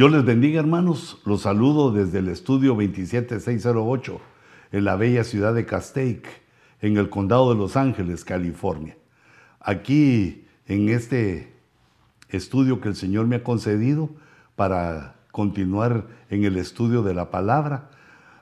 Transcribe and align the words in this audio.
Dios 0.00 0.12
les 0.12 0.24
bendiga 0.24 0.60
hermanos, 0.60 1.20
los 1.26 1.42
saludo 1.42 1.92
desde 1.92 2.20
el 2.20 2.30
estudio 2.30 2.74
27608 2.74 4.18
en 4.72 4.84
la 4.86 4.96
bella 4.96 5.24
ciudad 5.24 5.52
de 5.52 5.66
Castaic, 5.66 6.26
en 6.80 6.96
el 6.96 7.10
condado 7.10 7.52
de 7.52 7.58
Los 7.58 7.76
Ángeles, 7.76 8.24
California. 8.24 8.96
Aquí 9.60 10.46
en 10.66 10.88
este 10.88 11.52
estudio 12.30 12.80
que 12.80 12.88
el 12.88 12.96
Señor 12.96 13.26
me 13.26 13.36
ha 13.36 13.44
concedido 13.44 14.08
para 14.56 15.16
continuar 15.32 16.06
en 16.30 16.44
el 16.44 16.56
estudio 16.56 17.02
de 17.02 17.12
la 17.12 17.30
palabra, 17.30 17.90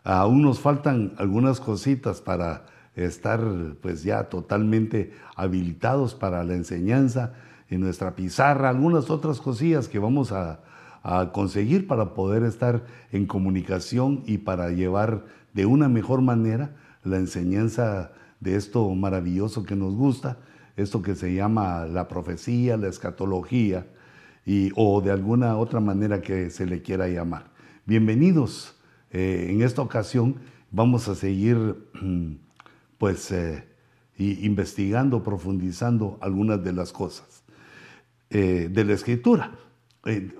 aún 0.05 0.43
nos 0.43 0.61
faltan 0.61 1.15
algunas 1.19 1.59
cositas 1.59 2.20
para 2.20 2.67
estar 2.95 3.41
pues 3.83 4.05
ya 4.05 4.28
totalmente 4.28 5.12
habilitados 5.34 6.15
para 6.15 6.45
la 6.45 6.55
enseñanza 6.55 7.33
en 7.69 7.81
nuestra 7.81 8.15
pizarra, 8.15 8.69
algunas 8.69 9.11
otras 9.11 9.41
cosillas 9.41 9.89
que 9.89 9.98
vamos 9.98 10.31
a 10.31 10.61
a 11.02 11.32
conseguir 11.32 11.86
para 11.86 12.14
poder 12.14 12.42
estar 12.42 12.84
en 13.12 13.27
comunicación 13.27 14.22
y 14.27 14.38
para 14.38 14.70
llevar 14.70 15.24
de 15.54 15.66
una 15.66 15.88
mejor 15.88 16.22
manera 16.22 16.77
la 17.04 17.16
enseñanza 17.16 18.12
de 18.41 18.56
esto 18.56 18.88
maravilloso 18.94 19.64
que 19.64 19.76
nos 19.76 19.94
gusta, 19.94 20.38
esto 20.76 21.03
que 21.03 21.14
se 21.14 21.34
llama 21.34 21.87
la 21.87 22.08
profecía, 22.08 22.76
la 22.76 22.88
escatología, 22.88 23.87
y, 24.47 24.70
o 24.76 25.00
de 25.00 25.10
alguna 25.10 25.56
otra 25.56 25.81
manera 25.81 26.22
que 26.22 26.50
se 26.50 26.64
le 26.64 26.81
quiera 26.81 27.08
llamar. 27.08 27.50
Bienvenidos. 27.84 28.75
Eh, 29.10 29.48
en 29.50 29.62
esta 29.62 29.82
ocasión 29.82 30.37
vamos 30.70 31.08
a 31.08 31.14
seguir 31.14 31.76
pues 32.98 33.31
eh, 33.31 33.64
investigando, 34.16 35.22
profundizando 35.22 36.19
algunas 36.20 36.62
de 36.62 36.72
las 36.72 36.92
cosas 36.92 37.42
eh, 38.31 38.69
de 38.70 38.84
la 38.84 38.94
escritura. 38.94 39.53
Eh, 40.08 40.30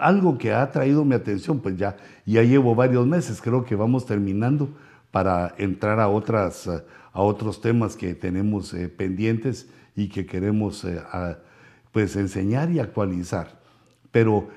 algo 0.00 0.36
que 0.36 0.52
ha 0.52 0.68
traído 0.72 1.04
mi 1.04 1.14
atención, 1.14 1.60
pues 1.60 1.76
ya, 1.76 1.96
ya 2.26 2.42
llevo 2.42 2.74
varios 2.74 3.06
meses, 3.06 3.40
creo 3.40 3.64
que 3.64 3.76
vamos 3.76 4.04
terminando 4.04 4.68
para 5.12 5.54
entrar 5.58 6.00
a, 6.00 6.08
otras, 6.08 6.66
a 6.66 7.22
otros 7.22 7.60
temas 7.60 7.94
que 7.94 8.16
tenemos 8.16 8.74
eh, 8.74 8.88
pendientes 8.88 9.68
y 9.94 10.08
que 10.08 10.26
queremos 10.26 10.84
eh, 10.84 11.00
pues 11.92 12.16
enseñar 12.16 12.72
y 12.72 12.80
actualizar. 12.80 13.60
Pero 14.10 14.48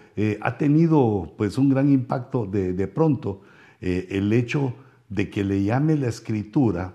ha 0.41 0.57
tenido 0.57 1.33
pues 1.37 1.57
un 1.57 1.69
gran 1.69 1.91
impacto 1.91 2.45
de 2.45 2.87
pronto 2.87 3.41
el 3.81 4.31
hecho 4.33 4.73
de 5.09 5.29
que 5.29 5.43
le 5.43 5.63
llame 5.63 5.95
la 5.95 6.07
escritura 6.07 6.93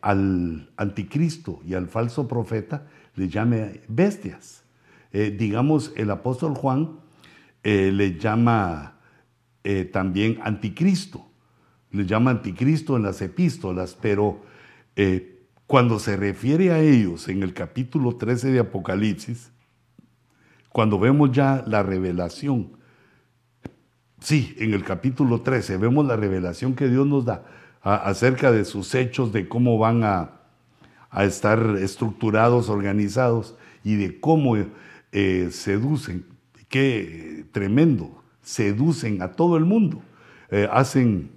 al 0.00 0.70
anticristo 0.76 1.60
y 1.66 1.74
al 1.74 1.88
falso 1.88 2.28
profeta, 2.28 2.86
le 3.16 3.28
llame 3.28 3.80
bestias. 3.88 4.62
Eh, 5.12 5.34
digamos, 5.36 5.92
el 5.96 6.10
apóstol 6.10 6.54
Juan 6.54 7.00
eh, 7.62 7.90
le 7.92 8.18
llama 8.18 8.98
eh, 9.64 9.84
también 9.84 10.38
anticristo, 10.42 11.26
le 11.90 12.04
llama 12.04 12.30
anticristo 12.30 12.96
en 12.96 13.04
las 13.04 13.22
epístolas, 13.22 13.96
pero 14.00 14.42
cuando 15.68 16.00
se 16.00 16.16
refiere 16.16 16.72
a 16.72 16.80
ellos 16.80 17.28
en 17.28 17.44
el 17.44 17.54
capítulo 17.54 18.16
13 18.16 18.50
de 18.50 18.58
Apocalipsis, 18.58 19.52
cuando 20.70 20.98
vemos 20.98 21.30
ya 21.30 21.62
la 21.68 21.84
revelación, 21.84 22.72
sí, 24.18 24.56
en 24.58 24.74
el 24.74 24.82
capítulo 24.82 25.42
13 25.42 25.76
vemos 25.76 26.04
la 26.04 26.16
revelación 26.16 26.74
que 26.74 26.88
Dios 26.88 27.06
nos 27.06 27.24
da 27.24 27.44
acerca 27.80 28.50
de 28.50 28.64
sus 28.64 28.92
hechos, 28.96 29.32
de 29.32 29.48
cómo 29.48 29.78
van 29.78 30.02
a, 30.02 30.32
a 31.10 31.24
estar 31.24 31.76
estructurados, 31.80 32.68
organizados 32.68 33.54
y 33.84 33.94
de 33.94 34.18
cómo 34.20 34.56
eh, 35.12 35.48
seducen, 35.50 36.26
qué 36.68 37.46
tremendo, 37.52 38.22
seducen 38.42 39.22
a 39.22 39.32
todo 39.32 39.56
el 39.56 39.64
mundo. 39.64 40.02
Eh, 40.50 40.68
hacen, 40.70 41.30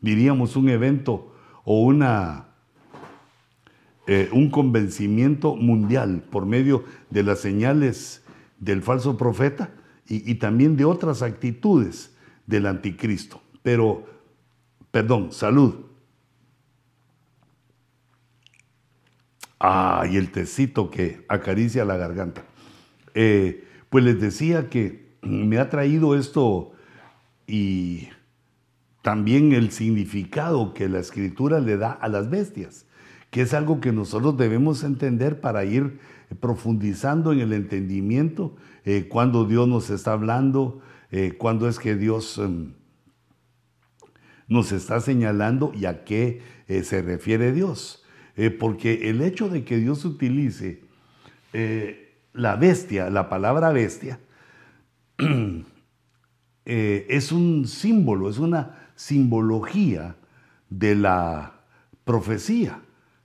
diríamos, 0.00 0.56
un 0.56 0.68
evento 0.68 1.34
o 1.64 1.82
una, 1.82 2.48
eh, 4.06 4.28
un 4.32 4.50
convencimiento 4.50 5.56
mundial 5.56 6.22
por 6.30 6.46
medio 6.46 6.84
de 7.10 7.22
las 7.22 7.40
señales 7.40 8.22
del 8.58 8.82
falso 8.82 9.16
profeta 9.16 9.70
y, 10.06 10.34
también 10.34 10.76
de 10.76 10.84
otras 10.84 11.22
actitudes 11.22 12.16
del 12.46 12.66
anticristo. 12.66 13.40
Pero, 13.62 14.04
perdón, 14.90 15.30
salud. 15.30 15.86
Ah, 19.60 20.04
y 20.10 20.16
el 20.16 20.32
tecito 20.32 20.90
que 20.90 21.24
acaricia 21.28 21.84
la 21.84 21.96
garganta. 21.96 22.42
Eh, 23.14 23.64
pues 23.88 24.04
les 24.04 24.20
decía 24.20 24.68
que 24.68 25.10
me 25.22 25.58
ha 25.58 25.68
traído 25.68 26.16
esto 26.16 26.72
y 27.46 28.08
también 29.02 29.52
el 29.52 29.70
significado 29.70 30.74
que 30.74 30.88
la 30.88 31.00
escritura 31.00 31.60
le 31.60 31.76
da 31.76 31.90
a 31.92 32.08
las 32.08 32.30
bestias, 32.30 32.86
que 33.30 33.42
es 33.42 33.54
algo 33.54 33.80
que 33.80 33.92
nosotros 33.92 34.36
debemos 34.36 34.84
entender 34.84 35.40
para 35.40 35.64
ir 35.64 35.98
profundizando 36.38 37.32
en 37.32 37.40
el 37.40 37.52
entendimiento, 37.52 38.56
eh, 38.84 39.08
cuando 39.08 39.44
Dios 39.44 39.66
nos 39.66 39.90
está 39.90 40.12
hablando, 40.12 40.80
eh, 41.10 41.34
cuando 41.36 41.68
es 41.68 41.78
que 41.78 41.96
Dios 41.96 42.38
em, 42.38 42.74
nos 44.46 44.70
está 44.70 45.00
señalando 45.00 45.72
y 45.74 45.86
a 45.86 46.04
qué 46.04 46.42
se 46.82 47.02
refiere 47.02 47.52
Dios. 47.52 48.04
porque 48.58 49.10
el 49.10 49.20
hecho 49.22 49.48
de 49.48 49.64
que 49.64 49.76
Dios 49.76 50.04
utilice 50.04 50.82
la 52.32 52.56
bestia, 52.56 53.10
la 53.10 53.28
palabra 53.28 53.70
bestia, 53.72 54.18
eh, 56.64 57.06
es 57.08 57.32
un 57.32 57.66
símbolo, 57.66 58.30
es 58.30 58.38
una 58.38 58.90
simbología 58.94 60.16
de 60.68 60.94
la 60.94 61.52
profecía. 62.04 62.80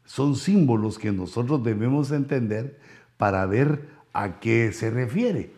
Son 0.05 0.35
símbolos 0.35 0.99
que 0.99 1.11
nosotros 1.11 1.63
debemos 1.63 2.11
entender 2.11 2.79
para 3.17 3.45
ver 3.45 3.89
a 4.13 4.39
qué 4.39 4.71
se 4.71 4.89
refiere. 4.89 5.51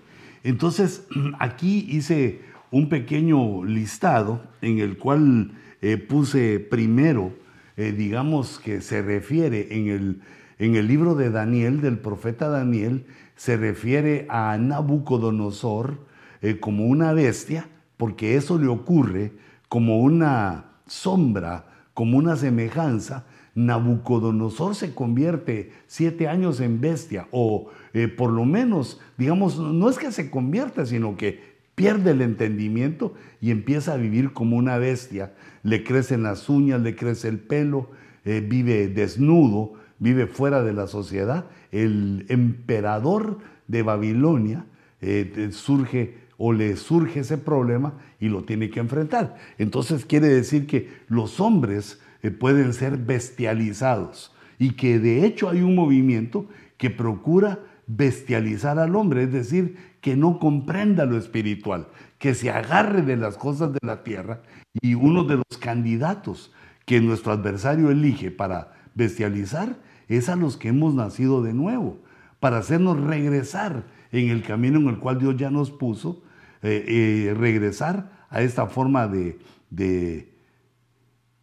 Entonces, 0.44 1.06
aquí 1.40 1.88
hice 1.90 2.42
un 2.72 2.90
pequeño 2.90 3.64
listado 3.64 4.42
en 4.62 4.80
el 4.80 4.98
cual 4.98 5.52
eh, 5.82 5.98
puse 5.98 6.60
primero, 6.60 7.34
eh, 7.78 7.92
digamos 7.92 8.60
que 8.60 8.82
se 8.82 9.02
refiere 9.02 9.68
en 9.78 9.88
el, 9.88 10.22
en 10.58 10.76
el 10.76 10.88
libro 10.88 11.16
de 11.16 11.30
Daniel, 11.30 11.82
del 11.82 12.00
profeta 12.00 12.50
Daniel, 12.50 13.06
se 13.38 13.56
refiere 13.56 14.26
a 14.30 14.58
Nabucodonosor 14.58 16.00
eh, 16.42 16.60
como 16.60 16.88
una 16.88 17.14
bestia, 17.14 17.70
porque 17.96 18.36
eso 18.36 18.58
le 18.58 18.68
ocurre 18.68 19.32
como 19.70 20.02
una 20.02 20.66
sombra, 20.88 21.66
como 21.94 22.18
una 22.18 22.36
semejanza. 22.36 23.26
Nabucodonosor 23.56 24.76
se 24.76 24.94
convierte 24.94 25.72
siete 25.88 26.28
años 26.28 26.60
en 26.60 26.82
bestia, 26.82 27.28
o 27.32 27.70
eh, 27.94 28.08
por 28.08 28.32
lo 28.32 28.44
menos, 28.46 29.00
digamos, 29.18 29.58
no 29.58 29.90
es 29.90 29.98
que 29.98 30.12
se 30.12 30.30
convierta, 30.30 30.86
sino 30.86 31.16
que 31.16 31.58
pierde 31.74 32.12
el 32.12 32.22
entendimiento 32.22 33.14
y 33.40 33.52
empieza 33.52 33.94
a 33.94 33.98
vivir 33.98 34.34
como 34.34 34.58
una 34.58 34.78
bestia. 34.78 35.34
Le 35.64 35.84
crecen 35.84 36.24
las 36.24 36.50
uñas, 36.50 36.82
le 36.82 36.96
crece 36.96 37.30
el 37.30 37.40
pelo, 37.40 37.90
eh, 38.26 38.46
vive 38.48 38.88
desnudo, 38.88 39.74
vive 40.00 40.28
fuera 40.28 40.64
de 40.64 40.74
la 40.74 40.88
sociedad, 40.88 41.46
el 41.72 42.26
emperador 42.30 43.40
de 43.68 43.84
Babilonia 43.84 44.66
eh, 45.02 45.50
surge 45.52 46.28
o 46.38 46.54
le 46.54 46.76
surge 46.78 47.22
ese 47.22 47.38
problema 47.38 47.94
y 48.20 48.30
lo 48.30 48.44
tiene 48.44 48.70
que 48.70 48.80
enfrentar. 48.80 49.38
Entonces 49.58 50.06
quiere 50.06 50.28
decir 50.28 50.68
que 50.68 50.90
los 51.08 51.40
hombres 51.40 52.00
eh, 52.22 52.32
pueden 52.32 52.74
ser 52.74 52.98
bestializados 52.98 54.34
y 54.60 54.72
que 54.72 55.00
de 55.00 55.26
hecho 55.26 55.50
hay 55.50 55.62
un 55.62 55.76
movimiento 55.76 56.48
que 56.78 56.90
procura 56.90 57.60
bestializar 57.88 58.80
al 58.80 58.96
hombre, 58.96 59.24
es 59.24 59.32
decir, 59.32 59.78
que 60.02 60.16
no 60.16 60.40
comprenda 60.40 61.06
lo 61.06 61.18
espiritual, 61.18 61.88
que 62.20 62.34
se 62.34 62.50
agarre 62.50 63.02
de 63.02 63.18
las 63.18 63.38
cosas 63.38 63.74
de 63.74 63.80
la 63.82 64.04
tierra 64.04 64.42
y 64.82 64.94
uno 64.94 65.24
de 65.24 65.38
los 65.38 65.58
candidatos 65.60 66.52
que 66.86 67.02
nuestro 67.02 67.32
adversario 67.32 67.90
elige 67.90 68.32
para 68.32 68.74
bestializar 68.94 69.78
es 70.08 70.30
a 70.30 70.36
los 70.36 70.58
que 70.58 70.70
hemos 70.70 70.94
nacido 70.94 71.42
de 71.42 71.54
nuevo, 71.54 72.00
para 72.40 72.60
hacernos 72.60 73.00
regresar 73.00 73.84
en 74.12 74.30
el 74.30 74.44
camino 74.44 74.80
en 74.80 74.88
el 74.88 75.00
cual 75.00 75.20
Dios 75.20 75.36
ya 75.38 75.50
nos 75.50 75.72
puso, 75.72 76.24
eh, 76.62 76.86
eh, 76.88 77.34
regresar 77.34 78.26
a 78.30 78.42
esta 78.42 78.68
forma 78.68 79.08
de, 79.08 79.40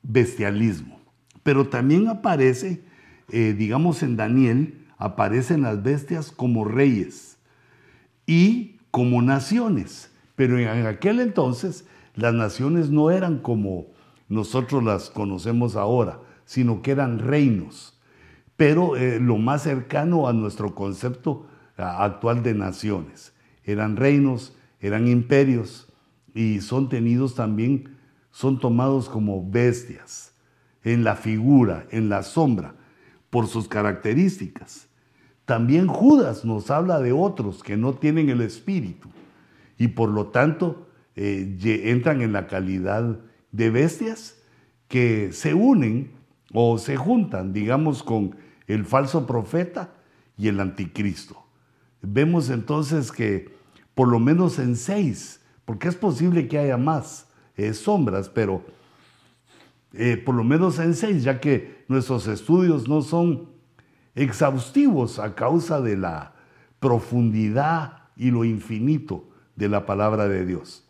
bestialismo. 0.02 1.00
Pero 1.42 1.68
también 1.68 2.08
aparece, 2.08 2.84
eh, 3.30 3.54
digamos 3.56 4.02
en 4.02 4.16
Daniel, 4.16 4.86
aparecen 4.98 5.62
las 5.62 5.82
bestias 5.82 6.30
como 6.30 6.64
reyes 6.64 7.38
y 8.26 8.78
como 8.90 9.22
naciones. 9.22 10.10
Pero 10.36 10.58
en 10.58 10.86
aquel 10.86 11.20
entonces 11.20 11.86
las 12.14 12.34
naciones 12.34 12.90
no 12.90 13.10
eran 13.10 13.38
como 13.38 13.86
nosotros 14.28 14.82
las 14.84 15.10
conocemos 15.10 15.76
ahora, 15.76 16.20
sino 16.44 16.82
que 16.82 16.90
eran 16.90 17.18
reinos 17.18 17.93
pero 18.64 18.96
eh, 18.96 19.20
lo 19.20 19.36
más 19.36 19.64
cercano 19.64 20.26
a 20.26 20.32
nuestro 20.32 20.74
concepto 20.74 21.44
actual 21.76 22.42
de 22.42 22.54
naciones. 22.54 23.34
Eran 23.62 23.94
reinos, 23.94 24.56
eran 24.80 25.06
imperios 25.06 25.92
y 26.34 26.62
son 26.62 26.88
tenidos 26.88 27.34
también, 27.34 27.98
son 28.30 28.58
tomados 28.58 29.10
como 29.10 29.46
bestias 29.46 30.32
en 30.82 31.04
la 31.04 31.14
figura, 31.14 31.86
en 31.90 32.08
la 32.08 32.22
sombra, 32.22 32.74
por 33.28 33.48
sus 33.48 33.68
características. 33.68 34.88
También 35.44 35.86
Judas 35.86 36.46
nos 36.46 36.70
habla 36.70 37.00
de 37.00 37.12
otros 37.12 37.62
que 37.62 37.76
no 37.76 37.92
tienen 37.92 38.30
el 38.30 38.40
espíritu 38.40 39.10
y 39.76 39.88
por 39.88 40.08
lo 40.08 40.28
tanto 40.28 40.88
eh, 41.16 41.58
entran 41.84 42.22
en 42.22 42.32
la 42.32 42.46
calidad 42.46 43.20
de 43.52 43.68
bestias 43.68 44.38
que 44.88 45.32
se 45.32 45.52
unen 45.52 46.12
o 46.54 46.78
se 46.78 46.96
juntan, 46.96 47.52
digamos, 47.52 48.02
con 48.02 48.42
el 48.66 48.84
falso 48.84 49.26
profeta 49.26 49.92
y 50.36 50.48
el 50.48 50.60
anticristo. 50.60 51.44
Vemos 52.02 52.50
entonces 52.50 53.12
que 53.12 53.54
por 53.94 54.08
lo 54.08 54.18
menos 54.18 54.58
en 54.58 54.76
seis, 54.76 55.40
porque 55.64 55.88
es 55.88 55.94
posible 55.94 56.48
que 56.48 56.58
haya 56.58 56.76
más 56.76 57.26
eh, 57.56 57.72
sombras, 57.72 58.28
pero 58.28 58.62
eh, 59.92 60.16
por 60.16 60.34
lo 60.34 60.44
menos 60.44 60.78
en 60.78 60.94
seis, 60.94 61.22
ya 61.22 61.40
que 61.40 61.84
nuestros 61.88 62.26
estudios 62.26 62.88
no 62.88 63.02
son 63.02 63.48
exhaustivos 64.14 65.18
a 65.18 65.34
causa 65.34 65.80
de 65.80 65.96
la 65.96 66.34
profundidad 66.80 68.08
y 68.16 68.30
lo 68.30 68.44
infinito 68.44 69.28
de 69.56 69.68
la 69.68 69.86
palabra 69.86 70.28
de 70.28 70.44
Dios. 70.44 70.84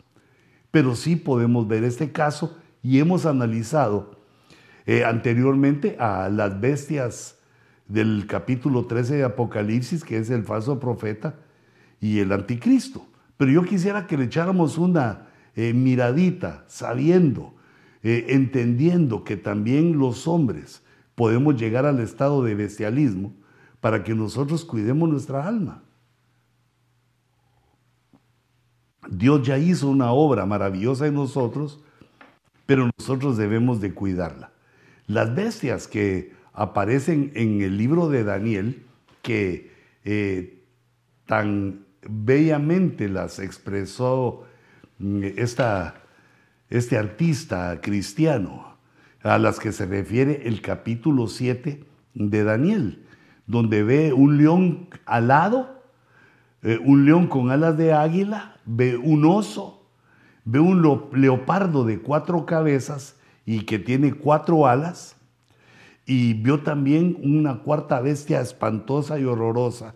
Pero 0.71 0.97
sí 0.97 1.17
podemos 1.17 1.69
ver 1.69 1.85
este 1.85 2.12
caso 2.12 2.59
y 2.82 2.99
hemos 2.99 3.26
analizado 3.26 4.19
eh, 4.87 5.05
anteriormente 5.05 5.97
a 5.99 6.29
las 6.29 6.61
bestias 6.61 7.38
del 7.88 8.26
capítulo 8.26 8.86
13 8.86 9.16
de 9.16 9.25
Apocalipsis, 9.25 10.04
que 10.04 10.19
es 10.19 10.31
el 10.31 10.44
falso 10.44 10.81
profeta 10.81 11.34
y 12.00 12.20
el 12.20 12.32
anticristo. 12.32 13.06
Pero 13.36 13.50
yo 13.50 13.64
quisiera 13.64 14.06
que 14.06 14.16
le 14.16 14.25
echáramos 14.25 14.78
una 14.78 15.26
eh, 15.54 15.72
miradita, 15.72 16.64
sabiendo, 16.66 17.54
eh, 18.02 18.26
entendiendo 18.28 19.25
que 19.25 19.36
también 19.36 19.98
los 19.98 20.26
hombres 20.26 20.82
podemos 21.14 21.56
llegar 21.56 21.86
al 21.86 22.00
estado 22.00 22.42
de 22.42 22.54
bestialismo 22.54 23.32
para 23.81 24.02
que 24.02 24.14
nosotros 24.14 24.64
cuidemos 24.64 25.08
nuestra 25.08 25.46
alma. 25.46 25.82
Dios 29.10 29.46
ya 29.46 29.58
hizo 29.58 29.88
una 29.88 30.12
obra 30.12 30.46
maravillosa 30.46 31.06
en 31.06 31.14
nosotros, 31.14 31.84
pero 32.66 32.88
nosotros 32.98 33.37
debemos 33.37 33.80
de 33.80 33.92
cuidarla. 33.92 34.52
Las 35.06 35.34
bestias 35.34 35.87
que 35.87 36.32
aparecen 36.54 37.32
en 37.34 37.60
el 37.60 37.76
libro 37.76 38.08
de 38.08 38.24
Daniel, 38.24 38.86
que 39.22 39.72
eh, 40.04 40.62
tan 41.26 41.84
bellamente 42.08 43.08
las 43.08 43.38
expresó 43.40 44.44
mm, 44.98 45.24
esta, 45.36 46.02
este 46.70 46.96
artista 46.96 47.80
cristiano, 47.82 48.76
a 49.22 49.38
las 49.38 49.58
que 49.58 49.72
se 49.72 49.86
refiere 49.86 50.42
el 50.46 50.60
capítulo 50.60 51.26
7 51.26 51.84
de 52.14 52.44
Daniel, 52.44 53.04
donde 53.46 53.82
ve 53.82 54.12
un 54.12 54.36
león 54.38 54.88
alado, 55.06 55.82
eh, 56.62 56.78
un 56.84 57.04
león 57.04 57.26
con 57.26 57.50
alas 57.50 57.76
de 57.76 57.92
águila, 57.94 58.56
ve 58.64 58.96
un 58.96 59.24
oso, 59.24 59.86
ve 60.44 60.60
un 60.60 60.82
leopardo 61.14 61.84
de 61.84 62.00
cuatro 62.00 62.46
cabezas 62.46 63.16
y 63.46 63.62
que 63.62 63.78
tiene 63.78 64.12
cuatro 64.12 64.66
alas, 64.66 65.16
y 66.06 66.34
vio 66.34 66.60
también 66.60 67.16
una 67.22 67.60
cuarta 67.60 68.00
bestia 68.00 68.40
espantosa 68.40 69.18
y 69.18 69.24
horrorosa 69.24 69.94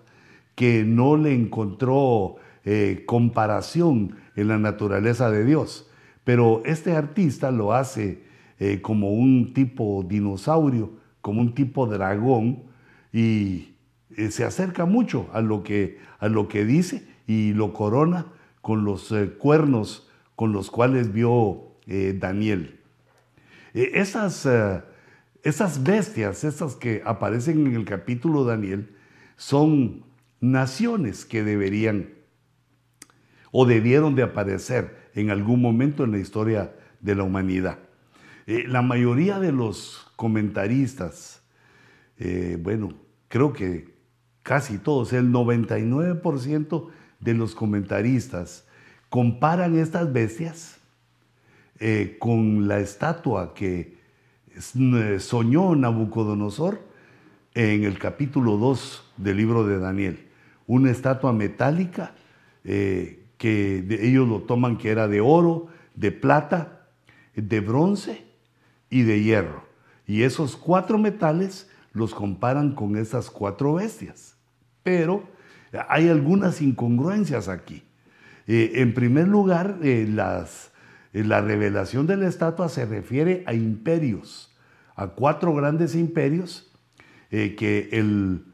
que 0.55 0.85
no 0.85 1.17
le 1.17 1.35
encontró 1.35 2.37
eh, 2.65 3.05
comparación 3.07 4.17
en 4.35 4.49
la 4.49 4.59
naturaleza 4.59 5.31
de 5.31 5.45
Dios. 5.45 5.89
Pero 6.25 6.63
este 6.65 6.97
artista 6.97 7.51
lo 7.51 7.73
hace 7.73 8.25
eh, 8.59 8.81
como 8.81 9.13
un 9.13 9.53
tipo 9.55 10.05
dinosaurio, 10.07 10.93
como 11.21 11.41
un 11.41 11.55
tipo 11.55 11.87
dragón, 11.87 12.65
y 13.13 13.75
eh, 14.17 14.31
se 14.31 14.45
acerca 14.45 14.85
mucho 14.85 15.29
a 15.33 15.41
lo, 15.41 15.63
que, 15.63 15.99
a 16.19 16.29
lo 16.29 16.49
que 16.49 16.65
dice 16.65 17.07
y 17.27 17.53
lo 17.53 17.73
corona 17.73 18.27
con 18.61 18.85
los 18.85 19.15
cuernos 19.39 20.09
con 20.35 20.53
los 20.53 20.71
cuales 20.71 21.13
vio 21.13 21.77
Daniel. 21.87 22.81
esas 23.73 24.47
esas 25.43 25.83
bestias, 25.83 26.45
esas 26.45 26.75
que 26.75 27.03
aparecen 27.05 27.67
en 27.67 27.75
el 27.75 27.85
capítulo 27.85 28.45
Daniel, 28.45 28.95
son 29.37 30.05
naciones 30.41 31.25
que 31.25 31.45
deberían 31.45 32.11
o 33.51 33.67
debieron 33.67 34.15
de 34.15 34.23
aparecer 34.23 35.11
en 35.15 35.31
algún 35.31 35.61
momento 35.63 36.05
en 36.05 36.13
la 36.13 36.19
historia 36.19 36.75
de 37.01 37.15
la 37.15 37.23
humanidad. 37.23 37.79
Eh, 38.47 38.65
la 38.67 38.83
mayoría 38.83 39.39
de 39.39 39.53
los 39.53 40.11
comentaristas, 40.17 41.43
eh, 42.19 42.59
bueno, 42.61 42.95
creo 43.29 43.53
que 43.53 43.95
casi 44.43 44.79
todos, 44.79 45.13
el 45.13 45.31
99% 45.31 46.89
de 47.21 47.35
los 47.35 47.55
comentaristas 47.55 48.67
comparan 49.09 49.79
estas 49.79 50.13
bestias 50.13 50.79
eh, 51.79 52.17
con 52.19 52.69
la 52.69 52.81
estatua 52.81 53.55
que 53.55 53.98
soñó 55.21 55.75
Nabucodonosor 55.75 56.81
en 57.55 57.85
el 57.85 57.99
capítulo 57.99 58.57
2 58.57 59.13
del 59.17 59.37
libro 59.37 59.67
de 59.67 59.79
Daniel. 59.79 60.29
Una 60.67 60.91
estatua 60.91 61.33
metálica 61.33 62.15
eh, 62.65 63.25
que 63.39 63.87
ellos 64.01 64.29
lo 64.29 64.41
toman 64.41 64.77
que 64.77 64.91
era 64.91 65.09
de 65.09 65.21
oro, 65.21 65.69
de 65.95 66.13
plata, 66.13 66.87
de 67.35 67.61
bronce 67.61 68.25
y 68.91 69.03
de 69.03 69.23
hierro. 69.23 69.65
Y 70.07 70.23
esos 70.23 70.57
cuatro 70.57 70.99
metales 70.99 71.71
los 71.93 72.15
comparan 72.15 72.75
con 72.75 72.97
esas 72.97 73.31
cuatro 73.31 73.75
bestias. 73.75 74.37
Pero 74.83 75.25
hay 75.89 76.09
algunas 76.09 76.63
incongruencias 76.63 77.49
aquí. 77.49 77.83
Eh, 78.47 78.73
en 78.77 78.95
primer 78.95 79.29
lugar, 79.29 79.79
las, 79.83 80.73
la 81.13 81.41
revelación 81.41 82.07
de 82.07 82.17
la 82.17 82.29
estatua 82.29 82.69
se 82.69 82.87
refiere 82.87 83.43
a 83.47 83.55
imperios 83.55 84.49
a 84.99 85.07
cuatro 85.07 85.55
grandes 85.55 85.95
imperios, 85.95 86.73
eh, 87.31 87.55
que 87.55 87.89
el, 87.93 88.47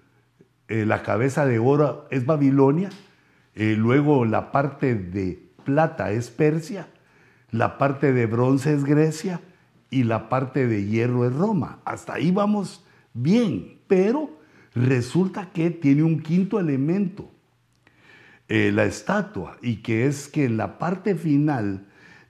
eh, 0.69 0.85
la 0.85 1.03
cabeza 1.03 1.47
de 1.47 1.59
oro 1.59 2.07
es 2.11 2.27
Babilonia, 2.27 2.91
eh, 3.55 3.75
luego 3.79 4.27
la 4.27 4.53
parte 4.53 4.95
de 4.95 5.43
plata 5.65 6.13
es 6.13 6.29
Persia, 6.29 6.87
la 7.51 7.79
parte 7.79 8.13
de 8.13 8.27
bronce 8.27 8.75
es 8.75 8.85
Grecia 8.85 9.41
y 9.89 10.03
la 10.03 10.29
parte 10.29 10.67
de 10.67 10.85
hierro 10.85 11.27
es 11.27 11.35
Roma. 11.35 11.79
Hasta 11.87 12.15
ahí 12.15 12.31
vamos 12.31 12.85
bien, 13.15 13.79
pero 13.87 14.39
resulta 14.75 15.51
que 15.51 15.71
tiene 15.71 16.03
un 16.03 16.21
quinto 16.21 16.61
elemento, 16.61 17.31
la 18.49 18.85
estatua, 18.85 19.57
y 19.63 19.77
que 19.77 20.07
es 20.07 20.29
que 20.29 20.45
en 20.45 20.59
la 20.59 20.79
parte 20.79 21.15
final 21.15 21.87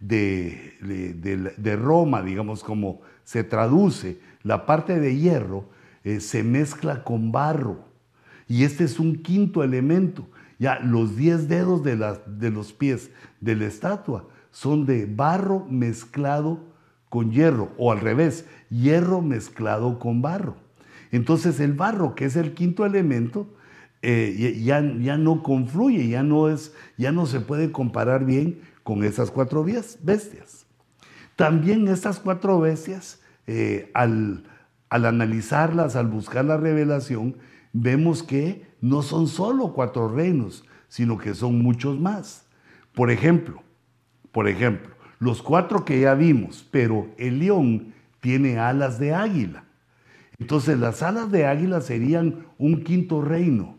de, 0.06 1.54
de 1.56 1.76
Roma, 1.76 2.22
digamos 2.22 2.62
como 2.62 3.00
se 3.24 3.42
traduce, 3.42 4.18
la 4.42 4.66
parte 4.66 5.00
de 5.00 5.16
hierro 5.16 5.68
eh, 6.04 6.20
se 6.20 6.42
mezcla 6.42 7.02
con 7.02 7.32
barro. 7.32 7.78
Y 8.46 8.64
este 8.64 8.84
es 8.84 9.00
un 9.00 9.16
quinto 9.16 9.64
elemento. 9.64 10.28
Ya 10.58 10.78
los 10.78 11.16
diez 11.16 11.48
dedos 11.48 11.82
de, 11.82 11.96
de 11.96 12.50
los 12.50 12.72
pies 12.72 13.10
de 13.40 13.56
la 13.56 13.66
estatua 13.66 14.28
son 14.50 14.86
de 14.86 15.06
barro 15.06 15.66
mezclado 15.68 16.60
con 17.08 17.32
hierro, 17.32 17.72
o 17.78 17.92
al 17.92 18.00
revés, 18.00 18.46
hierro 18.70 19.22
mezclado 19.22 19.98
con 19.98 20.20
barro. 20.20 20.56
Entonces 21.10 21.60
el 21.60 21.72
barro, 21.72 22.14
que 22.14 22.24
es 22.26 22.36
el 22.36 22.54
quinto 22.54 22.84
elemento, 22.84 23.48
eh, 24.02 24.60
ya, 24.62 24.82
ya, 25.00 25.16
no 25.16 25.42
confluye, 25.42 26.08
ya 26.08 26.22
no, 26.22 26.48
es, 26.48 26.74
ya 26.98 27.10
no 27.12 27.26
se 27.26 27.40
puede 27.40 27.72
comparar 27.72 28.26
bien 28.26 28.60
con 28.84 29.02
esas 29.02 29.32
cuatro 29.32 29.64
bestias. 29.64 30.66
También 31.34 31.88
estas 31.88 32.20
cuatro 32.20 32.60
bestias, 32.60 33.20
eh, 33.48 33.90
al, 33.94 34.44
analizarlas, 34.90 35.96
al 35.96 36.06
buscar 36.06 36.44
la 36.44 36.58
revelación, 36.58 37.36
vemos 37.72 38.22
que 38.22 38.68
no 38.80 39.02
son 39.02 39.26
solo 39.26 39.72
cuatro 39.72 40.08
reinos, 40.08 40.64
sino 40.88 41.18
que 41.18 41.34
son 41.34 41.60
muchos 41.60 41.98
más. 41.98 42.46
Por 42.94 43.10
ejemplo, 43.10 43.62
por 44.30 44.46
ejemplo, 44.46 44.94
los 45.18 45.42
cuatro 45.42 45.84
que 45.84 46.00
ya 46.00 46.14
vimos, 46.14 46.68
pero 46.70 47.08
el 47.18 47.40
león 47.40 47.94
tiene 48.20 48.58
alas 48.58 48.98
de 49.00 49.14
águila. 49.14 49.64
Entonces 50.38 50.78
las 50.78 51.02
alas 51.02 51.30
de 51.32 51.46
águila 51.46 51.80
serían 51.80 52.46
un 52.58 52.84
quinto 52.84 53.22
reino. 53.22 53.76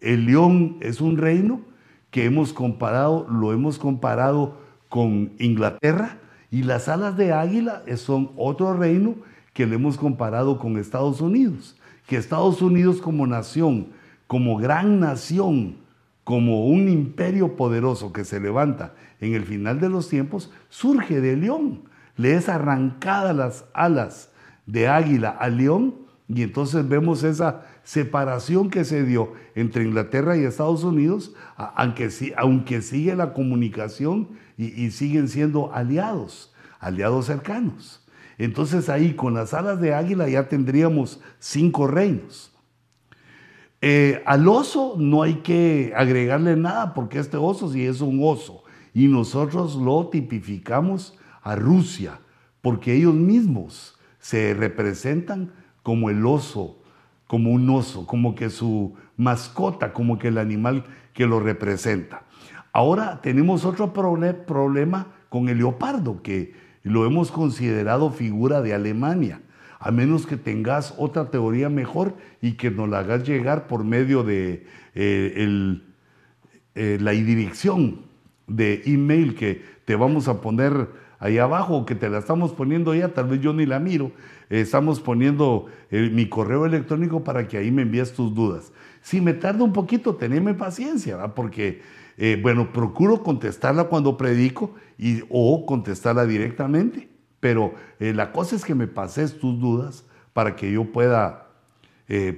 El 0.00 0.26
león 0.26 0.78
es 0.80 1.00
un 1.00 1.18
reino 1.18 1.62
que 2.10 2.24
hemos 2.24 2.52
comparado, 2.52 3.26
lo 3.30 3.52
hemos 3.52 3.78
comparado 3.78 4.58
con 4.88 5.32
Inglaterra, 5.38 6.18
y 6.50 6.62
las 6.62 6.88
alas 6.88 7.16
de 7.16 7.32
águila 7.32 7.82
son 7.96 8.30
otro 8.36 8.72
reino 8.74 9.16
que 9.52 9.66
le 9.66 9.74
hemos 9.74 9.98
comparado 9.98 10.58
con 10.58 10.78
Estados 10.78 11.20
Unidos, 11.20 11.76
que 12.06 12.16
Estados 12.16 12.62
Unidos 12.62 13.00
como 13.00 13.26
nación, 13.26 13.88
como 14.26 14.56
gran 14.56 15.00
nación, 15.00 15.76
como 16.24 16.66
un 16.66 16.88
imperio 16.88 17.56
poderoso 17.56 18.12
que 18.12 18.24
se 18.24 18.40
levanta 18.40 18.94
en 19.20 19.34
el 19.34 19.44
final 19.44 19.80
de 19.80 19.88
los 19.88 20.08
tiempos, 20.08 20.50
surge 20.68 21.20
de 21.20 21.36
león. 21.36 21.82
Le 22.16 22.34
es 22.34 22.48
arrancada 22.48 23.32
las 23.32 23.64
alas 23.72 24.30
de 24.66 24.88
águila 24.88 25.30
al 25.30 25.56
león 25.56 25.94
y 26.28 26.42
entonces 26.42 26.86
vemos 26.86 27.22
esa 27.22 27.64
separación 27.88 28.68
que 28.68 28.84
se 28.84 29.02
dio 29.02 29.32
entre 29.54 29.82
Inglaterra 29.82 30.36
y 30.36 30.44
Estados 30.44 30.84
Unidos, 30.84 31.34
aunque, 31.56 32.10
aunque 32.36 32.82
sigue 32.82 33.16
la 33.16 33.32
comunicación 33.32 34.28
y, 34.58 34.90
siguen 34.90 35.26
siendo 35.26 35.72
aliados, 35.72 36.52
aliados 36.80 37.24
cercanos. 37.24 38.06
Entonces 38.36 38.90
ahí 38.90 39.14
con 39.14 39.32
las 39.32 39.54
alas 39.54 39.80
de 39.80 39.94
águila 39.94 40.28
ya 40.28 40.50
tendríamos 40.50 41.22
cinco 41.38 41.86
reinos. 41.86 42.52
Eh, 43.80 44.22
al 44.26 44.46
oso 44.48 44.96
no 44.98 45.22
hay 45.22 45.36
que 45.36 45.94
agregarle 45.96 46.56
nada 46.56 46.92
porque 46.92 47.18
este 47.18 47.38
oso 47.38 47.72
sí 47.72 47.86
es 47.86 48.02
un 48.02 48.20
oso 48.22 48.64
y 48.92 49.08
nosotros 49.08 49.76
lo 49.76 50.08
tipificamos 50.08 51.16
a 51.40 51.56
Rusia 51.56 52.20
porque 52.60 52.92
ellos 52.92 53.14
mismos 53.14 53.98
se 54.18 54.52
representan 54.52 55.52
como 55.82 56.10
el 56.10 56.26
oso, 56.26 56.77
como 57.28 57.52
un 57.52 57.70
oso, 57.70 58.06
como 58.06 58.34
que 58.34 58.50
su 58.50 58.94
mascota, 59.16 59.92
como 59.92 60.18
que 60.18 60.28
el 60.28 60.38
animal 60.38 60.84
que 61.12 61.26
lo 61.26 61.38
representa. 61.38 62.24
Ahora 62.72 63.20
tenemos 63.22 63.64
otro 63.64 63.92
problema 63.92 65.08
con 65.28 65.48
el 65.48 65.58
leopardo, 65.58 66.22
que 66.22 66.54
lo 66.82 67.06
hemos 67.06 67.30
considerado 67.30 68.10
figura 68.10 68.62
de 68.62 68.74
Alemania, 68.74 69.42
a 69.78 69.90
menos 69.90 70.26
que 70.26 70.36
tengas 70.36 70.94
otra 70.96 71.30
teoría 71.30 71.68
mejor 71.68 72.16
y 72.40 72.52
que 72.52 72.70
nos 72.70 72.88
la 72.88 73.00
hagas 73.00 73.28
llegar 73.28 73.66
por 73.66 73.84
medio 73.84 74.24
de 74.24 74.66
eh, 74.94 75.80
eh, 76.74 76.98
la 77.00 77.10
dirección 77.12 78.00
de 78.46 78.82
email 78.86 79.34
que 79.34 79.62
te 79.84 79.94
vamos 79.96 80.28
a 80.28 80.40
poner 80.40 80.88
ahí 81.18 81.38
abajo, 81.38 81.84
que 81.84 81.94
te 81.94 82.08
la 82.08 82.18
estamos 82.18 82.52
poniendo 82.52 82.94
ya, 82.94 83.08
tal 83.08 83.28
vez 83.28 83.40
yo 83.40 83.52
ni 83.52 83.66
la 83.66 83.78
miro, 83.78 84.12
estamos 84.48 85.00
poniendo 85.00 85.66
eh, 85.90 86.10
mi 86.12 86.28
correo 86.28 86.64
electrónico 86.64 87.24
para 87.24 87.46
que 87.48 87.58
ahí 87.58 87.70
me 87.70 87.82
envíes 87.82 88.12
tus 88.12 88.34
dudas. 88.34 88.72
Si 89.02 89.20
me 89.20 89.34
tarda 89.34 89.64
un 89.64 89.72
poquito, 89.72 90.14
teneme 90.16 90.54
paciencia, 90.54 91.34
porque, 91.34 91.82
eh, 92.16 92.38
bueno, 92.40 92.72
procuro 92.72 93.22
contestarla 93.22 93.84
cuando 93.84 94.16
predico 94.16 94.74
y, 94.96 95.22
o 95.28 95.66
contestarla 95.66 96.24
directamente, 96.24 97.08
pero 97.40 97.74
eh, 98.00 98.12
la 98.12 98.32
cosa 98.32 98.56
es 98.56 98.64
que 98.64 98.74
me 98.74 98.86
pases 98.86 99.38
tus 99.38 99.58
dudas 99.58 100.04
para 100.32 100.56
que 100.56 100.70
yo 100.72 100.84
pueda, 100.84 101.46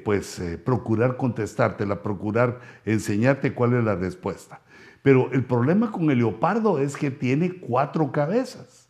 pues, 0.04 0.42
procurar 0.64 1.16
contestártela, 1.16 2.02
procurar 2.02 2.60
enseñarte 2.84 3.52
cuál 3.52 3.74
es 3.74 3.84
la 3.84 3.94
respuesta. 3.94 4.60
Pero 5.02 5.30
el 5.32 5.44
problema 5.44 5.90
con 5.90 6.10
el 6.10 6.18
leopardo 6.18 6.78
es 6.78 6.96
que 6.96 7.10
tiene 7.10 7.52
cuatro 7.52 8.12
cabezas. 8.12 8.88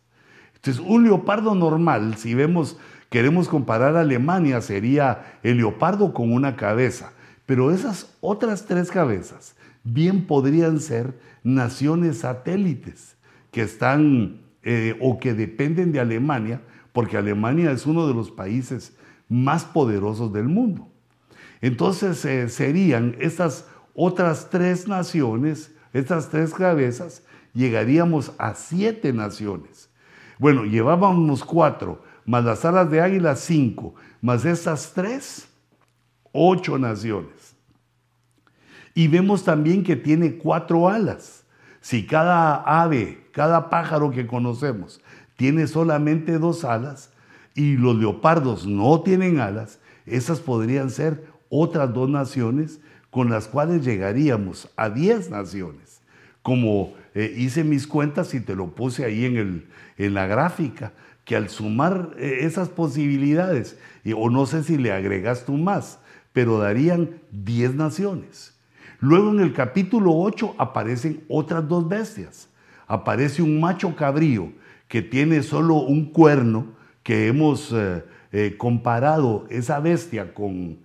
Entonces, 0.55 0.83
un 0.85 1.03
leopardo 1.03 1.55
normal, 1.55 2.15
si 2.17 2.33
vemos 2.35 2.77
queremos 3.11 3.49
comparar 3.49 3.97
a 3.97 4.01
Alemania, 4.01 4.61
sería 4.61 5.37
el 5.43 5.57
leopardo 5.57 6.13
con 6.13 6.31
una 6.31 6.55
cabeza. 6.55 7.11
Pero 7.45 7.71
esas 7.71 8.15
otras 8.21 8.65
tres 8.65 8.89
cabezas 8.89 9.55
bien 9.83 10.25
podrían 10.25 10.79
ser 10.79 11.19
naciones 11.43 12.19
satélites 12.19 13.17
que 13.51 13.63
están 13.63 14.41
eh, 14.63 14.97
o 15.01 15.19
que 15.19 15.33
dependen 15.33 15.91
de 15.91 15.99
Alemania, 15.99 16.61
porque 16.93 17.17
Alemania 17.17 17.71
es 17.71 17.85
uno 17.85 18.07
de 18.07 18.13
los 18.13 18.31
países 18.31 18.95
más 19.27 19.65
poderosos 19.65 20.31
del 20.31 20.47
mundo. 20.47 20.87
Entonces 21.59 22.23
eh, 22.23 22.47
serían 22.47 23.17
estas 23.19 23.67
otras 23.93 24.49
tres 24.49 24.87
naciones, 24.87 25.75
estas 25.93 26.29
tres 26.29 26.53
cabezas, 26.53 27.23
llegaríamos 27.53 28.31
a 28.37 28.55
siete 28.55 29.13
naciones. 29.13 29.89
Bueno, 30.39 30.65
llevábamos 30.65 31.43
cuatro, 31.43 32.03
más 32.25 32.43
las 32.43 32.65
alas 32.65 32.89
de 32.89 33.01
águila, 33.01 33.35
cinco, 33.35 33.95
más 34.21 34.45
estas 34.45 34.93
tres, 34.93 35.47
ocho 36.31 36.77
naciones. 36.77 37.55
Y 38.93 39.07
vemos 39.07 39.43
también 39.43 39.83
que 39.83 39.95
tiene 39.95 40.37
cuatro 40.37 40.89
alas. 40.89 41.43
Si 41.79 42.05
cada 42.05 42.55
ave, 42.55 43.27
cada 43.31 43.69
pájaro 43.69 44.11
que 44.11 44.27
conocemos 44.27 45.01
tiene 45.35 45.65
solamente 45.65 46.37
dos 46.37 46.63
alas 46.63 47.11
y 47.55 47.77
los 47.77 47.95
leopardos 47.95 48.67
no 48.67 49.01
tienen 49.01 49.39
alas, 49.39 49.79
esas 50.05 50.39
podrían 50.39 50.89
ser 50.89 51.25
otras 51.49 51.93
dos 51.93 52.09
naciones 52.09 52.79
con 53.11 53.29
las 53.29 53.47
cuales 53.47 53.85
llegaríamos 53.85 54.69
a 54.75 54.89
diez 54.89 55.29
naciones. 55.29 56.01
Como 56.41 56.93
eh, 57.13 57.31
hice 57.37 57.63
mis 57.63 57.85
cuentas 57.85 58.33
y 58.33 58.39
te 58.39 58.55
lo 58.55 58.73
puse 58.73 59.05
ahí 59.05 59.25
en, 59.25 59.37
el, 59.37 59.67
en 59.97 60.13
la 60.15 60.25
gráfica, 60.25 60.93
que 61.25 61.35
al 61.35 61.49
sumar 61.49 62.15
eh, 62.17 62.39
esas 62.41 62.69
posibilidades, 62.69 63.77
o 64.15 64.29
no 64.31 64.47
sé 64.47 64.63
si 64.63 64.77
le 64.77 64.91
agregas 64.91 65.45
tú 65.45 65.53
más, 65.53 65.99
pero 66.33 66.57
darían 66.57 67.19
10 67.31 67.75
naciones. 67.75 68.55
Luego 68.99 69.29
en 69.29 69.41
el 69.41 69.53
capítulo 69.53 70.15
8 70.15 70.55
aparecen 70.57 71.23
otras 71.27 71.67
dos 71.67 71.87
bestias. 71.87 72.47
Aparece 72.87 73.41
un 73.41 73.59
macho 73.59 73.95
cabrío 73.95 74.51
que 74.87 75.01
tiene 75.01 75.43
solo 75.43 75.75
un 75.75 76.05
cuerno, 76.05 76.67
que 77.03 77.27
hemos 77.27 77.73
eh, 77.73 78.55
comparado 78.57 79.45
esa 79.49 79.79
bestia 79.79 80.33
con 80.33 80.77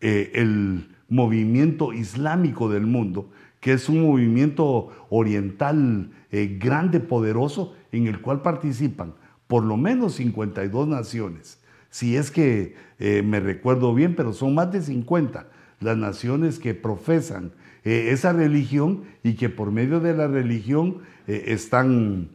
el 0.00 0.91
movimiento 1.12 1.92
islámico 1.92 2.68
del 2.68 2.86
mundo, 2.86 3.30
que 3.60 3.74
es 3.74 3.88
un 3.88 4.02
movimiento 4.02 4.88
oriental 5.10 6.10
grande, 6.58 6.98
poderoso, 7.00 7.74
en 7.92 8.06
el 8.06 8.20
cual 8.20 8.42
participan 8.42 9.14
por 9.52 9.64
lo 9.64 9.76
menos 9.76 10.14
52 10.14 10.88
naciones. 10.88 11.60
Si 11.90 12.16
es 12.16 12.30
que 12.30 12.74
eh, 12.98 13.22
me 13.22 13.38
recuerdo 13.38 13.94
bien, 13.94 14.16
pero 14.16 14.32
son 14.32 14.54
más 14.54 14.72
de 14.72 14.80
50 14.80 15.46
las 15.80 15.98
naciones 15.98 16.58
que 16.58 16.72
profesan 16.72 17.52
eh, 17.84 18.08
esa 18.12 18.32
religión 18.32 19.02
y 19.22 19.34
que 19.34 19.50
por 19.50 19.70
medio 19.70 20.00
de 20.00 20.14
la 20.14 20.26
religión 20.26 21.00
eh, 21.26 21.44
están 21.48 22.30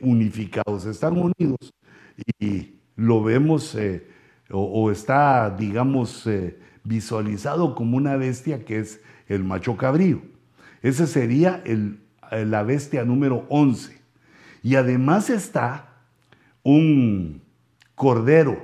unificados, 0.00 0.86
están 0.86 1.18
unidos. 1.18 1.74
Y 2.38 2.76
lo 2.96 3.22
vemos 3.22 3.76
o, 4.50 4.90
está, 4.90 5.50
digamos, 5.50 6.26
visualizado 6.86 7.74
como 7.74 7.96
una 7.96 8.16
bestia 8.16 8.64
que 8.64 8.78
es 8.78 9.00
el 9.28 9.44
macho 9.44 9.76
cabrío. 9.76 10.22
Ese 10.82 11.06
sería 11.06 11.62
la 12.30 12.62
bestia 12.62 13.04
número 13.04 13.44
11. 13.48 14.00
Y 14.62 14.76
además 14.76 15.30
está 15.30 15.88
un 16.62 17.42
cordero, 17.94 18.58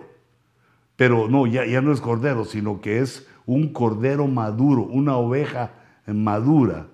pero 0.96 1.28
no, 1.28 1.46
ya, 1.46 1.64
ya 1.66 1.80
no 1.80 1.92
es 1.92 2.00
cordero, 2.00 2.44
sino 2.44 2.80
que 2.80 3.00
es 3.00 3.26
un 3.46 3.72
cordero 3.72 4.26
maduro, 4.26 4.82
una 4.82 5.16
oveja 5.16 5.72
madura 6.06 6.88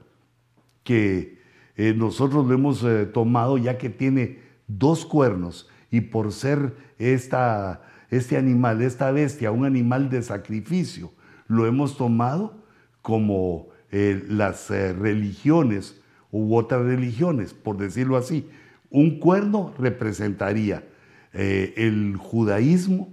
que 0.85 1.39
eh, 1.77 1.95
nosotros 1.95 2.47
lo 2.47 2.55
hemos 2.55 2.83
eh, 2.83 3.07
tomado 3.07 3.59
ya 3.59 3.79
que 3.79 3.91
tiene 3.91 4.41
dos 4.67 5.07
cuernos 5.07 5.69
y 5.91 6.01
por 6.01 6.33
ser 6.33 6.75
esta, 6.99 7.83
este 8.11 8.37
animal, 8.37 8.83
esta 8.83 9.11
bestia, 9.11 9.51
un 9.51 9.65
animal 9.65 10.11
de 10.11 10.23
sacrificio, 10.23 11.13
lo 11.49 11.67
hemos 11.67 11.97
tomado 11.97 12.55
como 13.03 13.69
eh, 13.91 14.25
las 14.29 14.71
religiones 14.71 16.01
u 16.31 16.55
otras 16.57 16.83
religiones, 16.83 17.55
por 17.55 17.77
decirlo 17.79 18.17
así. 18.17 18.49
Un 18.91 19.19
cuerno 19.19 19.75
representaría 19.79 20.85
eh, 21.33 21.75
el 21.77 22.17
judaísmo 22.17 23.13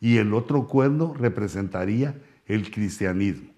y 0.00 0.18
el 0.18 0.34
otro 0.34 0.66
cuerno 0.66 1.14
representaría 1.14 2.20
el 2.46 2.70
cristianismo. 2.70 3.50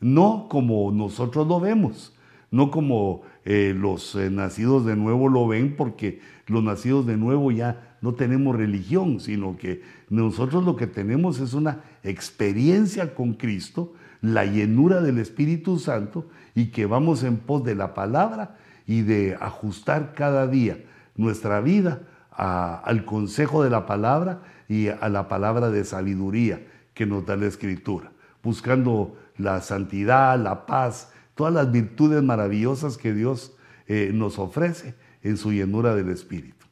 No 0.00 0.46
como 0.48 0.90
nosotros 0.90 1.46
lo 1.46 1.60
vemos, 1.60 2.11
no 2.52 2.70
como 2.70 3.22
eh, 3.44 3.74
los 3.76 4.14
eh, 4.14 4.30
nacidos 4.30 4.84
de 4.84 4.94
nuevo 4.94 5.28
lo 5.28 5.48
ven, 5.48 5.74
porque 5.74 6.20
los 6.46 6.62
nacidos 6.62 7.06
de 7.06 7.16
nuevo 7.16 7.50
ya 7.50 7.96
no 8.02 8.14
tenemos 8.14 8.54
religión, 8.54 9.20
sino 9.20 9.56
que 9.56 9.82
nosotros 10.10 10.62
lo 10.64 10.76
que 10.76 10.86
tenemos 10.86 11.40
es 11.40 11.54
una 11.54 11.80
experiencia 12.04 13.14
con 13.14 13.34
Cristo, 13.34 13.94
la 14.20 14.44
llenura 14.44 15.00
del 15.00 15.18
Espíritu 15.18 15.78
Santo 15.78 16.28
y 16.54 16.66
que 16.66 16.86
vamos 16.86 17.24
en 17.24 17.38
pos 17.38 17.64
de 17.64 17.74
la 17.74 17.94
palabra 17.94 18.56
y 18.86 19.00
de 19.00 19.36
ajustar 19.40 20.12
cada 20.14 20.46
día 20.46 20.78
nuestra 21.16 21.60
vida 21.60 22.02
al 22.36 23.04
consejo 23.04 23.62
de 23.62 23.70
la 23.70 23.86
palabra 23.86 24.42
y 24.68 24.88
a 24.88 25.08
la 25.08 25.28
palabra 25.28 25.70
de 25.70 25.84
sabiduría 25.84 26.60
que 26.94 27.06
nos 27.06 27.24
da 27.24 27.36
la 27.36 27.46
Escritura, 27.46 28.12
buscando 28.42 29.16
la 29.38 29.60
santidad, 29.60 30.38
la 30.38 30.66
paz, 30.66 31.11
todas 31.34 31.52
las 31.52 31.70
virtudes 31.70 32.22
maravillosas 32.22 32.96
que 32.96 33.12
Dios 33.12 33.56
eh, 33.86 34.10
nos 34.12 34.38
ofrece 34.38 34.94
en 35.22 35.36
su 35.36 35.52
llenura 35.52 35.94
del 35.94 36.08
Espíritu. 36.08 36.66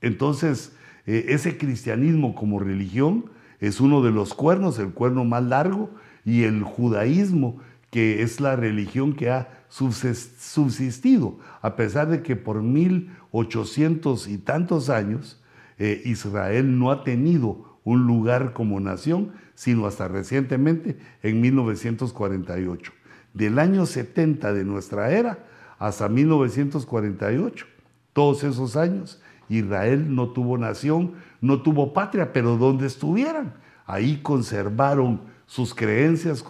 Entonces, 0.00 0.72
eh, 1.06 1.26
ese 1.28 1.58
cristianismo 1.58 2.34
como 2.34 2.58
religión 2.58 3.30
es 3.60 3.80
uno 3.80 4.02
de 4.02 4.10
los 4.10 4.34
cuernos, 4.34 4.78
el 4.78 4.90
cuerno 4.90 5.24
más 5.24 5.44
largo, 5.44 5.90
y 6.24 6.44
el 6.44 6.62
judaísmo, 6.62 7.58
que 7.90 8.22
es 8.22 8.40
la 8.40 8.56
religión 8.56 9.14
que 9.14 9.30
ha 9.30 9.64
subsistido, 9.68 11.38
a 11.60 11.76
pesar 11.76 12.08
de 12.08 12.22
que 12.22 12.36
por 12.36 12.62
1800 12.62 14.28
y 14.28 14.38
tantos 14.38 14.90
años 14.90 15.42
eh, 15.78 16.02
Israel 16.04 16.78
no 16.78 16.90
ha 16.90 17.04
tenido 17.04 17.78
un 17.84 18.06
lugar 18.06 18.52
como 18.52 18.80
nación, 18.80 19.32
sino 19.54 19.86
hasta 19.86 20.08
recientemente 20.08 20.98
en 21.22 21.40
1948. 21.40 22.92
Del 23.32 23.58
año 23.58 23.86
70 23.86 24.52
de 24.52 24.64
nuestra 24.64 25.10
era 25.10 25.38
hasta 25.78 26.08
1948, 26.08 27.66
todos 28.12 28.44
esos 28.44 28.76
años, 28.76 29.22
Israel 29.48 30.14
no 30.14 30.30
tuvo 30.30 30.58
nación, 30.58 31.14
no 31.40 31.62
tuvo 31.62 31.92
patria, 31.92 32.32
pero 32.32 32.56
donde 32.56 32.86
estuvieran, 32.86 33.54
ahí 33.86 34.20
conservaron 34.22 35.22
sus 35.46 35.74
creencias, 35.74 36.44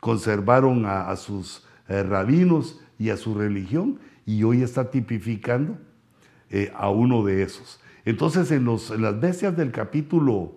conservaron 0.00 0.84
a, 0.86 1.14
sus 1.16 1.66
eh, 1.88 2.02
rabinos 2.02 2.80
y 2.98 3.10
a 3.10 3.16
su 3.16 3.34
religión, 3.34 3.98
y 4.24 4.42
hoy 4.44 4.62
está 4.62 4.90
tipificando 4.90 5.76
eh, 6.50 6.72
a 6.74 6.90
uno 6.90 7.24
de 7.24 7.42
esos. 7.42 7.80
Entonces, 8.04 8.50
en, 8.50 8.64
los, 8.64 8.90
las 8.90 9.20
bestias 9.20 9.56
del 9.56 9.72
capítulo 9.72 10.52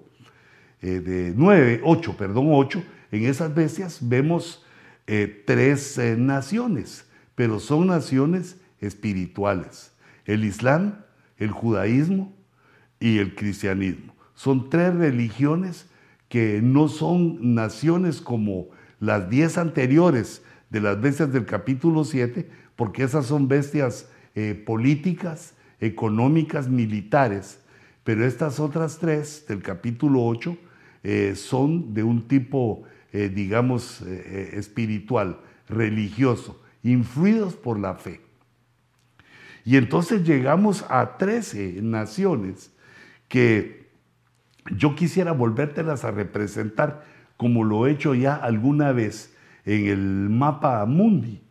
eh, 0.81 0.99
de 0.99 1.33
9, 1.35 1.81
8, 1.83 2.15
perdón, 2.17 2.47
8, 2.49 2.83
en 3.11 3.25
esas 3.25 3.53
bestias 3.53 3.99
vemos 4.01 4.62
tres 5.05 5.99
naciones, 6.17 7.05
pero 7.35 7.59
son 7.59 7.87
naciones 7.87 8.57
espirituales. 8.79 9.91
El 10.25 10.45
Islam, 10.45 11.03
el 11.37 11.51
judaísmo 11.51 12.33
y 12.99 13.17
el 13.17 13.35
cristianismo. 13.35 14.13
Son 14.33 14.69
tres 14.69 14.95
religiones 14.95 15.87
que 16.29 16.61
no 16.63 16.87
son 16.87 17.53
naciones 17.53 18.21
como 18.21 18.69
las 18.99 19.29
diez 19.29 19.57
anteriores 19.57 20.41
de 20.69 20.81
las 20.81 20.99
bestias 20.99 21.31
del 21.31 21.45
capítulo 21.45 22.03
7, 22.03 22.49
porque 22.75 23.03
esas 23.03 23.27
son 23.27 23.47
bestias 23.47 24.09
eh, 24.33 24.55
políticas, 24.55 25.53
económicas, 25.79 26.69
militares, 26.69 27.59
pero 28.03 28.25
estas 28.25 28.59
otras 28.59 28.97
tres 28.97 29.45
del 29.47 29.61
capítulo 29.61 30.25
8 30.25 30.57
eh, 31.03 31.33
son 31.35 31.93
de 31.93 32.03
un 32.03 32.27
tipo, 32.27 32.83
eh, 33.13 33.29
digamos, 33.33 34.01
espiritual, 34.01 35.39
religioso, 35.69 36.61
influidos 36.83 37.55
por 37.55 37.79
la 37.79 37.95
fe. 37.95 38.21
Y 39.63 39.77
entonces 39.77 40.23
llegamos 40.23 40.85
a 40.89 41.17
13 41.17 41.81
naciones 41.81 42.71
que 43.29 43.87
yo 44.71 44.95
quisiera 44.95 45.31
volvértelas 45.31 46.03
a 46.03 46.11
representar 46.11 47.05
como 47.37 47.63
lo 47.63 47.87
he 47.87 47.91
hecho 47.91 48.15
ya 48.15 48.35
alguna 48.35 48.91
vez 48.91 49.33
en 49.65 49.87
el 49.87 50.29
mapa 50.29 50.85
mundi, 50.85 51.41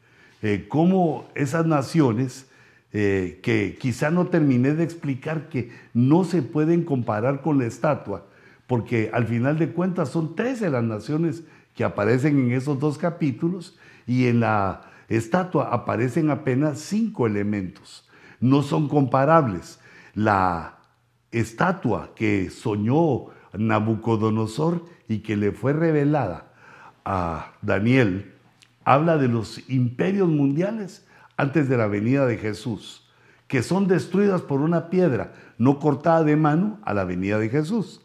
eh, 0.42 0.66
cómo 0.68 1.28
esas 1.34 1.66
naciones 1.66 2.48
eh, 2.92 3.40
que 3.42 3.76
quizá 3.80 4.10
no 4.10 4.26
terminé 4.26 4.74
de 4.74 4.84
explicar 4.84 5.48
que 5.48 5.70
no 5.94 6.24
se 6.24 6.42
pueden 6.42 6.84
comparar 6.84 7.40
con 7.40 7.58
la 7.58 7.66
estatua, 7.66 8.26
porque 8.72 9.10
al 9.12 9.26
final 9.26 9.58
de 9.58 9.70
cuentas 9.70 10.08
son 10.08 10.34
13 10.34 10.70
las 10.70 10.82
naciones 10.82 11.44
que 11.74 11.84
aparecen 11.84 12.38
en 12.38 12.52
esos 12.52 12.80
dos 12.80 12.96
capítulos 12.96 13.76
y 14.06 14.28
en 14.28 14.40
la 14.40 14.80
estatua 15.10 15.68
aparecen 15.74 16.30
apenas 16.30 16.78
cinco 16.78 17.26
elementos. 17.26 18.08
No 18.40 18.62
son 18.62 18.88
comparables. 18.88 19.78
La 20.14 20.78
estatua 21.32 22.12
que 22.16 22.48
soñó 22.48 23.26
Nabucodonosor 23.52 24.86
y 25.06 25.18
que 25.18 25.36
le 25.36 25.52
fue 25.52 25.74
revelada 25.74 26.54
a 27.04 27.52
Daniel 27.60 28.32
habla 28.86 29.18
de 29.18 29.28
los 29.28 29.68
imperios 29.68 30.30
mundiales 30.30 31.06
antes 31.36 31.68
de 31.68 31.76
la 31.76 31.88
venida 31.88 32.24
de 32.24 32.38
Jesús, 32.38 33.06
que 33.48 33.62
son 33.62 33.86
destruidas 33.86 34.40
por 34.40 34.62
una 34.62 34.88
piedra 34.88 35.34
no 35.58 35.78
cortada 35.78 36.24
de 36.24 36.36
mano 36.36 36.80
a 36.84 36.94
la 36.94 37.04
venida 37.04 37.38
de 37.38 37.50
Jesús. 37.50 38.01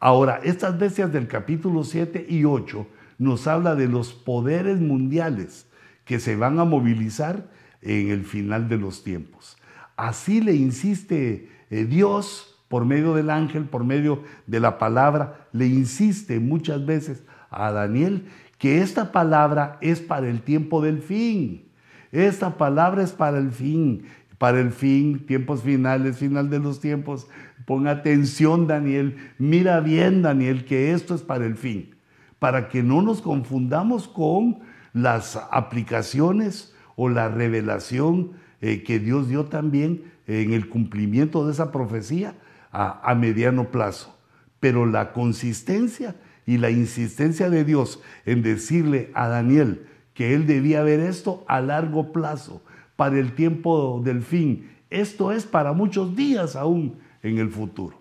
Ahora, 0.00 0.40
estas 0.44 0.78
bestias 0.78 1.12
del 1.12 1.26
capítulo 1.26 1.84
7 1.84 2.26
y 2.28 2.44
8 2.44 2.86
nos 3.18 3.46
habla 3.46 3.74
de 3.74 3.88
los 3.88 4.12
poderes 4.12 4.80
mundiales 4.80 5.66
que 6.04 6.20
se 6.20 6.36
van 6.36 6.58
a 6.58 6.64
movilizar 6.64 7.48
en 7.82 8.10
el 8.10 8.24
final 8.24 8.68
de 8.68 8.78
los 8.78 9.02
tiempos. 9.02 9.56
Así 9.96 10.40
le 10.40 10.54
insiste 10.54 11.50
eh, 11.70 11.84
Dios 11.84 12.58
por 12.68 12.84
medio 12.84 13.14
del 13.14 13.30
ángel, 13.30 13.64
por 13.64 13.84
medio 13.84 14.22
de 14.46 14.60
la 14.60 14.78
palabra, 14.78 15.48
le 15.52 15.66
insiste 15.66 16.38
muchas 16.38 16.84
veces 16.84 17.24
a 17.50 17.72
Daniel 17.72 18.26
que 18.58 18.82
esta 18.82 19.10
palabra 19.10 19.78
es 19.80 20.00
para 20.00 20.28
el 20.28 20.42
tiempo 20.42 20.82
del 20.82 21.00
fin. 21.00 21.64
Esta 22.12 22.56
palabra 22.56 23.02
es 23.02 23.12
para 23.12 23.38
el 23.38 23.52
fin, 23.52 24.04
para 24.38 24.60
el 24.60 24.72
fin, 24.72 25.26
tiempos 25.26 25.62
finales, 25.62 26.18
final 26.18 26.50
de 26.50 26.58
los 26.58 26.80
tiempos. 26.80 27.26
Ponga 27.68 27.90
atención, 27.90 28.66
Daniel, 28.66 29.18
mira 29.36 29.80
bien, 29.80 30.22
Daniel, 30.22 30.64
que 30.64 30.94
esto 30.94 31.14
es 31.14 31.20
para 31.20 31.44
el 31.44 31.54
fin, 31.54 31.96
para 32.38 32.70
que 32.70 32.82
no 32.82 33.02
nos 33.02 33.20
confundamos 33.20 34.08
con 34.08 34.60
las 34.94 35.36
aplicaciones 35.50 36.74
o 36.96 37.10
la 37.10 37.28
revelación 37.28 38.30
eh, 38.62 38.82
que 38.84 38.98
Dios 38.98 39.28
dio 39.28 39.44
también 39.44 40.04
en 40.26 40.54
el 40.54 40.70
cumplimiento 40.70 41.44
de 41.44 41.52
esa 41.52 41.70
profecía 41.70 42.36
a, 42.72 43.02
a 43.06 43.14
mediano 43.14 43.70
plazo. 43.70 44.16
Pero 44.60 44.86
la 44.86 45.12
consistencia 45.12 46.16
y 46.46 46.56
la 46.56 46.70
insistencia 46.70 47.50
de 47.50 47.64
Dios 47.64 48.00
en 48.24 48.42
decirle 48.42 49.10
a 49.12 49.28
Daniel 49.28 49.86
que 50.14 50.32
él 50.34 50.46
debía 50.46 50.82
ver 50.82 51.00
esto 51.00 51.44
a 51.46 51.60
largo 51.60 52.12
plazo, 52.12 52.62
para 52.96 53.18
el 53.18 53.34
tiempo 53.34 54.00
del 54.02 54.22
fin. 54.22 54.70
Esto 54.88 55.32
es 55.32 55.44
para 55.44 55.74
muchos 55.74 56.16
días 56.16 56.56
aún 56.56 57.06
en 57.22 57.38
el 57.38 57.50
futuro. 57.50 57.96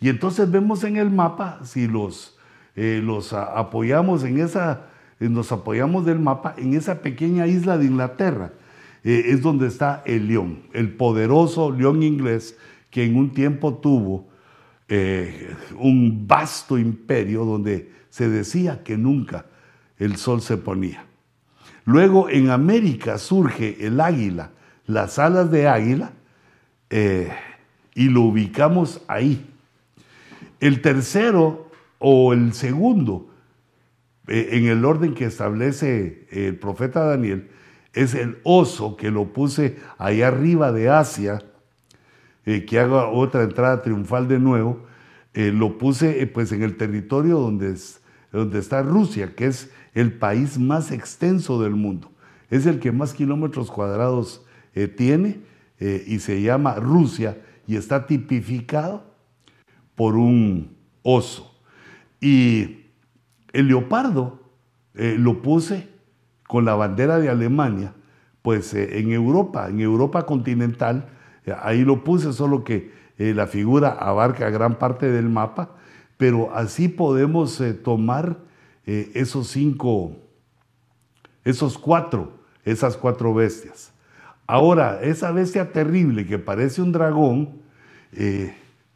Y 0.00 0.08
entonces 0.08 0.50
vemos 0.50 0.84
en 0.84 0.96
el 0.96 1.10
mapa, 1.10 1.60
si 1.64 1.86
los, 1.86 2.38
eh, 2.74 3.00
los 3.04 3.32
apoyamos 3.32 4.24
en 4.24 4.38
esa 4.40 4.90
eh, 5.20 5.28
nos 5.28 5.52
apoyamos 5.52 6.06
del 6.06 6.18
mapa, 6.18 6.54
en 6.56 6.74
esa 6.74 7.02
pequeña 7.02 7.46
isla 7.46 7.76
de 7.76 7.84
Inglaterra 7.84 8.52
eh, 9.04 9.24
es 9.26 9.42
donde 9.42 9.68
está 9.68 10.02
el 10.06 10.26
león, 10.26 10.62
el 10.72 10.94
poderoso 10.94 11.70
león 11.70 12.02
inglés 12.02 12.56
que 12.88 13.04
en 13.04 13.16
un 13.16 13.30
tiempo 13.32 13.74
tuvo 13.74 14.28
eh, 14.88 15.54
un 15.78 16.26
vasto 16.26 16.78
imperio 16.78 17.44
donde 17.44 17.92
se 18.08 18.28
decía 18.28 18.82
que 18.82 18.96
nunca 18.96 19.44
el 19.98 20.16
sol 20.16 20.40
se 20.40 20.56
ponía. 20.56 21.04
Luego 21.84 22.28
en 22.28 22.50
América 22.50 23.18
surge 23.18 23.86
el 23.86 24.00
águila, 24.00 24.50
las 24.86 25.18
alas 25.18 25.50
de 25.50 25.68
águila, 25.68 26.12
y 27.94 28.08
lo 28.08 28.22
ubicamos 28.22 29.02
ahí. 29.08 29.46
El 30.60 30.82
tercero 30.82 31.70
o 31.98 32.32
el 32.32 32.52
segundo 32.52 33.30
eh, 34.30 34.50
en 34.52 34.66
el 34.66 34.84
orden 34.84 35.14
que 35.14 35.24
establece 35.24 36.26
el 36.30 36.56
profeta 36.56 37.04
Daniel, 37.04 37.48
es 37.92 38.14
el 38.14 38.38
oso 38.44 38.96
que 38.96 39.10
lo 39.10 39.32
puse 39.32 39.76
ahí 39.98 40.22
arriba 40.22 40.70
de 40.70 40.88
Asia, 40.88 41.42
eh, 42.46 42.64
que 42.64 42.78
haga 42.78 43.08
otra 43.08 43.42
entrada 43.42 43.82
triunfal 43.82 44.28
de 44.28 44.38
nuevo, 44.38 44.86
eh, 45.34 45.50
lo 45.52 45.78
puse 45.78 46.24
pues 46.28 46.52
en 46.52 46.62
el 46.62 46.76
territorio 46.76 47.40
donde, 47.40 47.74
donde 48.30 48.60
está 48.60 48.82
Rusia, 48.82 49.34
que 49.34 49.46
es 49.46 49.72
el 49.94 50.12
país 50.12 50.58
más 50.58 50.92
extenso 50.92 51.60
del 51.60 51.74
mundo. 51.74 52.12
Es 52.50 52.66
el 52.66 52.78
que 52.78 52.92
más 52.92 53.14
kilómetros 53.14 53.68
cuadrados 53.70 54.44
tiene 54.96 55.40
y 55.80 56.18
se 56.20 56.42
llama 56.42 56.76
Rusia 56.76 57.36
y 57.70 57.76
está 57.76 58.04
tipificado 58.04 59.04
por 59.94 60.16
un 60.16 60.76
oso. 61.04 61.54
Y 62.20 62.86
el 63.52 63.68
leopardo 63.68 64.40
eh, 64.94 65.14
lo 65.16 65.40
puse 65.40 65.88
con 66.48 66.64
la 66.64 66.74
bandera 66.74 67.20
de 67.20 67.28
Alemania, 67.28 67.94
pues 68.42 68.74
eh, 68.74 68.98
en 68.98 69.12
Europa, 69.12 69.68
en 69.68 69.78
Europa 69.78 70.26
continental, 70.26 71.10
eh, 71.46 71.54
ahí 71.62 71.84
lo 71.84 72.02
puse, 72.02 72.32
solo 72.32 72.64
que 72.64 72.98
la 73.18 73.46
figura 73.46 73.90
abarca 73.90 74.50
gran 74.50 74.76
parte 74.76 75.08
del 75.08 75.28
mapa, 75.28 75.76
pero 76.16 76.52
así 76.52 76.88
podemos 76.88 77.62
tomar 77.84 78.38
esos 78.84 79.46
cinco, 79.46 80.16
esos 81.44 81.78
cuatro, 81.78 82.32
esas 82.64 82.96
cuatro 82.96 83.32
bestias. 83.32 83.92
Ahora, 84.50 85.00
esa 85.02 85.30
bestia 85.30 85.70
terrible 85.70 86.26
que 86.26 86.36
parece 86.36 86.82
un 86.82 86.90
dragón, 86.90 87.59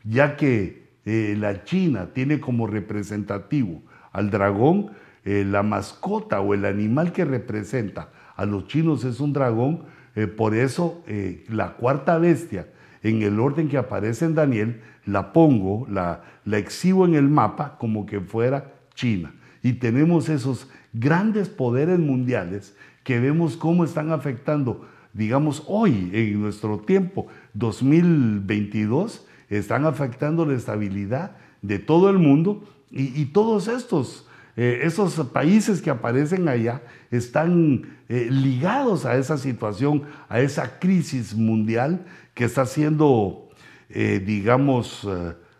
ya 0.04 0.36
que 0.36 0.84
la 1.04 1.64
China 1.64 2.10
tiene 2.12 2.40
como 2.40 2.66
representativo 2.66 3.82
al 4.12 4.30
dragón, 4.30 4.92
eh, 5.24 5.44
la 5.46 5.62
mascota 5.62 6.40
o 6.40 6.52
el 6.52 6.66
animal 6.66 7.12
que 7.12 7.24
representa 7.24 8.10
a 8.36 8.44
los 8.44 8.66
chinos 8.66 9.04
es 9.04 9.20
un 9.20 9.32
dragón, 9.32 9.84
eh, 10.14 10.26
por 10.26 10.54
eso 10.54 11.02
eh, 11.06 11.44
la 11.48 11.74
cuarta 11.74 12.18
bestia, 12.18 12.68
en 13.02 13.22
el 13.22 13.40
orden 13.40 13.68
que 13.68 13.78
aparece 13.78 14.26
en 14.26 14.34
Daniel, 14.34 14.82
la 15.06 15.32
pongo, 15.32 15.86
la, 15.90 16.22
la 16.44 16.58
exhibo 16.58 17.06
en 17.06 17.14
el 17.14 17.28
mapa 17.28 17.76
como 17.78 18.06
que 18.06 18.20
fuera 18.20 18.72
China. 18.94 19.34
y 19.62 19.74
tenemos 19.74 20.28
esos 20.28 20.68
grandes 20.92 21.48
poderes 21.48 21.98
mundiales 21.98 22.76
que 23.02 23.18
vemos 23.18 23.56
cómo 23.56 23.84
están 23.84 24.12
afectando, 24.12 24.86
digamos, 25.14 25.62
hoy, 25.66 26.10
en 26.12 26.42
nuestro 26.42 26.78
tiempo, 26.80 27.28
2022, 27.54 29.24
están 29.48 29.86
afectando 29.86 30.44
la 30.44 30.54
estabilidad 30.54 31.36
de 31.62 31.78
todo 31.78 32.10
el 32.10 32.18
mundo 32.18 32.64
y, 32.90 33.24
todos 33.26 33.68
estos, 33.68 34.26
eh, 34.56 34.80
esos 34.82 35.14
países 35.28 35.80
que 35.80 35.90
aparecen 35.90 36.48
allá 36.48 36.82
están 37.10 37.96
eh, 38.08 38.28
ligados 38.30 39.04
a 39.06 39.16
esa 39.16 39.38
situación, 39.38 40.02
a 40.28 40.40
esa 40.40 40.78
crisis 40.78 41.34
mundial 41.34 42.04
que 42.34 42.44
está 42.44 42.66
siendo, 42.66 43.48
eh, 43.88 44.22
digamos, 44.24 45.08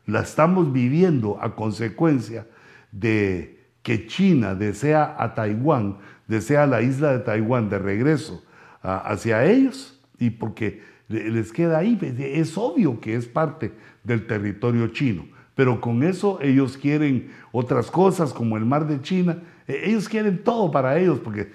la 0.06 0.20
estamos 0.20 0.72
viviendo 0.72 1.38
a 1.40 1.54
consecuencia 1.54 2.46
de 2.92 3.60
que 3.82 4.06
China 4.06 4.54
desea 4.54 5.16
a 5.18 5.34
Taiwán, 5.34 5.98
desea 6.26 6.66
la 6.66 6.82
isla 6.82 7.12
de 7.12 7.18
Taiwán 7.20 7.68
de 7.68 7.78
regreso 7.78 8.42
hacia 8.84 9.44
ellos 9.44 9.98
y 10.18 10.30
porque 10.30 10.82
les 11.08 11.52
queda 11.52 11.78
ahí, 11.78 11.98
es 12.18 12.56
obvio 12.56 13.00
que 13.00 13.14
es 13.14 13.26
parte 13.26 13.72
del 14.02 14.26
territorio 14.26 14.88
chino, 14.88 15.26
pero 15.54 15.80
con 15.80 16.02
eso 16.02 16.38
ellos 16.40 16.76
quieren 16.76 17.30
otras 17.52 17.90
cosas 17.90 18.32
como 18.32 18.56
el 18.56 18.64
mar 18.64 18.86
de 18.86 19.00
China, 19.00 19.38
e, 19.66 19.90
ellos 19.90 20.08
quieren 20.08 20.42
todo 20.42 20.70
para 20.70 20.98
ellos 20.98 21.18
porque 21.22 21.50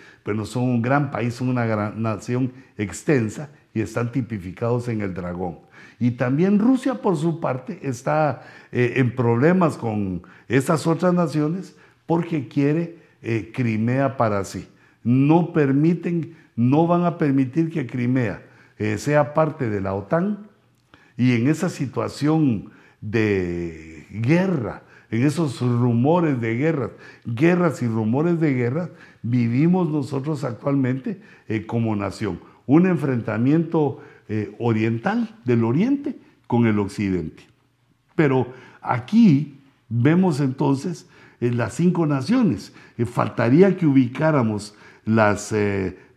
son 0.46 0.64
un 0.64 0.82
gran 0.82 1.12
país, 1.12 1.36
son 1.36 1.50
una 1.50 1.66
gran 1.66 2.02
nación 2.02 2.52
extensa 2.78 3.50
y 3.74 3.82
están 3.82 4.12
tipificados 4.12 4.88
en 4.88 5.02
el 5.02 5.14
dragón. 5.14 5.60
Y 6.00 6.12
también 6.12 6.60
Rusia, 6.60 6.96
por 6.96 7.18
su 7.18 7.40
parte, 7.40 7.80
está 7.84 8.44
eh, 8.72 8.94
en 8.96 9.14
problemas 9.14 9.78
con 9.78 10.24
esas 10.48 10.88
otras 10.88 11.14
naciones 11.14 11.76
porque 12.06 12.48
quiere 12.48 12.98
eh, 13.22 13.52
Crimea 13.54 14.16
para 14.16 14.44
sí. 14.46 14.68
No 15.04 15.52
permiten, 15.52 16.36
no 16.60 16.88
van 16.88 17.06
a 17.06 17.18
permitir 17.18 17.72
que 17.72 17.88
Crimea 17.88 18.42
eh, 18.78 18.98
sea 18.98 19.34
parte 19.34 19.70
de 19.70 19.80
la 19.80 19.94
OTAN 19.94 20.48
y 21.16 21.34
en 21.34 21.48
esa 21.48 21.70
situación 21.70 22.72
de 23.02 24.06
guerra, 24.12 24.84
en 25.10 25.26
esos 25.26 25.62
rumores 25.62 26.40
de 26.42 26.56
guerras, 26.56 26.92
guerras 27.26 27.82
y 27.82 27.88
rumores 27.88 28.40
de 28.40 28.54
guerras, 28.54 28.90
vivimos 29.22 29.90
nosotros 29.90 30.44
actualmente 30.44 31.22
como 31.66 31.96
nación. 31.96 32.40
Un 32.68 32.86
enfrentamiento 32.86 34.02
eh, 34.32 34.54
oriental, 34.60 35.36
del 35.44 35.64
oriente, 35.64 36.16
con 36.46 36.68
el 36.68 36.78
occidente. 36.78 37.42
Pero 38.14 38.54
aquí 38.80 39.58
vemos 39.90 40.40
entonces 40.40 41.08
eh, 41.42 41.50
las 41.50 41.74
cinco 41.74 42.06
naciones. 42.06 42.72
Eh, 43.00 43.08
faltaría 43.08 43.76
que 43.76 43.88
ubicáramos 43.88 44.76
las, 45.04 45.52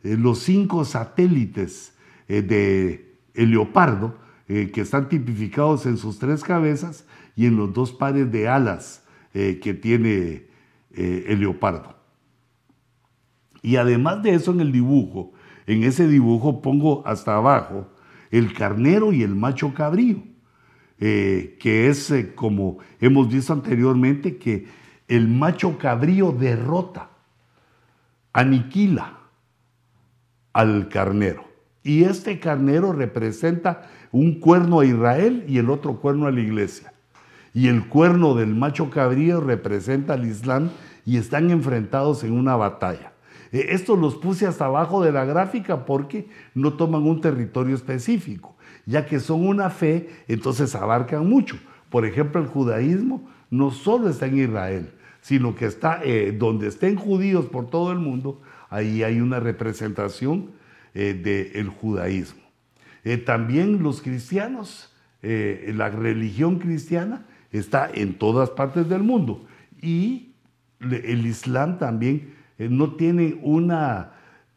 los 0.02 0.40
cinco 0.40 0.84
satélites 0.84 1.94
de 2.28 3.14
el 3.34 3.50
leopardo, 3.50 4.16
que 4.46 4.80
están 4.80 5.08
tipificados 5.08 5.86
en 5.86 5.96
sus 5.96 6.18
tres 6.18 6.42
cabezas 6.42 7.06
y 7.36 7.46
en 7.46 7.56
los 7.56 7.72
dos 7.72 7.92
pares 7.92 8.30
de 8.30 8.48
alas 8.48 9.04
que 9.32 9.78
tiene 9.80 10.46
el 10.92 11.40
leopardo. 11.40 11.96
Y 13.62 13.76
además 13.76 14.22
de 14.22 14.34
eso 14.34 14.52
en 14.52 14.60
el 14.60 14.72
dibujo, 14.72 15.32
en 15.66 15.84
ese 15.84 16.08
dibujo 16.08 16.60
pongo 16.60 17.06
hasta 17.06 17.36
abajo 17.36 17.86
el 18.30 18.52
carnero 18.52 19.12
y 19.12 19.22
el 19.22 19.36
macho 19.36 19.72
cabrío, 19.72 20.22
eh, 20.98 21.56
que 21.60 21.88
es 21.88 22.10
eh, 22.10 22.34
como 22.34 22.78
hemos 23.00 23.28
visto 23.28 23.52
anteriormente, 23.52 24.38
que 24.38 24.66
el 25.06 25.28
macho 25.28 25.78
cabrío 25.78 26.32
derrota, 26.32 27.10
aniquila 28.32 29.18
al 30.52 30.88
carnero. 30.88 31.44
Y 31.82 32.04
este 32.04 32.38
carnero 32.38 32.92
representa 32.92 33.88
un 34.12 34.38
cuerno 34.38 34.80
a 34.80 34.86
Israel 34.86 35.44
y 35.48 35.58
el 35.58 35.70
otro 35.70 35.96
cuerno 35.96 36.26
a 36.26 36.30
la 36.30 36.40
iglesia. 36.40 36.92
Y 37.54 37.68
el 37.68 37.88
cuerno 37.88 38.34
del 38.34 38.54
macho 38.54 38.90
cabrío 38.90 39.40
representa 39.40 40.14
al 40.14 40.26
Islam 40.26 40.70
y 41.04 41.16
están 41.16 41.50
enfrentados 41.50 42.24
en 42.24 42.32
una 42.32 42.56
batalla. 42.56 43.12
Eh, 43.52 43.66
Estos 43.70 43.98
los 43.98 44.14
puse 44.16 44.46
hasta 44.46 44.66
abajo 44.66 45.02
de 45.02 45.12
la 45.12 45.24
gráfica 45.24 45.84
porque 45.84 46.28
no 46.54 46.74
toman 46.74 47.02
un 47.02 47.20
territorio 47.20 47.74
específico, 47.74 48.56
ya 48.86 49.06
que 49.06 49.20
son 49.20 49.46
una 49.46 49.70
fe, 49.70 50.08
entonces 50.28 50.74
abarcan 50.74 51.28
mucho. 51.28 51.56
Por 51.90 52.06
ejemplo, 52.06 52.40
el 52.40 52.46
judaísmo 52.46 53.28
no 53.50 53.70
solo 53.70 54.08
está 54.08 54.26
en 54.26 54.38
Israel, 54.38 54.92
sino 55.20 55.54
que 55.54 55.66
está 55.66 56.00
eh, 56.02 56.34
donde 56.36 56.68
estén 56.68 56.96
judíos 56.96 57.46
por 57.46 57.68
todo 57.68 57.92
el 57.92 57.98
mundo, 57.98 58.40
ahí 58.72 59.02
hay 59.02 59.20
una 59.20 59.40
representación 59.40 60.50
eh, 60.94 61.14
del 61.14 61.68
judaísmo. 61.68 62.42
también 63.24 63.82
los 63.82 64.02
cristianos, 64.02 64.88
la 65.22 65.88
religión 65.88 66.58
cristiana 66.58 67.26
está 67.52 67.88
en 67.94 68.14
todas 68.14 68.50
partes 68.50 68.88
del 68.88 69.04
mundo 69.04 69.46
y 69.80 70.32
el 70.80 71.26
Islam 71.26 71.78
también 71.78 72.34
eh, 72.58 72.68
no 72.68 72.94
tienen 72.94 73.38
una 73.42 74.12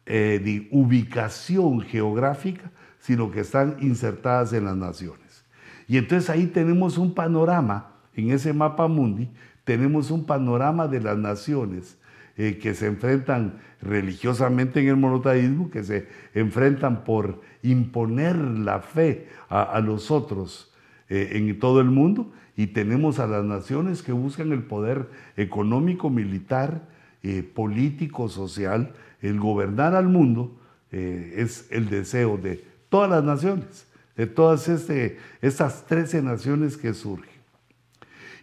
eh, 0.06 0.68
ubicación 0.70 1.80
geográfica, 1.80 2.70
sino 2.98 3.30
que 3.30 3.40
están 3.40 3.76
insertadas 3.80 4.52
en 4.52 4.64
las 4.64 4.76
naciones. 4.76 5.44
Y 5.88 5.98
entonces 5.98 6.30
ahí 6.30 6.46
tenemos 6.46 6.98
un 6.98 7.14
panorama, 7.14 7.92
en 8.14 8.30
ese 8.30 8.52
mapa 8.52 8.88
mundi, 8.88 9.28
tenemos 9.64 10.10
un 10.10 10.24
panorama 10.24 10.88
de 10.88 11.00
las 11.00 11.18
naciones 11.18 11.98
eh, 12.36 12.58
que 12.58 12.74
se 12.74 12.86
enfrentan 12.86 13.58
religiosamente 13.80 14.80
en 14.80 14.88
el 14.88 14.96
monoteísmo, 14.96 15.70
que 15.70 15.84
se 15.84 16.08
enfrentan 16.34 17.04
por 17.04 17.40
imponer 17.62 18.36
la 18.36 18.80
fe 18.80 19.28
a, 19.48 19.80
los 19.80 20.10
otros 20.10 20.72
en 21.08 21.58
todo 21.60 21.80
el 21.80 21.86
mundo, 21.86 22.32
y 22.56 22.68
tenemos 22.68 23.18
a 23.18 23.26
las 23.26 23.44
naciones 23.44 24.02
que 24.02 24.12
buscan 24.12 24.50
el 24.50 24.62
poder 24.62 25.08
económico, 25.36 26.08
militar, 26.08 26.88
eh, 27.22 27.42
político, 27.42 28.28
social, 28.28 28.92
el 29.20 29.38
gobernar 29.38 29.94
al 29.94 30.08
mundo, 30.08 30.58
eh, 30.90 31.34
es 31.36 31.66
el 31.70 31.90
deseo 31.90 32.38
de 32.38 32.64
todas 32.88 33.10
las 33.10 33.24
naciones, 33.24 33.86
de 34.16 34.26
todas 34.26 34.68
este, 34.68 35.18
estas 35.42 35.86
13 35.86 36.22
naciones 36.22 36.76
que 36.76 36.94
surgen. 36.94 37.36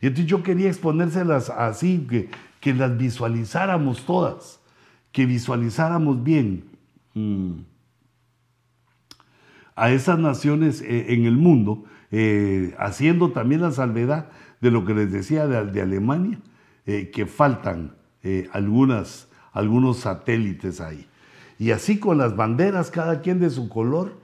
Y 0.02 0.08
entonces 0.08 0.30
yo 0.30 0.44
quería 0.44 0.68
exponérselas 0.68 1.50
así, 1.50 2.06
que, 2.10 2.30
que 2.64 2.74
las 2.74 2.98
visualizáramos 2.98 4.06
todas, 4.06 4.62
que 5.12 5.26
visualizáramos 5.26 6.24
bien 6.24 6.64
mm, 7.14 7.56
a 9.76 9.92
esas 9.92 10.18
naciones 10.18 10.82
eh, 10.82 11.14
en 11.14 11.26
el 11.26 11.36
mundo, 11.36 11.84
haciendo 12.78 13.32
también 13.32 13.62
la 13.62 13.72
salvedad 13.72 14.30
de 14.62 14.70
lo 14.70 14.86
que 14.86 14.94
les 14.94 15.12
decía 15.12 15.48
de, 15.48 15.82
Alemania, 15.82 16.40
que 16.86 17.26
faltan 17.26 17.96
eh, 18.22 18.48
algunas, 18.54 19.28
algunos 19.52 19.98
satélites 19.98 20.80
ahí. 20.80 21.08
Y 21.60 21.72
así 21.72 22.00
con 22.00 22.18
las 22.18 22.36
banderas, 22.36 22.90
cada 22.90 23.22
quien 23.22 23.40
de 23.40 23.50
su 23.50 23.68
color, 23.68 24.22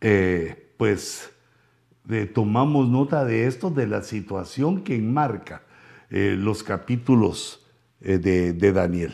eh, 0.00 0.74
pues 0.76 1.30
tomamos 2.34 2.88
nota 2.88 3.24
de 3.24 3.46
esto, 3.46 3.70
de 3.70 3.86
la 3.86 4.02
situación 4.02 4.82
que 4.82 4.96
enmarca 4.96 5.62
eh, 6.10 6.36
los 6.38 6.62
capítulos 6.62 7.66
de, 8.00 8.72
Daniel. 8.72 9.12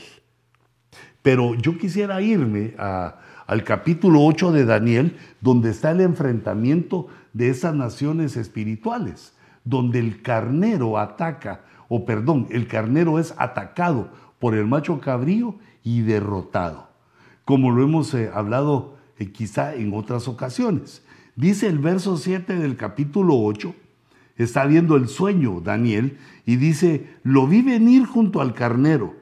Pero 1.23 1.55
yo 1.55 1.79
quisiera 1.79 2.21
irme 2.21 2.75
al 2.79 3.65
capítulo 3.65 4.23
8 4.25 4.53
de 4.53 4.65
Daniel, 4.65 5.17
donde 5.41 5.71
está 5.71 5.91
el 5.91 6.01
enfrentamiento 6.01 7.09
de 7.33 7.49
esas 7.51 7.75
naciones 7.75 8.37
espirituales, 8.37 9.35
donde 9.65 9.99
el 9.99 10.23
carnero 10.23 10.99
ataca, 10.99 11.65
o 11.89 12.05
perdón, 12.05 12.47
el 12.51 12.67
carnero 12.67 13.19
es 13.19 13.35
atacado 13.39 14.11
por 14.39 14.55
el 14.55 14.67
macho 14.67 15.01
cabrío 15.01 15.57
y 15.83 16.03
derrotado, 16.03 16.89
como 17.45 17.71
lo 17.71 17.83
hemos 17.83 18.13
eh, 18.15 18.31
hablado 18.33 18.97
eh, 19.19 19.31
quizá 19.31 19.75
en 19.75 19.95
otras 19.95 20.29
ocasiones. 20.29 21.03
Dice 21.37 21.67
el 21.67 21.79
verso 21.79 22.17
7 22.17 22.57
del 22.57 22.77
capítulo 22.77 23.39
8, 23.39 23.75
está 24.37 24.67
viendo 24.67 24.97
el 24.97 25.09
sueño 25.09 25.61
Daniel 25.61 26.19
y 26.47 26.57
dice, 26.57 27.07
lo 27.23 27.47
vi 27.47 27.63
venir 27.63 28.05
junto 28.07 28.41
al 28.41 28.55
carnero 28.55 29.15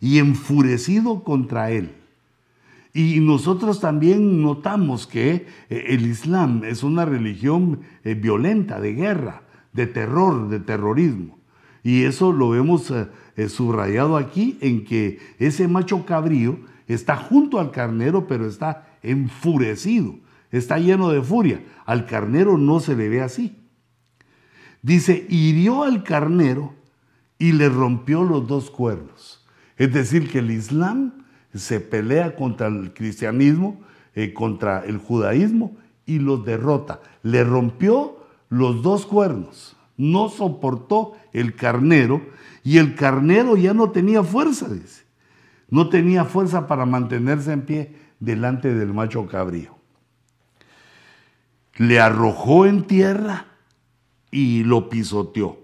y 0.00 0.18
enfurecido 0.18 1.24
contra 1.24 1.70
él. 1.70 1.92
Y 2.94 3.20
nosotros 3.20 3.80
también 3.80 4.42
notamos 4.42 5.06
que 5.06 5.46
eh, 5.70 5.84
el 5.88 6.06
Islam 6.06 6.62
es 6.64 6.82
una 6.82 7.04
religión 7.04 7.80
violenta, 8.04 8.80
de 8.80 8.92
guerra, 8.92 9.42
de 9.72 9.86
terror, 9.86 10.48
de 10.48 10.60
terrorismo. 10.60 11.38
Y 11.82 12.02
eso 12.02 12.32
lo 12.32 12.50
vemos 12.50 12.92
subrayado 13.48 14.16
aquí 14.16 14.58
en 14.60 14.84
que 14.84 15.18
ese 15.38 15.66
macho 15.66 16.04
cabrío 16.04 16.58
está 16.86 17.16
junto 17.16 17.58
al 17.58 17.70
carnero, 17.70 18.26
pero 18.26 18.46
está 18.46 18.86
enfurecido, 19.02 20.16
está 20.50 20.78
lleno 20.78 21.10
de 21.10 21.22
furia. 21.22 21.62
Al 21.84 22.06
carnero 22.06 22.58
no 22.58 22.80
se 22.80 22.96
le 22.96 23.08
ve 23.08 23.22
así. 23.22 23.56
Dice, 24.82 25.26
hirió 25.28 25.84
al 25.84 26.02
carnero 26.02 26.74
y 27.38 27.52
le 27.52 27.68
rompió 27.68 28.24
los 28.24 28.46
dos 28.48 28.70
cuernos. 28.70 29.46
Es 29.76 29.92
decir, 29.92 30.30
que 30.30 30.40
el 30.40 30.50
Islam 30.50 31.24
se 31.54 31.80
pelea 31.80 32.34
contra 32.34 32.66
el 32.66 32.92
cristianismo, 32.92 33.80
eh, 34.14 34.34
contra 34.34 34.84
el 34.84 34.98
judaísmo 34.98 35.76
y 36.04 36.18
los 36.18 36.44
derrota. 36.44 37.00
Le 37.22 37.44
rompió 37.44 38.26
los 38.48 38.82
dos 38.82 39.06
cuernos. 39.06 39.76
No 39.96 40.28
soportó 40.28 41.12
el 41.32 41.54
carnero 41.54 42.22
y 42.64 42.78
el 42.78 42.94
carnero 42.94 43.56
ya 43.56 43.74
no 43.74 43.90
tenía 43.90 44.22
fuerza, 44.22 44.68
dice. 44.68 45.04
No 45.68 45.88
tenía 45.88 46.24
fuerza 46.24 46.66
para 46.66 46.86
mantenerse 46.86 47.52
en 47.52 47.62
pie 47.62 47.96
delante 48.20 48.74
del 48.74 48.92
macho 48.92 49.26
cabrío. 49.26 49.76
Le 51.76 52.00
arrojó 52.00 52.66
en 52.66 52.86
tierra 52.86 53.46
y 54.32 54.64
lo 54.64 54.88
pisoteó. 54.88 55.60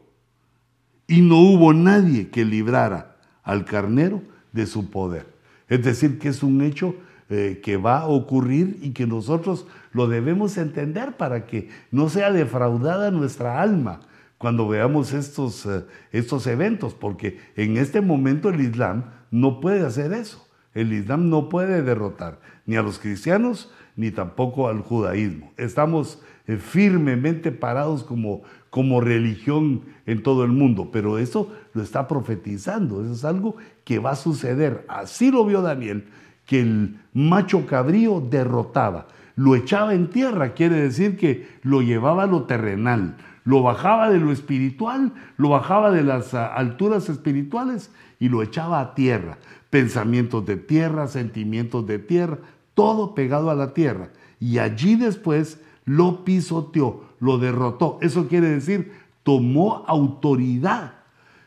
Y 1.09 1.23
no 1.23 1.41
hubo 1.41 1.73
nadie 1.73 2.29
que 2.29 2.45
librara 2.45 3.17
al 3.43 3.65
carnero 3.65 4.23
de 4.53 4.67
su 4.67 4.91
poder. 4.91 5.27
Es 5.69 5.83
decir, 5.83 6.21
que 6.21 6.29
es 6.29 6.45
un 6.45 6.61
hecho 6.63 6.95
eh, 7.31 7.61
que 7.65 7.77
va 7.77 8.01
a 8.01 8.07
ocurrir 8.07 8.79
y 8.81 8.91
que 8.91 9.07
nosotros 9.07 9.67
lo 9.93 10.07
debemos 10.07 10.57
entender 10.57 11.17
para 11.17 11.47
que 11.47 11.69
no 11.91 12.09
sea 12.09 12.31
defraudada 12.31 13.11
nuestra 13.11 13.61
alma 13.61 14.01
cuando 14.37 14.69
veamos 14.69 15.13
estos, 15.13 15.67
eh, 15.67 15.85
estos 16.13 16.47
eventos, 16.47 16.95
porque 16.95 17.41
en 17.57 17.77
este 17.77 18.01
momento 18.01 18.51
el 18.51 18.61
Islam 18.61 19.07
no 19.31 19.61
puede 19.61 19.85
hacer 19.85 20.13
eso. 20.13 20.47
El 20.75 20.93
Islam 20.93 21.29
no 21.29 21.49
puede 21.49 21.83
derrotar 21.83 22.41
ni 22.65 22.77
a 22.77 22.83
los 22.83 22.99
cristianos 22.99 23.73
ni 23.97 24.11
tampoco 24.13 24.69
al 24.69 24.81
judaísmo. 24.81 25.53
Estamos 25.57 26.23
eh, 26.47 26.57
firmemente 26.57 27.51
parados 27.51 28.05
como, 28.05 28.43
como 28.79 29.01
religión 29.01 29.81
en 30.07 30.23
todo 30.23 30.45
el 30.45 30.53
mundo, 30.53 30.91
pero 30.93 31.19
eso 31.19 31.51
lo 31.75 31.83
está 31.83 32.07
profetizando, 32.07 33.03
eso 33.03 33.13
es 33.13 33.25
algo 33.25 33.57
que 33.83 33.99
va 33.99 34.13
a 34.13 34.15
suceder. 34.15 34.85
Así 34.87 35.33
lo 35.33 35.45
vio 35.45 35.63
Daniel, 35.63 36.05
que 36.47 36.61
el 36.61 37.01
macho 37.13 37.67
cabrío 37.67 38.21
derrotaba, 38.21 39.09
lo 39.35 39.57
echaba 39.57 39.95
en 39.95 40.11
tierra, 40.11 40.55
quiere 40.55 40.77
decir 40.77 41.17
que 41.17 41.49
lo 41.65 41.83
llevaba 41.83 42.23
a 42.23 42.27
lo 42.29 42.45
terrenal, 42.45 43.17
lo 43.43 43.65
bajaba 43.65 44.11
de 44.11 44.21
lo 44.21 44.31
espiritual, 44.31 45.13
lo 45.39 45.49
bajaba 45.49 45.91
de 45.91 46.05
las 46.05 46.33
ah, 46.35 46.47
alturas 46.47 47.09
espirituales 47.09 47.91
y 48.21 48.29
lo 48.29 48.45
echaba 48.45 48.79
a 48.79 48.95
tierra. 48.95 49.39
Pensamientos 49.71 50.47
de 50.47 50.57
tierra, 50.57 51.09
sentimientos 51.09 51.85
de 51.85 51.99
tierra, 51.99 52.39
todo 52.75 53.17
pegado 53.17 53.51
a 53.51 53.57
la 53.57 53.75
tierra. 53.75 54.11
Y 54.39 54.59
allí 54.59 54.95
después 54.95 55.61
lo 55.85 56.25
pisoteó, 56.25 57.08
lo 57.21 57.39
derrotó. 57.39 57.99
Eso 58.01 58.29
quiere 58.29 58.49
decir, 58.49 58.93
tomó 59.23 59.85
autoridad 59.87 60.95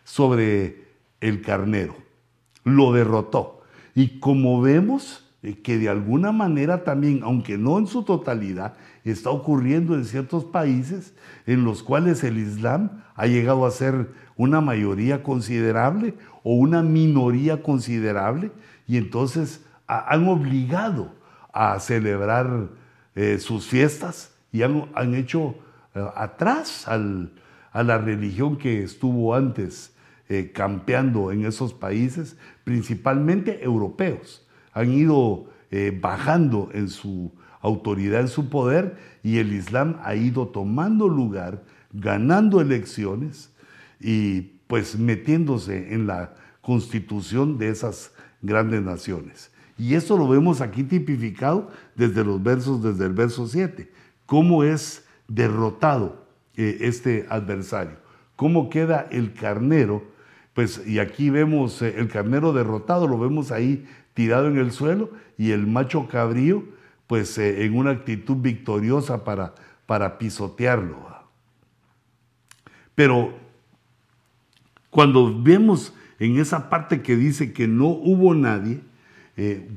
sobre 0.04 0.86
el 1.20 1.42
carnero, 1.42 1.96
lo 2.64 2.92
derrotó. 2.92 3.62
Y 3.96 4.20
como 4.20 4.62
vemos 4.62 5.28
eh, 5.44 5.60
que 5.62 5.78
de 5.78 5.90
alguna 5.90 6.32
manera 6.32 6.84
también, 6.84 7.22
aunque 7.24 7.58
no 7.58 7.78
en 7.80 7.88
su 7.88 8.04
totalidad, 8.04 8.76
está 9.04 9.32
ocurriendo 9.32 9.96
en 9.96 10.06
ciertos 10.06 10.46
países 10.46 11.14
en 11.48 11.64
los 11.64 11.82
cuales 11.82 12.24
el 12.24 12.38
Islam 12.38 13.04
ha 13.16 13.26
llegado 13.26 13.66
a 13.66 13.72
ser 13.72 14.12
una 14.36 14.62
mayoría 14.62 15.24
considerable 15.24 16.14
o 16.44 16.56
una 16.56 16.84
minoría 16.84 17.64
considerable 17.64 18.52
y 18.88 18.98
entonces 18.98 19.66
han 19.88 20.28
obligado 20.28 21.14
a 21.54 21.80
celebrar 21.80 22.70
eh, 23.16 23.40
sus 23.40 23.68
fiestas 23.68 24.31
y 24.52 24.64
han, 24.64 25.16
hecho 25.16 25.56
eh, 25.96 26.06
atrás 26.16 26.88
a 26.88 27.84
la 27.84 27.98
religión 27.98 28.58
que 28.58 28.84
estuvo 28.84 29.34
antes 29.36 29.94
eh, 30.30 30.52
campeando 30.54 31.32
en 31.32 31.46
esos 31.46 31.74
países, 31.74 32.38
principalmente 32.64 33.64
europeos. 33.64 34.48
Han 34.74 34.92
ido 34.92 35.48
bajando 36.02 36.70
en 36.74 36.90
su 36.90 37.32
autoridad, 37.62 38.20
en 38.20 38.28
su 38.28 38.50
poder, 38.50 38.98
y 39.24 39.38
el 39.38 39.54
Islam 39.54 39.98
ha 40.04 40.16
ido 40.16 40.50
tomando 40.50 41.08
lugar, 41.08 41.64
ganando 41.94 42.60
elecciones 42.60 43.52
y 44.02 44.42
pues 44.68 44.98
metiéndose 44.98 45.94
en 45.94 46.08
la 46.08 46.34
constitución 46.62 47.58
de 47.58 47.70
esas 47.70 48.12
grandes 48.42 48.82
naciones. 48.82 49.52
Y 49.78 49.96
eso 49.96 50.18
lo 50.18 50.28
vemos 50.28 50.62
aquí 50.62 50.84
tipificado 50.84 51.72
desde 51.96 52.24
los 52.24 52.42
versos, 52.42 52.84
desde 52.84 53.06
el 53.06 53.14
verso 53.14 53.48
7. 53.48 53.92
Cómo 54.32 54.64
es 54.64 55.06
derrotado 55.28 56.26
eh, 56.56 56.78
este 56.84 57.26
adversario. 57.30 57.98
Cómo 58.38 58.70
queda 58.70 59.10
el 59.12 59.34
carnero. 59.34 60.06
Pues, 60.54 60.88
y 60.88 61.00
aquí 61.00 61.30
vemos 61.30 61.82
eh, 61.82 61.96
el 61.98 62.08
carnero 62.08 62.54
derrotado, 62.54 63.10
lo 63.10 63.20
vemos 63.20 63.52
ahí 63.52 63.86
tirado 64.14 64.48
en 64.48 64.58
el 64.58 64.72
suelo, 64.72 65.10
y 65.38 65.52
el 65.52 65.68
macho 65.68 66.08
cabrío, 66.08 66.64
pues 67.08 67.38
eh, 67.38 67.66
en 67.66 67.76
una 67.76 67.92
actitud 67.92 68.38
victoriosa 68.38 69.26
para, 69.26 69.54
para 69.86 70.18
pisotearlo. 70.18 70.96
Pero 72.96 73.34
cuando 74.92 75.42
vemos 75.44 75.94
en 76.20 76.40
esa 76.40 76.70
parte 76.70 77.02
que 77.02 77.18
dice 77.18 77.52
que 77.52 77.68
no 77.68 77.88
hubo 77.88 78.34
nadie, 78.34 78.80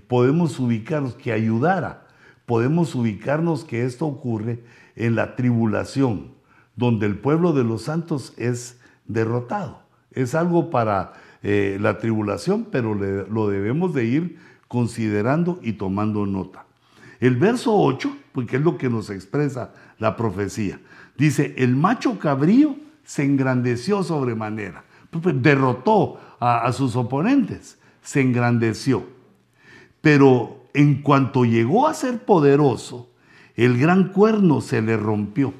podemos 0.06 0.60
ubicarnos, 0.60 1.14
que 1.16 1.32
ayudara, 1.32 2.03
podemos 2.46 2.94
ubicarnos 2.94 3.64
que 3.64 3.84
esto 3.84 4.06
ocurre 4.06 4.62
en 4.96 5.14
la 5.14 5.36
tribulación, 5.36 6.32
donde 6.76 7.06
el 7.06 7.18
pueblo 7.18 7.52
de 7.52 7.64
los 7.64 7.82
santos 7.82 8.34
es 8.36 8.80
derrotado. 9.06 9.82
Es 10.12 10.34
algo 10.34 10.70
para 10.70 11.14
eh, 11.42 11.78
la 11.80 11.98
tribulación, 11.98 12.68
pero 12.70 12.94
lo 12.94 13.48
debemos 13.48 13.94
de 13.94 14.04
ir 14.04 14.38
considerando 14.68 15.58
y 15.62 15.74
tomando 15.74 16.26
nota. 16.26 16.66
El 17.20 17.36
verso 17.36 17.74
8, 17.74 18.16
porque 18.32 18.56
es 18.56 18.62
lo 18.62 18.76
que 18.76 18.90
nos 18.90 19.10
expresa 19.10 19.72
la 19.98 20.16
profecía, 20.16 20.80
dice, 21.16 21.54
el 21.58 21.76
macho 21.76 22.18
cabrío 22.18 22.76
se 23.04 23.24
engrandeció 23.24 24.02
sobremanera, 24.02 24.84
derrotó 25.34 26.18
a 26.40 26.70
sus 26.72 26.96
oponentes, 26.96 27.78
se 28.02 28.20
engrandeció. 28.20 29.04
Pero 30.00 30.63
en 30.74 31.02
cuanto 31.02 31.44
llegó 31.44 31.86
a 31.86 31.94
ser 31.94 32.24
poderoso, 32.24 33.08
el 33.54 33.78
gran 33.78 34.08
cuerno 34.08 34.60
se 34.60 34.82
le 34.82 34.96
rompió. 34.96 35.54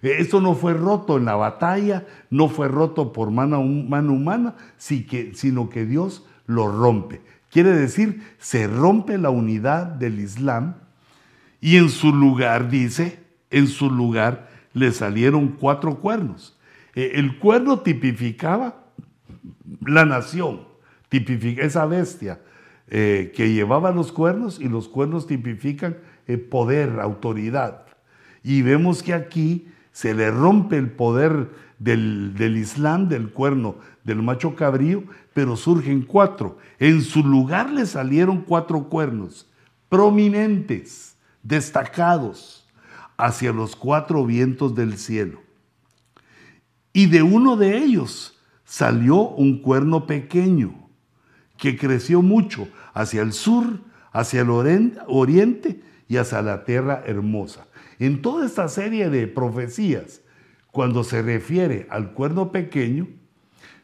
E, 0.00 0.20
Esto 0.20 0.40
no 0.40 0.54
fue 0.54 0.74
roto 0.74 1.18
en 1.18 1.24
la 1.24 1.34
batalla, 1.34 2.06
no 2.30 2.48
fue 2.48 2.68
roto 2.68 3.12
por 3.12 3.30
mano, 3.30 3.60
humana, 3.60 4.54
sino 4.78 5.68
que 5.68 5.84
Dios 5.84 6.24
lo 6.46 6.68
rompe. 6.68 7.20
Quiere 7.50 7.72
decir, 7.72 8.22
se 8.38 8.66
rompe 8.66 9.18
la 9.18 9.30
unidad 9.30 9.86
del 9.86 10.20
Islam 10.20 10.76
y 11.60 11.76
en 11.76 11.88
su 11.88 12.14
lugar, 12.14 12.68
dice, 12.68 13.20
en 13.50 13.66
su 13.66 13.90
lugar 13.90 14.48
le 14.72 14.92
salieron 14.92 15.48
cuatro 15.48 16.00
cuernos. 16.00 16.56
E, 16.94 17.12
el 17.14 17.38
cuerno 17.38 17.80
tipificaba 17.80 18.84
la 19.80 20.04
nación, 20.04 20.60
tipifica 21.08 21.64
esa 21.64 21.86
bestia, 21.86 22.40
eh, 22.88 23.32
que 23.34 23.52
llevaba 23.52 23.92
los 23.92 24.12
cuernos 24.12 24.60
y 24.60 24.68
los 24.68 24.88
cuernos 24.88 25.26
tipifican 25.26 25.96
el 26.26 26.40
poder, 26.40 27.00
autoridad. 27.00 27.86
Y 28.42 28.62
vemos 28.62 29.02
que 29.02 29.14
aquí 29.14 29.68
se 29.92 30.14
le 30.14 30.30
rompe 30.30 30.76
el 30.76 30.90
poder 30.90 31.50
del, 31.78 32.34
del 32.34 32.56
Islam, 32.56 33.08
del 33.08 33.30
cuerno, 33.30 33.76
del 34.04 34.22
macho 34.22 34.54
cabrío, 34.54 35.04
pero 35.32 35.56
surgen 35.56 36.02
cuatro. 36.02 36.58
En 36.78 37.02
su 37.02 37.24
lugar 37.24 37.70
le 37.70 37.86
salieron 37.86 38.42
cuatro 38.42 38.84
cuernos, 38.88 39.50
prominentes, 39.88 41.16
destacados, 41.42 42.66
hacia 43.16 43.52
los 43.52 43.76
cuatro 43.76 44.26
vientos 44.26 44.74
del 44.74 44.98
cielo. 44.98 45.40
Y 46.92 47.06
de 47.06 47.22
uno 47.22 47.56
de 47.56 47.78
ellos 47.78 48.38
salió 48.64 49.16
un 49.20 49.60
cuerno 49.60 50.06
pequeño 50.06 50.83
que 51.56 51.76
creció 51.76 52.22
mucho 52.22 52.68
hacia 52.92 53.22
el 53.22 53.32
sur, 53.32 53.80
hacia 54.12 54.42
el 54.42 54.50
oriente 54.50 55.80
y 56.08 56.16
hacia 56.16 56.42
la 56.42 56.64
tierra 56.64 57.02
hermosa. 57.06 57.66
En 57.98 58.22
toda 58.22 58.46
esta 58.46 58.68
serie 58.68 59.10
de 59.10 59.26
profecías, 59.26 60.20
cuando 60.70 61.04
se 61.04 61.22
refiere 61.22 61.86
al 61.90 62.12
cuerno 62.12 62.50
pequeño, 62.50 63.06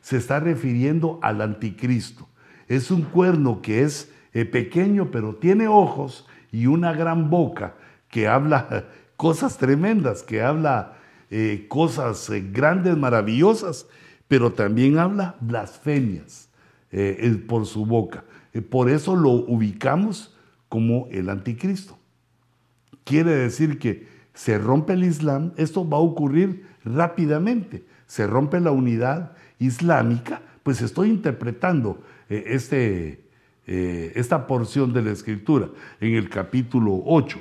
se 0.01 0.17
está 0.17 0.41
refiriendo 0.41 1.19
al 1.23 1.41
anticristo. 1.41 2.29
Es 2.69 2.91
un 2.91 3.03
cuerno 3.03 3.63
que 3.63 3.83
es 3.83 4.13
eh, 4.33 4.45
pequeño, 4.45 5.11
pero 5.11 5.35
tiene 5.35 5.69
ojos 5.69 6.27
y 6.53 6.67
una 6.67 6.93
gran 6.93 7.31
boca 7.31 7.75
que 8.09 8.29
habla 8.29 8.87
cosas 9.17 9.59
tremendas, 9.59 10.23
que 10.23 10.43
habla 10.43 10.97
eh, 11.31 11.67
cosas 11.69 12.29
eh, 12.31 12.45
grandes, 12.53 12.97
maravillosas, 12.97 13.87
pero 14.29 14.53
también 14.53 14.99
habla 14.99 15.37
blasfemias. 15.41 16.50
Eh, 16.93 17.45
por 17.47 17.67
su 17.67 17.87
boca. 17.87 18.25
Eh, 18.53 18.63
por 18.63 18.91
eso 18.91 19.15
lo 19.15 19.31
ubicamos 19.31 20.35
como 20.69 21.07
el 21.13 21.29
anticristo. 21.29 21.97
Quiere 23.05 23.31
decir 23.31 23.79
que 23.79 24.09
se 24.35 24.59
rompe 24.59 24.95
el 24.95 25.05
Islam, 25.05 25.53
esto 25.57 25.89
va 25.89 25.99
a 25.99 26.01
ocurrir 26.01 26.67
rápidamente. 26.85 27.85
Se 28.09 28.27
rompe 28.27 28.59
la 28.59 28.73
unidad 28.73 29.37
islámica, 29.61 30.43
pues 30.65 30.83
estoy 30.83 31.11
interpretando 31.11 32.03
eh, 32.29 32.43
este, 32.47 33.25
esta 33.67 34.49
porción 34.49 34.93
de 34.93 35.03
la 35.03 35.13
escritura 35.13 35.69
en 36.01 36.15
el 36.17 36.29
capítulo 36.29 37.03
8. 37.05 37.39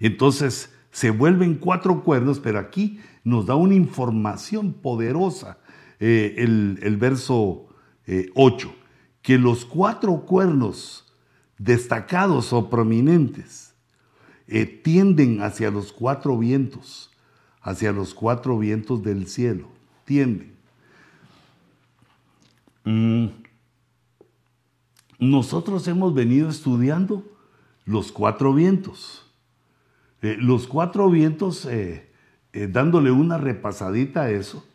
Entonces 0.00 0.74
se 0.90 1.10
vuelven 1.10 1.56
cuatro 1.56 2.02
cuernos, 2.02 2.40
pero 2.40 2.58
aquí 2.58 3.00
nos 3.22 3.44
da 3.44 3.54
una 3.54 3.74
información 3.74 4.72
poderosa 4.72 5.58
eh, 6.00 6.34
el, 6.38 6.96
verso 6.96 7.68
8, 8.34 8.74
que 9.22 9.38
los 9.38 9.64
cuatro 9.64 10.24
cuernos 10.26 11.12
destacados 11.58 12.52
o 12.52 12.68
prominentes 12.70 13.74
tienden 14.82 15.42
hacia 15.42 15.70
los 15.70 15.92
cuatro 15.92 16.38
vientos, 16.38 17.10
hacia 17.62 17.92
los 17.92 18.14
cuatro 18.14 18.58
vientos 18.58 19.02
del 19.02 19.26
cielo, 19.26 19.68
tienden. 20.04 20.54
Mm. 22.84 23.26
Nosotros 25.18 25.88
hemos 25.88 26.14
venido 26.14 26.48
estudiando 26.48 27.24
los 27.86 28.12
cuatro 28.12 28.52
vientos. 28.52 29.24
Eh, 30.22 30.36
los 30.38 30.66
cuatro 30.66 31.10
vientos, 31.10 31.64
eh, 31.66 32.10
eh, 32.52 32.68
dándole 32.68 33.10
una 33.10 33.38
repasadita 33.38 34.22
a 34.22 34.30
eso, 34.30 34.66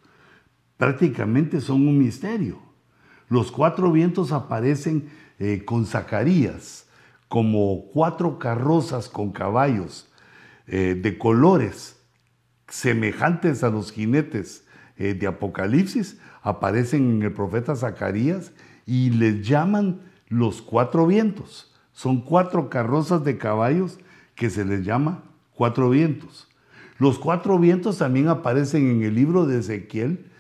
prácticamente 0.82 1.62
son 1.62 1.88
un 1.88 2.00
misterio. 2.00 2.58
Los 3.30 3.52
cuatro 3.52 3.92
vientos 3.92 4.32
aparecen 4.32 5.10
con 5.64 5.86
Zacarías 5.86 6.88
como 7.28 7.86
cuatro 7.94 8.40
carrozas 8.40 9.08
con 9.08 9.32
caballos 9.32 10.12
de 10.66 11.18
colores 11.20 12.02
semejantes 12.68 13.64
a 13.64 13.70
los 13.70 13.92
jinetes 13.92 14.66
de 14.98 15.28
Apocalipsis, 15.28 16.20
aparecen 16.42 17.12
en 17.12 17.22
el 17.22 17.32
profeta 17.32 17.76
Zacarías 17.76 18.52
y 18.88 19.12
les 19.12 19.48
llaman 19.48 20.02
los 20.30 20.64
cuatro 20.64 21.06
vientos. 21.06 21.76
Son 21.92 22.22
cuatro 22.22 22.72
carrozas 22.72 23.24
de 23.24 23.38
caballos 23.38 24.00
que 24.34 24.50
se 24.50 24.66
les 24.66 24.84
llama 24.84 25.26
cuatro 25.54 25.92
vientos. 25.92 26.50
Los 26.98 27.20
cuatro 27.20 27.60
vientos 27.60 28.00
también 28.00 28.30
aparecen 28.30 28.90
en 28.90 29.04
el 29.04 29.14
libro 29.14 29.46
de 29.46 29.60
Ezequiel, 29.60 30.31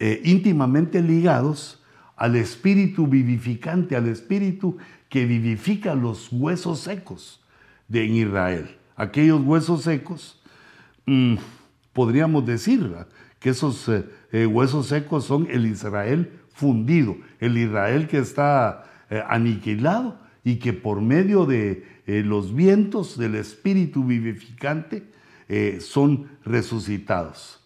eh, 0.00 0.20
íntimamente 0.24 1.02
ligados 1.02 1.82
al 2.16 2.36
espíritu 2.36 3.08
vivificante, 3.08 3.96
al 3.96 4.06
espíritu 4.08 4.76
que 5.08 5.24
vivifica 5.24 5.94
los 5.96 6.28
huesos 6.30 6.80
secos 6.80 7.40
de 7.88 8.04
Israel. 8.04 8.76
Aquellos 8.94 9.40
huesos 9.42 9.82
secos, 9.82 10.40
mm, 11.06 11.36
podríamos 11.92 12.46
decir 12.46 12.94
que 13.40 13.50
esos 13.50 13.88
eh, 13.88 14.04
eh, 14.30 14.46
huesos 14.46 14.86
secos 14.86 15.24
son 15.24 15.48
el 15.50 15.66
Israel 15.66 16.30
fundido, 16.52 17.16
el 17.40 17.58
Israel 17.58 18.06
que 18.06 18.18
está 18.18 18.84
aniquilado 19.28 20.20
y 20.44 20.56
que 20.56 20.72
por 20.72 21.00
medio 21.00 21.46
de 21.46 21.84
los 22.06 22.54
vientos 22.54 23.16
del 23.16 23.36
Espíritu 23.36 24.04
vivificante 24.04 25.06
son 25.78 26.28
resucitados. 26.44 27.64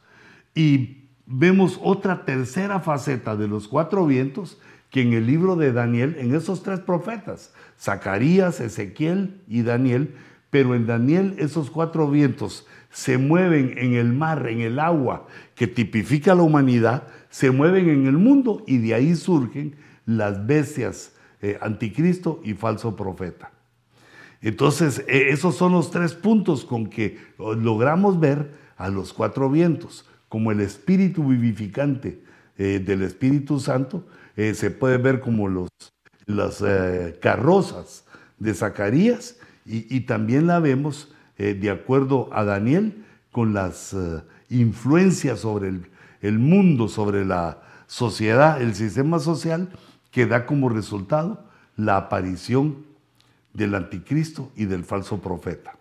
Y 0.55 1.02
vemos 1.33 1.81
otra 1.83 2.25
tercera 2.25 2.81
faceta 2.81 3.37
de 3.37 3.49
los 3.49 3.66
cuatro 3.66 4.07
vientos 4.07 4.59
que 4.90 5.01
en 5.01 5.14
el 5.14 5.27
libro 5.27 5.57
de 5.57 5.73
Daniel, 5.73 6.16
en 6.18 6.35
esos 6.35 6.62
tres 6.62 6.81
profetas, 6.81 7.55
Zacarías, 7.81 8.61
Ezequiel 8.61 9.40
y 9.49 9.62
Daniel, 9.62 10.14
pero 10.51 10.75
en 10.75 10.87
Daniel 10.87 11.35
esos 11.38 11.71
cuatro 11.71 12.11
vientos 12.11 12.66
se 12.90 13.16
mueven 13.16 13.75
en 13.79 13.95
el 13.95 14.12
mar, 14.12 14.47
en 14.49 14.61
el 14.61 14.79
agua, 14.79 15.27
que 15.55 15.66
tipifica 15.66 16.35
la 16.35 16.42
humanidad, 16.42 17.05
se 17.31 17.51
mueven 17.51 17.88
en 17.88 18.07
el 18.07 18.18
mundo 18.18 18.62
y 18.66 18.77
de 18.79 18.92
ahí 18.92 19.14
surgen 19.14 19.77
las 20.05 20.47
bestias 20.47 21.12
eh, 21.40 21.59
anticristo 21.62 22.42
y 22.45 22.53
falso 22.53 22.95
profeta. 22.95 23.51
Entonces, 24.42 25.03
e, 25.09 25.31
esos 25.31 25.57
son 25.57 25.73
los 25.73 25.90
tres 25.90 26.12
puntos 26.12 26.66
con 26.66 26.88
que 26.88 27.18
logramos 27.38 28.21
ver 28.21 28.53
a 28.77 28.90
los 28.90 29.14
cuatro 29.14 29.49
vientos, 29.49 30.07
como 30.33 30.51
el 30.51 30.61
espíritu 30.61 31.29
vivificante 31.29 32.23
eh, 32.57 32.83
del 32.83 33.03
Espíritu 33.03 33.61
Santo, 33.61 34.07
eh, 34.35 34.55
se 34.55 34.71
puede 34.71 34.97
ver 34.97 35.21
como 35.21 35.47
los, 35.47 35.68
las 36.25 36.64
carrozas 37.21 38.07
de 38.38 38.55
Zacarías 38.55 39.37
y, 39.66 39.95
y, 39.95 40.01
también 40.07 40.47
la 40.47 40.59
vemos 40.59 41.12
de 41.37 41.71
acuerdo 41.71 42.31
a 42.33 42.45
Daniel 42.45 43.05
con 43.31 43.53
las 43.53 43.95
influencia 44.49 45.37
sobre 45.37 45.73
el, 46.21 46.38
mundo, 46.38 46.88
sobre 46.88 47.25
la 47.25 47.62
sociedad, 47.87 48.61
el 48.61 48.75
sistema 48.75 49.18
social, 49.18 49.68
que 50.11 50.27
da 50.27 50.47
como 50.47 50.68
resultado 50.68 51.45
la 51.77 51.97
aparición 51.97 52.85
del 53.53 53.75
anticristo 53.75 54.51
y 54.57 54.66
del 54.66 54.85
falso 54.85 55.21
profeta. 55.21 55.75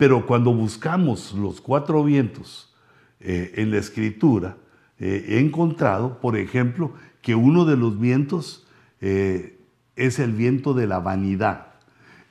Pero 0.00 0.24
cuando 0.24 0.54
buscamos 0.54 1.34
los 1.34 1.60
cuatro 1.60 2.02
vientos 2.02 2.74
eh, 3.20 3.52
en 3.56 3.70
la 3.70 3.76
escritura, 3.76 4.56
eh, 4.98 5.26
he 5.28 5.40
encontrado, 5.40 6.22
por 6.22 6.38
ejemplo, 6.38 6.94
que 7.20 7.34
uno 7.34 7.66
de 7.66 7.76
los 7.76 8.00
vientos 8.00 8.66
eh, 9.02 9.58
es 9.96 10.18
el 10.18 10.32
viento 10.32 10.72
de 10.72 10.86
la 10.86 11.00
vanidad. 11.00 11.74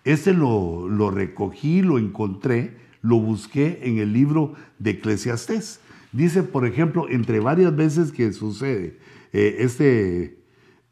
Ese 0.03 0.33
lo, 0.33 1.11
recogí, 1.11 1.83
lo 1.83 1.99
encontré 1.99 2.75
lo 3.03 3.17
busqué 3.19 3.81
en 3.83 3.99
el 3.99 4.13
libro 4.13 4.55
de 4.79 4.89
Eclesiastés. 4.89 5.79
Dice, 6.11 6.41
por 6.41 6.65
ejemplo, 6.65 7.07
entre 7.07 7.39
varias 7.39 7.75
veces 7.75 8.11
que 8.11 8.33
sucede 8.33 8.97
este, 9.31 10.39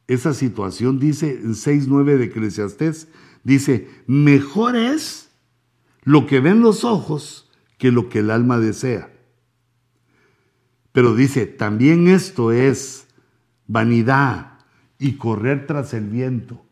esa 0.08 0.36
situación, 0.36 1.00
dice 1.00 1.32
en 1.32 1.56
6.9 1.56 2.18
de 2.18 2.26
Eclesiastés, 2.26 3.08
dice, 3.44 3.88
mejor 4.06 4.76
es 4.76 5.27
lo 6.08 6.26
que 6.26 6.40
ven 6.40 6.62
los 6.62 6.86
ojos 6.86 7.52
que 7.78 7.92
lo 7.92 8.08
que 8.08 8.20
el 8.20 8.32
alma 8.32 8.60
desea. 8.60 9.12
Pero 10.94 11.14
dice, 11.14 11.46
también 11.46 12.08
esto 12.08 12.54
es 12.54 13.10
vanidad 13.68 14.60
y 15.00 15.18
correr 15.18 15.68
tras 15.68 15.94
el 15.94 16.06
viento. 16.06 16.64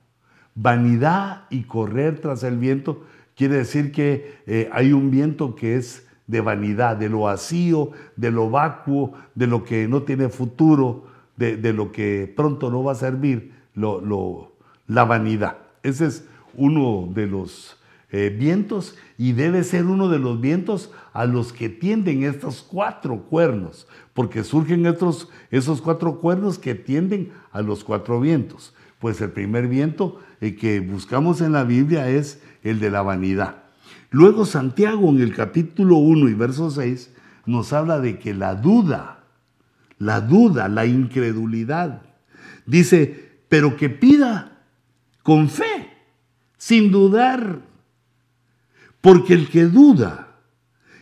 Vanidad 0.55 1.47
y 1.49 1.63
correr 1.63 2.21
tras 2.21 2.43
el 2.43 2.57
viento 2.57 3.03
Quiere 3.35 3.57
decir 3.57 3.91
que 3.91 4.39
eh, 4.47 4.69
hay 4.71 4.93
un 4.93 5.11
viento 5.11 5.55
que 5.55 5.75
es 5.75 6.07
de 6.25 6.39
vanidad, 6.39 6.95
de 6.95 7.09
lo 7.09 7.21
vacío, 7.21 7.91
de 8.15 8.31
lo 8.31 8.49
vacuo, 8.49 9.13
de 9.35 9.47
lo 9.47 9.65
que 9.65 9.89
no 9.89 10.03
tiene 10.03 10.29
futuro, 10.29 11.07
de, 11.35 11.73
lo 11.73 11.91
que 11.91 12.33
pronto 12.33 12.71
no 12.71 12.81
va 12.81 12.93
a 12.93 12.95
servir, 12.95 13.51
la 13.75 15.03
vanidad. 15.03 15.57
Ese 15.83 16.05
es 16.05 16.25
uno 16.53 17.09
de 17.13 17.27
los 17.27 17.77
eh, 18.17 18.29
vientos 18.29 18.95
y 19.17 19.33
debe 19.33 19.65
ser 19.65 19.87
uno 19.87 20.07
de 20.07 20.19
los 20.19 20.39
vientos 20.39 20.89
a 21.11 21.25
los 21.25 21.51
que 21.51 21.67
tienden 21.67 22.23
estos 22.23 22.61
cuatro 22.61 23.23
cuernos, 23.23 23.89
porque 24.13 24.45
surgen 24.45 24.85
estos, 24.85 25.27
esos 25.51 25.81
cuatro 25.81 26.21
cuernos 26.21 26.57
que 26.57 26.75
tienden 26.75 27.33
a 27.51 27.61
los 27.61 27.83
cuatro 27.83 28.21
vientos. 28.21 28.73
Pues 28.99 29.19
el 29.19 29.31
primer 29.31 29.67
viento 29.67 30.21
eh, 30.39 30.55
que 30.55 30.79
buscamos 30.79 31.41
en 31.41 31.51
la 31.51 31.65
Biblia 31.65 32.07
es 32.09 32.41
el 32.63 32.79
de 32.79 32.89
la 32.89 33.01
vanidad. 33.01 33.63
Luego 34.11 34.45
Santiago 34.45 35.09
en 35.09 35.19
el 35.19 35.35
capítulo 35.35 35.97
1 35.97 36.29
y 36.29 36.35
verso 36.35 36.71
6 36.71 37.13
nos 37.45 37.73
habla 37.73 37.99
de 37.99 38.17
que 38.17 38.33
la 38.33 38.55
duda, 38.55 39.25
la 39.97 40.21
duda, 40.21 40.69
la 40.69 40.85
incredulidad, 40.85 42.03
dice, 42.65 43.41
pero 43.49 43.75
que 43.75 43.89
pida 43.89 44.63
con 45.21 45.49
fe, 45.49 45.89
sin 46.57 46.91
dudar, 46.91 47.74
porque 49.05 49.35
el 49.35 49.49
que 49.49 49.65
duda 49.65 50.29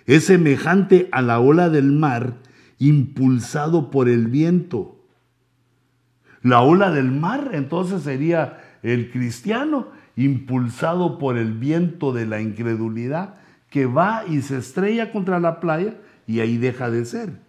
es 0.06 0.26
semejante 0.26 1.08
a 1.14 1.22
la 1.22 1.40
ola 1.40 1.70
del 1.70 1.94
mar 1.94 2.34
impulsado 2.78 3.92
por 3.92 4.10
el 4.10 4.28
viento. 4.28 5.00
La 6.42 6.60
ola 6.60 6.92
del 6.92 7.12
mar 7.12 7.52
entonces 7.54 8.04
sería 8.04 8.62
el 8.84 9.10
cristiano 9.10 9.88
impulsado 10.18 11.18
por 11.18 11.38
el 11.38 11.54
viento 11.54 12.12
de 12.12 12.26
la 12.26 12.42
incredulidad, 12.42 13.36
que 13.70 13.86
va 13.86 14.26
y 14.28 14.42
se 14.42 14.58
estrella 14.58 15.14
contra 15.14 15.40
la 15.40 15.62
playa 15.62 15.96
y 16.28 16.42
ahí 16.42 16.58
deja 16.58 16.92
de 16.92 17.06
ser. 17.06 17.40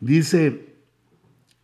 Dice, 0.00 0.76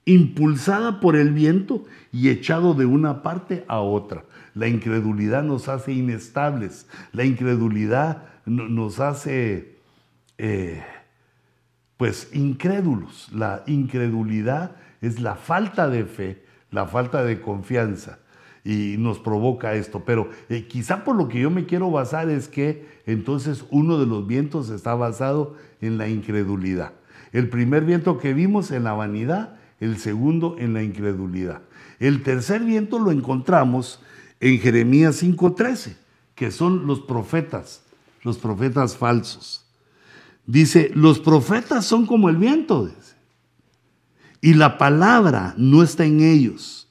impulsada 0.05 1.01
por 1.01 1.16
el 1.16 1.32
viento 1.32 1.84
y 2.12 2.28
echado 2.28 2.74
de 2.74 2.84
una 2.84 3.22
parte 3.22 3.64
a 3.66 3.80
otra. 3.80 4.26
La 4.57 4.68
incredulidad 4.68 5.42
nos 5.42 5.68
hace 5.68 5.92
inestables, 5.92 6.86
la 7.12 7.26
incredulidad 7.26 8.22
nos 8.46 9.00
hace, 9.00 9.76
eh, 10.38 10.82
pues, 11.98 12.30
incrédulos. 12.32 13.30
La 13.34 13.64
incredulidad 13.66 14.76
es 15.02 15.20
la 15.20 15.34
falta 15.34 15.90
de 15.90 16.07
fe, 16.07 16.42
la 16.70 16.86
falta 16.86 17.22
de 17.22 17.40
confianza. 17.40 18.18
y 18.64 18.96
nos 18.98 19.20
provoca 19.20 19.74
esto. 19.74 20.02
Pero 20.04 20.28
eh, 20.48 20.66
quizá 20.66 21.04
por 21.04 21.14
lo 21.14 21.28
que 21.28 21.38
yo 21.38 21.50
me 21.50 21.66
quiero 21.66 21.88
basar 21.92 22.28
es 22.30 22.48
que 22.48 22.84
entonces 23.07 23.64
uno 23.70 23.96
de 23.96 24.07
los 24.07 24.26
vientos 24.26 24.70
está 24.70 24.96
basado 24.96 25.54
en 25.80 25.98
la 25.98 26.09
incredulidad. 26.09 26.94
El 27.30 27.48
primer 27.48 27.84
viento 27.84 28.18
que 28.18 28.34
vimos 28.34 28.72
en 28.72 28.82
la 28.82 28.92
vanidad, 28.92 29.54
el 29.78 29.98
segundo 29.98 30.57
en 30.59 30.74
la 30.74 30.82
incredulidad. 30.82 31.62
El 32.00 32.24
tercer 32.24 32.64
viento 32.64 32.98
lo 32.98 33.12
encontramos 33.12 34.00
en 34.41 34.59
Jeremías 34.59 35.16
5:13, 35.22 35.97
que 36.34 36.51
son 36.51 36.87
los 36.87 37.01
profetas, 37.01 37.82
los 38.22 38.39
profetas 38.39 38.97
falsos. 38.97 39.64
Dice, 40.47 40.91
los 40.95 41.18
profetas 41.18 41.84
son 41.84 42.07
como 42.07 42.28
el 42.28 42.37
viento, 42.37 42.89
y 44.41 44.55
la 44.55 44.78
palabra 44.78 45.55
no 45.57 45.82
está 45.82 46.05
en 46.05 46.20
ellos. 46.20 46.89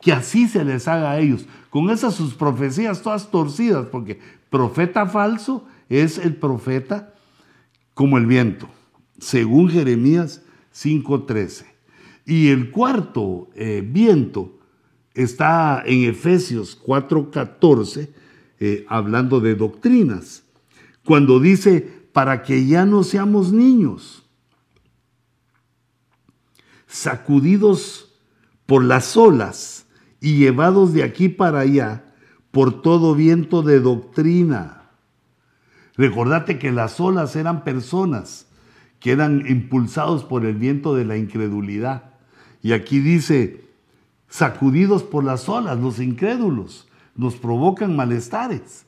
Que 0.00 0.12
así 0.12 0.46
se 0.46 0.64
les 0.64 0.86
haga 0.88 1.12
a 1.12 1.20
ellos, 1.20 1.46
con 1.70 1.90
esas 1.90 2.14
sus 2.14 2.34
profecías 2.34 3.02
todas 3.02 3.30
torcidas, 3.30 3.86
porque 3.86 4.20
profeta 4.50 5.06
falso 5.06 5.66
es 5.88 6.18
el 6.18 6.36
profeta 6.36 7.14
como 7.94 8.18
el 8.18 8.26
viento, 8.26 8.68
según 9.18 9.70
Jeremías 9.70 10.42
5:13. 10.72 11.66
Y 12.26 12.48
el 12.48 12.70
cuarto 12.70 13.48
eh, 13.54 13.82
viento 13.84 14.58
está 15.14 15.82
en 15.84 16.04
Efesios 16.04 16.78
4:14, 16.84 18.08
eh, 18.60 18.86
hablando 18.88 19.40
de 19.40 19.54
doctrinas, 19.54 20.44
cuando 21.04 21.40
dice, 21.40 21.80
para 22.12 22.42
que 22.42 22.66
ya 22.66 22.84
no 22.84 23.02
seamos 23.02 23.52
niños, 23.52 24.24
sacudidos 26.86 28.12
por 28.66 28.84
las 28.84 29.16
olas 29.16 29.86
y 30.20 30.36
llevados 30.36 30.92
de 30.92 31.02
aquí 31.02 31.28
para 31.28 31.60
allá 31.60 32.04
por 32.50 32.82
todo 32.82 33.14
viento 33.14 33.62
de 33.62 33.80
doctrina. 33.80 34.90
Recordate 35.96 36.58
que 36.58 36.70
las 36.70 37.00
olas 37.00 37.34
eran 37.36 37.64
personas 37.64 38.46
que 39.00 39.10
eran 39.10 39.44
impulsados 39.48 40.24
por 40.24 40.46
el 40.46 40.54
viento 40.54 40.94
de 40.94 41.04
la 41.04 41.16
incredulidad. 41.16 42.14
Y 42.62 42.72
aquí 42.72 43.00
dice, 43.00 43.64
sacudidos 44.32 45.02
por 45.02 45.24
las 45.24 45.46
olas, 45.50 45.78
los 45.78 46.00
incrédulos, 46.00 46.88
nos 47.14 47.36
provocan 47.36 47.94
malestares, 47.94 48.86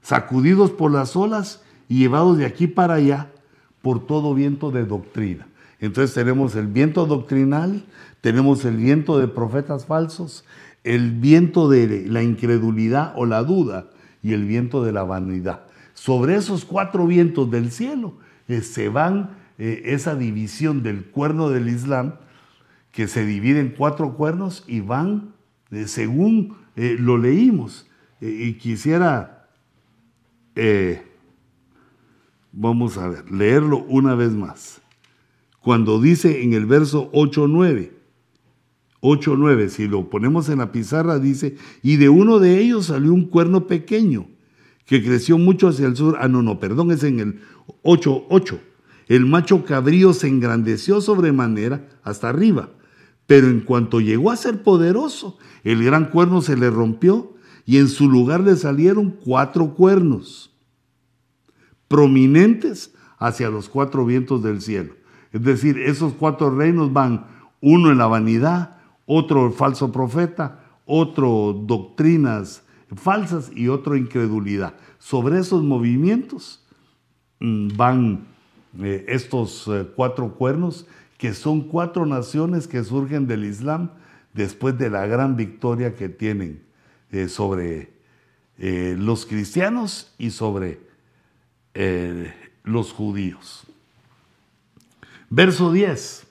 sacudidos 0.00 0.70
por 0.70 0.90
las 0.90 1.14
olas 1.16 1.62
y 1.86 1.98
llevados 1.98 2.38
de 2.38 2.46
aquí 2.46 2.66
para 2.66 2.94
allá 2.94 3.30
por 3.82 4.06
todo 4.06 4.32
viento 4.32 4.70
de 4.70 4.86
doctrina. 4.86 5.48
Entonces 5.80 6.14
tenemos 6.14 6.56
el 6.56 6.68
viento 6.68 7.04
doctrinal, 7.04 7.84
tenemos 8.22 8.64
el 8.64 8.78
viento 8.78 9.18
de 9.18 9.28
profetas 9.28 9.84
falsos, 9.84 10.46
el 10.82 11.10
viento 11.10 11.68
de 11.68 12.06
la 12.08 12.22
incredulidad 12.22 13.12
o 13.16 13.26
la 13.26 13.42
duda 13.42 13.90
y 14.22 14.32
el 14.32 14.46
viento 14.46 14.82
de 14.82 14.92
la 14.92 15.04
vanidad. 15.04 15.66
Sobre 15.92 16.36
esos 16.36 16.64
cuatro 16.64 17.06
vientos 17.06 17.50
del 17.50 17.70
cielo 17.70 18.14
eh, 18.48 18.62
se 18.62 18.88
van 18.88 19.36
eh, 19.58 19.82
esa 19.84 20.14
división 20.14 20.82
del 20.82 21.04
cuerno 21.04 21.50
del 21.50 21.68
Islam 21.68 22.14
que 22.96 23.08
se 23.08 23.26
divide 23.26 23.60
en 23.60 23.74
cuatro 23.76 24.14
cuernos 24.14 24.64
y 24.66 24.80
van 24.80 25.34
eh, 25.70 25.86
según 25.86 26.56
eh, 26.76 26.96
lo 26.98 27.18
leímos. 27.18 27.86
Eh, 28.22 28.46
y 28.46 28.54
quisiera, 28.54 29.50
vamos 32.52 32.96
a 32.96 33.06
ver, 33.08 33.30
leerlo 33.30 33.84
una 33.86 34.14
vez 34.14 34.32
más. 34.32 34.80
Cuando 35.60 36.00
dice 36.00 36.42
en 36.42 36.54
el 36.54 36.64
verso 36.64 37.12
8-9, 37.12 37.90
8-9, 39.02 39.68
si 39.68 39.88
lo 39.88 40.08
ponemos 40.08 40.48
en 40.48 40.60
la 40.60 40.72
pizarra, 40.72 41.18
dice, 41.18 41.58
y 41.82 41.96
de 41.96 42.08
uno 42.08 42.38
de 42.38 42.60
ellos 42.60 42.86
salió 42.86 43.12
un 43.12 43.26
cuerno 43.26 43.66
pequeño 43.66 44.26
que 44.86 45.04
creció 45.04 45.36
mucho 45.36 45.68
hacia 45.68 45.86
el 45.86 45.96
sur. 45.96 46.16
Ah, 46.18 46.28
no, 46.28 46.40
no, 46.40 46.58
perdón, 46.58 46.90
es 46.92 47.02
en 47.02 47.20
el 47.20 47.40
8-8. 47.82 48.58
El 49.08 49.26
macho 49.26 49.66
cabrío 49.66 50.14
se 50.14 50.28
engrandeció 50.28 51.02
sobremanera 51.02 51.86
hasta 52.02 52.30
arriba 52.30 52.70
pero 53.26 53.48
en 53.48 53.60
cuanto 53.60 54.00
llegó 54.00 54.30
a 54.30 54.36
ser 54.36 54.62
poderoso, 54.62 55.38
el 55.64 55.84
gran 55.84 56.06
cuerno 56.06 56.42
se 56.42 56.56
le 56.56 56.70
rompió 56.70 57.34
y 57.64 57.78
en 57.78 57.88
su 57.88 58.08
lugar 58.08 58.40
le 58.40 58.56
salieron 58.56 59.10
cuatro 59.10 59.74
cuernos, 59.74 60.52
prominentes 61.88 62.94
hacia 63.18 63.50
los 63.50 63.68
cuatro 63.68 64.04
vientos 64.04 64.42
del 64.42 64.60
cielo. 64.60 64.94
Es 65.32 65.42
decir, 65.42 65.78
esos 65.78 66.12
cuatro 66.14 66.50
reinos 66.50 66.92
van 66.92 67.26
uno 67.60 67.90
en 67.90 67.98
la 67.98 68.06
vanidad, 68.06 68.78
otro 69.06 69.50
falso 69.50 69.90
profeta, 69.90 70.60
otro 70.84 71.52
doctrinas 71.66 72.62
falsas 72.94 73.50
y 73.54 73.68
otro 73.68 73.96
incredulidad. 73.96 74.74
Sobre 74.98 75.38
esos 75.38 75.62
movimientos 75.62 76.64
mm, 77.40 77.76
van 77.76 78.26
eh, 78.78 79.04
estos 79.08 79.66
eh, 79.68 79.86
cuatro 79.96 80.34
cuernos 80.34 80.86
que 81.18 81.34
son 81.34 81.62
cuatro 81.62 82.06
naciones 82.06 82.66
que 82.66 82.84
surgen 82.84 83.26
del 83.26 83.44
Islam 83.44 83.90
después 84.34 84.76
de 84.78 84.90
la 84.90 85.06
gran 85.06 85.36
victoria 85.36 85.94
que 85.94 86.08
tienen 86.08 86.62
eh, 87.10 87.28
sobre 87.28 87.90
eh, 88.58 88.94
los 88.98 89.26
cristianos 89.26 90.14
y 90.18 90.30
sobre 90.30 90.80
eh, 91.74 92.32
los 92.64 92.92
judíos. 92.92 93.66
Verso 95.30 95.72
10. 95.72 96.26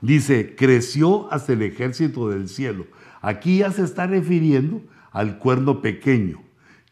Dice, 0.00 0.54
creció 0.56 1.32
hasta 1.32 1.52
el 1.52 1.62
ejército 1.62 2.28
del 2.28 2.48
cielo. 2.48 2.86
Aquí 3.20 3.58
ya 3.58 3.70
se 3.70 3.84
está 3.84 4.06
refiriendo 4.06 4.82
al 5.12 5.38
cuerno 5.38 5.80
pequeño. 5.80 6.42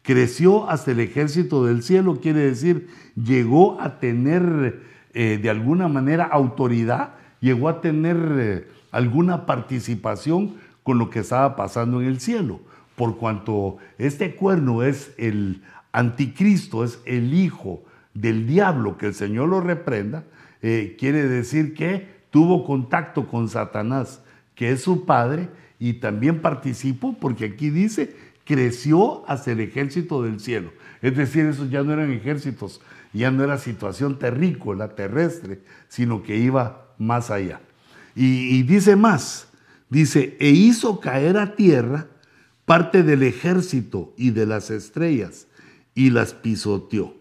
Creció 0.01 0.69
hasta 0.69 0.91
el 0.91 0.99
ejército 1.01 1.65
del 1.65 1.83
cielo, 1.83 2.19
quiere 2.21 2.39
decir, 2.39 2.87
llegó 3.15 3.79
a 3.81 3.99
tener 3.99 4.81
eh, 5.13 5.39
de 5.41 5.49
alguna 5.49 5.87
manera 5.87 6.25
autoridad, 6.25 7.15
llegó 7.41 7.67
a 7.67 7.81
tener 7.81 8.17
eh, 8.37 8.67
alguna 8.91 9.45
participación 9.45 10.55
con 10.83 10.97
lo 10.97 11.09
que 11.09 11.19
estaba 11.19 11.55
pasando 11.55 12.01
en 12.01 12.07
el 12.07 12.19
cielo, 12.19 12.59
por 12.95 13.17
cuanto 13.17 13.77
este 13.97 14.35
cuerno 14.35 14.83
es 14.83 15.13
el 15.17 15.61
anticristo, 15.91 16.83
es 16.83 16.99
el 17.05 17.33
hijo 17.33 17.83
del 18.13 18.47
diablo, 18.47 18.97
que 18.97 19.07
el 19.07 19.13
Señor 19.13 19.49
lo 19.49 19.61
reprenda, 19.61 20.23
eh, 20.61 20.95
quiere 20.99 21.27
decir 21.27 21.73
que 21.73 22.07
tuvo 22.29 22.63
contacto 22.65 23.27
con 23.27 23.49
Satanás, 23.49 24.21
que 24.55 24.71
es 24.71 24.81
su 24.81 25.05
padre, 25.05 25.49
y 25.79 25.93
también 25.93 26.41
participó, 26.41 27.13
porque 27.19 27.45
aquí 27.45 27.69
dice, 27.69 28.15
creció 28.45 29.29
hacia 29.29 29.53
el 29.53 29.61
ejército 29.61 30.23
del 30.23 30.39
cielo. 30.39 30.71
Es 31.01 31.15
decir, 31.15 31.45
esos 31.45 31.69
ya 31.69 31.83
no 31.83 31.93
eran 31.93 32.11
ejércitos 32.11 32.81
ya 33.13 33.31
no 33.31 33.43
era 33.43 33.57
situación 33.57 34.19
terrícola, 34.19 34.95
terrestre, 34.95 35.61
sino 35.89 36.23
que 36.23 36.37
iba 36.37 36.93
más 36.97 37.29
allá. 37.29 37.61
Y, 38.15 38.63
dice 38.63 38.95
más, 38.95 39.47
dice, 39.89 40.35
e 40.39 40.49
hizo 40.49 40.99
caer 40.99 41.37
a 41.37 41.55
tierra 41.55 42.07
parte 42.65 43.03
del 43.03 43.23
ejército 43.23 44.13
y 44.17 44.31
de 44.31 44.45
las 44.45 44.69
estrellas 44.69 45.47
y 45.95 46.09
las 46.09 46.33
pisoteó. 46.33 47.15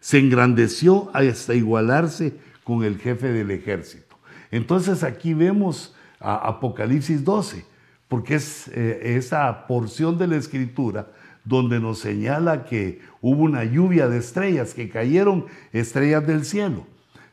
Se 0.00 0.18
engrandeció 0.18 1.10
hasta 1.12 1.54
igualarse 1.54 2.34
con 2.64 2.84
el 2.84 2.98
jefe 2.98 3.28
del 3.28 3.50
ejército. 3.50 4.16
Entonces 4.50 5.02
aquí 5.02 5.34
vemos 5.34 5.94
a 6.18 6.48
Apocalipsis 6.48 7.24
12, 7.24 7.64
porque 8.08 8.36
es 8.36 8.68
eh, 8.68 9.16
esa 9.16 9.66
porción 9.66 10.18
de 10.18 10.26
la 10.26 10.36
escritura 10.36 11.08
donde 11.44 11.80
nos 11.80 11.98
señala 11.98 12.64
que 12.64 13.00
hubo 13.20 13.42
una 13.42 13.64
lluvia 13.64 14.08
de 14.08 14.18
estrellas, 14.18 14.74
que 14.74 14.88
cayeron 14.88 15.46
estrellas 15.72 16.26
del 16.26 16.44
cielo. 16.44 16.86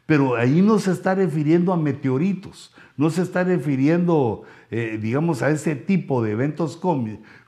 Pero 0.05 0.35
ahí 0.35 0.61
no 0.61 0.79
se 0.79 0.91
está 0.91 1.15
refiriendo 1.15 1.73
a 1.73 1.77
meteoritos, 1.77 2.73
no 2.95 3.09
se 3.09 3.21
está 3.21 3.43
refiriendo, 3.43 4.43
eh, 4.71 4.97
digamos, 5.01 5.41
a 5.41 5.49
ese 5.49 5.75
tipo 5.75 6.23
de 6.23 6.31
eventos 6.31 6.79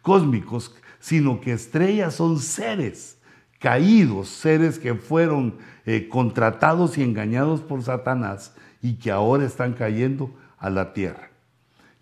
cósmicos, 0.01 0.75
sino 0.99 1.39
que 1.39 1.53
estrellas 1.53 2.15
son 2.15 2.39
seres 2.39 3.17
caídos, 3.59 4.29
seres 4.29 4.79
que 4.79 4.95
fueron 4.95 5.57
eh, 5.85 6.07
contratados 6.09 6.97
y 6.97 7.03
engañados 7.03 7.61
por 7.61 7.81
Satanás 7.83 8.53
y 8.81 8.95
que 8.95 9.11
ahora 9.11 9.45
están 9.45 9.73
cayendo 9.73 10.33
a 10.57 10.69
la 10.69 10.93
tierra 10.93 11.28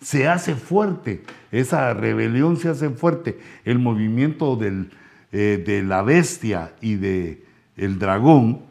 se 0.01 0.27
hace 0.27 0.55
fuerte, 0.55 1.23
esa 1.51 1.93
rebelión 1.93 2.57
se 2.57 2.69
hace 2.69 2.89
fuerte, 2.89 3.39
el 3.65 3.79
movimiento 3.79 4.59
eh, 4.61 5.63
de 5.65 5.83
la 5.83 6.03
bestia 6.03 6.73
y 6.81 6.95
del 6.95 7.43
el 7.75 7.99
dragón, 7.99 8.61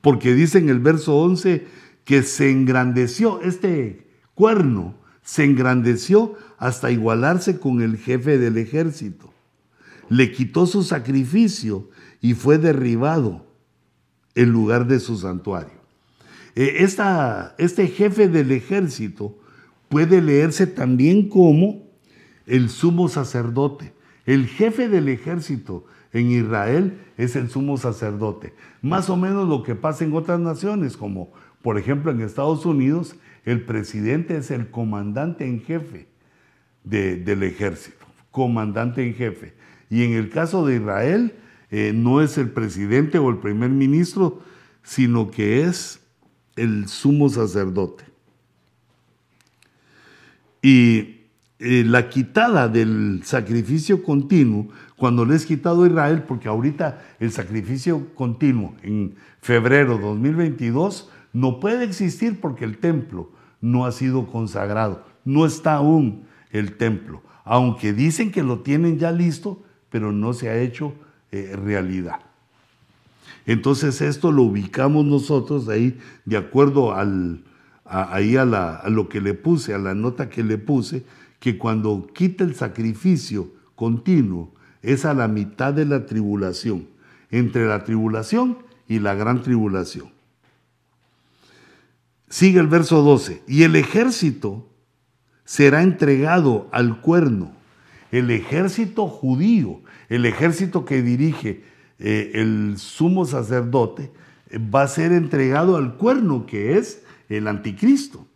porque 0.00 0.34
dice 0.34 0.58
en 0.58 0.68
el 0.68 0.80
verso 0.80 1.16
11 1.16 1.66
que 2.04 2.22
se 2.22 2.50
engrandeció, 2.50 3.40
este 3.42 4.06
cuerno 4.34 4.94
se 5.22 5.44
engrandeció 5.44 6.36
hasta 6.58 6.90
igualarse 6.90 7.58
con 7.58 7.80
el 7.80 7.96
jefe 7.96 8.38
del 8.38 8.58
ejército. 8.58 9.32
Le 10.08 10.32
quitó 10.32 10.66
su 10.66 10.82
sacrificio 10.82 11.88
y 12.20 12.34
fue 12.34 12.58
derribado 12.58 13.46
en 14.34 14.50
lugar 14.50 14.86
de 14.86 15.00
su 15.00 15.16
santuario. 15.16 15.80
Eh, 16.54 16.84
este 17.58 17.86
jefe 17.88 18.28
del 18.28 18.52
ejército 18.52 19.38
puede 19.92 20.22
leerse 20.22 20.66
también 20.66 21.28
como 21.28 21.82
el 22.46 22.70
sumo 22.70 23.10
sacerdote. 23.10 23.92
El 24.24 24.46
jefe 24.46 24.88
del 24.88 25.06
ejército 25.10 25.84
en 26.14 26.30
Israel 26.30 26.98
es 27.18 27.36
el 27.36 27.50
sumo 27.50 27.76
sacerdote. 27.76 28.54
Más 28.80 29.10
o 29.10 29.18
menos 29.18 29.46
lo 29.46 29.62
que 29.62 29.74
pasa 29.74 30.04
en 30.04 30.14
otras 30.14 30.40
naciones, 30.40 30.96
como 30.96 31.30
por 31.60 31.76
ejemplo 31.76 32.10
en 32.10 32.22
Estados 32.22 32.64
Unidos, 32.64 33.16
el 33.44 33.66
presidente 33.66 34.38
es 34.38 34.50
el 34.50 34.70
comandante 34.70 35.46
en 35.46 35.60
jefe 35.60 36.08
del 36.84 37.42
ejército, 37.42 38.06
comandante 38.30 39.06
en 39.06 39.12
jefe. 39.12 39.52
Y 39.90 40.04
en 40.04 40.12
el 40.12 40.30
caso 40.30 40.64
de 40.64 40.76
Israel, 40.76 41.34
eh, 41.70 41.92
no 41.94 42.22
es 42.22 42.38
el 42.38 42.48
presidente 42.48 43.18
o 43.18 43.28
el 43.28 43.40
primer 43.40 43.68
ministro, 43.68 44.40
sino 44.82 45.30
que 45.30 45.64
es 45.64 46.00
el 46.56 46.88
sumo 46.88 47.28
sacerdote. 47.28 48.11
Y 50.62 51.22
eh, 51.58 51.84
la 51.84 52.08
quitada 52.08 52.68
del 52.68 53.22
sacrificio 53.24 54.02
continuo, 54.02 54.68
cuando 54.96 55.24
le 55.24 55.34
es 55.34 55.44
quitado 55.44 55.84
a 55.84 55.88
Israel, 55.88 56.22
porque 56.22 56.48
ahorita 56.48 57.02
el 57.20 57.32
sacrificio 57.32 58.14
continuo 58.14 58.74
en 58.82 59.14
febrero 59.40 59.98
2022 59.98 61.10
no 61.32 61.60
puede 61.60 61.84
existir 61.84 62.40
porque 62.40 62.64
el 62.64 62.78
templo 62.78 63.30
no 63.60 63.86
ha 63.86 63.92
sido 63.92 64.26
consagrado, 64.26 65.04
no 65.24 65.46
está 65.46 65.74
aún 65.74 66.24
el 66.50 66.76
templo, 66.76 67.22
aunque 67.44 67.92
dicen 67.92 68.30
que 68.30 68.42
lo 68.42 68.60
tienen 68.60 68.98
ya 68.98 69.12
listo, 69.12 69.62
pero 69.90 70.12
no 70.12 70.32
se 70.32 70.48
ha 70.48 70.58
hecho 70.58 70.94
eh, 71.30 71.56
realidad. 71.56 72.20
Entonces 73.46 74.00
esto 74.00 74.30
lo 74.30 74.42
ubicamos 74.42 75.04
nosotros 75.04 75.68
ahí 75.68 75.98
de 76.24 76.36
acuerdo 76.36 76.94
al, 76.94 77.42
ahí 77.92 78.36
a, 78.36 78.42
a 78.42 78.88
lo 78.88 79.08
que 79.08 79.20
le 79.20 79.34
puse, 79.34 79.74
a 79.74 79.78
la 79.78 79.94
nota 79.94 80.30
que 80.30 80.42
le 80.42 80.58
puse, 80.58 81.04
que 81.38 81.58
cuando 81.58 82.08
quita 82.14 82.44
el 82.44 82.54
sacrificio 82.54 83.50
continuo 83.74 84.54
es 84.80 85.04
a 85.04 85.14
la 85.14 85.28
mitad 85.28 85.74
de 85.74 85.84
la 85.84 86.06
tribulación, 86.06 86.88
entre 87.30 87.66
la 87.66 87.84
tribulación 87.84 88.58
y 88.88 88.98
la 88.98 89.14
gran 89.14 89.42
tribulación. 89.42 90.10
Sigue 92.28 92.60
el 92.60 92.66
verso 92.66 93.02
12, 93.02 93.42
y 93.46 93.64
el 93.64 93.76
ejército 93.76 94.66
será 95.44 95.82
entregado 95.82 96.68
al 96.72 97.00
cuerno, 97.00 97.52
el 98.10 98.30
ejército 98.30 99.06
judío, 99.06 99.80
el 100.08 100.26
ejército 100.26 100.84
que 100.84 101.02
dirige 101.02 101.64
eh, 101.98 102.32
el 102.34 102.78
sumo 102.78 103.26
sacerdote, 103.26 104.12
va 104.56 104.82
a 104.82 104.88
ser 104.88 105.12
entregado 105.12 105.76
al 105.76 105.96
cuerno, 105.96 106.46
que 106.46 106.78
es 106.78 107.01
el 107.36 107.48
anticristo 107.48 108.26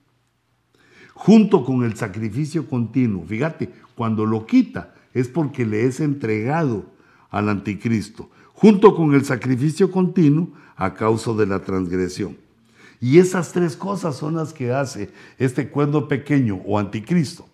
junto 1.17 1.65
con 1.65 1.83
el 1.83 1.97
sacrificio 1.97 2.69
continuo. 2.69 3.25
Fíjate, 3.27 3.73
cuando 3.95 4.27
lo 4.27 4.47
quita 4.47 4.95
es 5.15 5.29
porque 5.29 5.65
le 5.65 5.87
es 5.87 6.01
entregado 6.01 6.85
al 7.31 7.49
anticristo, 7.49 8.31
junto 8.53 8.95
con 8.95 9.15
el 9.15 9.25
sacrificio 9.25 9.91
continuo 9.91 10.51
a 10.77 10.93
causa 10.93 11.33
de 11.33 11.47
la 11.47 11.65
transgresión. 11.65 12.37
Y 13.01 13.19
esas 13.19 13.53
tres 13.53 13.77
cosas 13.77 14.17
son 14.17 14.37
las 14.37 14.53
que 14.53 14.73
hace 14.73 15.11
este 15.39 15.69
cuerno 15.69 16.07
pequeño 16.07 16.61
o 16.67 16.79
anticristo. 16.79 17.49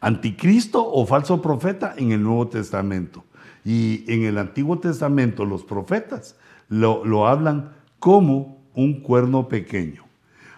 Anticristo 0.00 0.84
o 0.84 1.06
falso 1.06 1.40
profeta 1.40 1.94
en 1.96 2.10
el 2.10 2.22
Nuevo 2.22 2.48
Testamento. 2.48 3.24
Y 3.64 4.04
en 4.08 4.24
el 4.24 4.38
Antiguo 4.38 4.80
Testamento 4.80 5.44
los 5.44 5.62
profetas 5.62 6.34
lo, 6.68 7.04
lo 7.04 7.28
hablan 7.28 7.72
como 8.00 8.61
un 8.74 9.00
cuerno 9.00 9.48
pequeño 9.48 10.04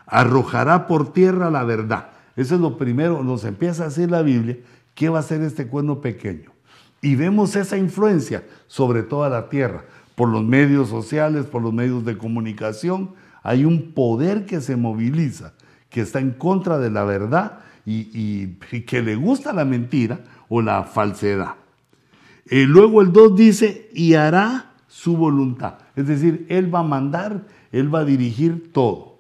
arrojará 0.07 0.87
por 0.87 1.13
tierra 1.13 1.51
la 1.51 1.65
verdad. 1.65 2.11
Eso 2.37 2.57
es 2.57 2.61
lo 2.61 2.77
primero, 2.77 3.23
nos 3.23 3.45
empieza 3.45 3.85
a 3.85 3.89
decir 3.89 4.11
la 4.11 4.23
Biblia, 4.23 4.59
¿qué 4.95 5.09
va 5.09 5.21
a 5.21 5.23
ser 5.23 5.43
este 5.43 5.67
cuerno 5.67 6.01
pequeño? 6.01 6.51
Y 7.01 7.17
vemos 7.17 7.55
esa 7.55 7.77
influencia 7.77 8.45
sobre 8.67 9.03
toda 9.03 9.29
la 9.29 9.49
tierra, 9.49 9.85
por 10.15 10.29
los 10.29 10.43
medios 10.43 10.89
sociales, 10.89 11.47
por 11.47 11.63
los 11.63 11.73
medios 11.73 12.05
de 12.05 12.17
comunicación. 12.17 13.11
Hay 13.43 13.65
un 13.65 13.93
poder 13.93 14.47
que 14.47 14.61
se 14.61 14.77
moviliza, 14.77 15.53
que 15.91 16.01
está 16.01 16.19
en 16.19 16.31
contra 16.31 16.79
de 16.79 16.91
la 16.91 17.05
verdad 17.05 17.59
y, 17.85 18.47
que 18.87 19.03
le 19.03 19.17
gusta 19.17 19.53
la 19.53 19.65
mentira 19.65 20.21
o 20.49 20.63
la 20.63 20.85
falsedad. 20.85 21.55
Eh, 22.47 22.65
luego 22.67 23.03
el 23.03 23.13
2 23.13 23.37
dice, 23.37 23.91
y 23.93 24.15
hará 24.15 24.73
su 24.89 25.17
voluntad. 25.17 25.75
Es 25.95 26.07
decir, 26.07 26.47
Él 26.49 26.75
va 26.75 26.81
a 26.81 26.85
mandar, 26.85 27.43
Él 27.75 27.93
va 27.93 28.01
a 28.01 28.05
dirigir 28.05 28.73
todo. 28.73 29.19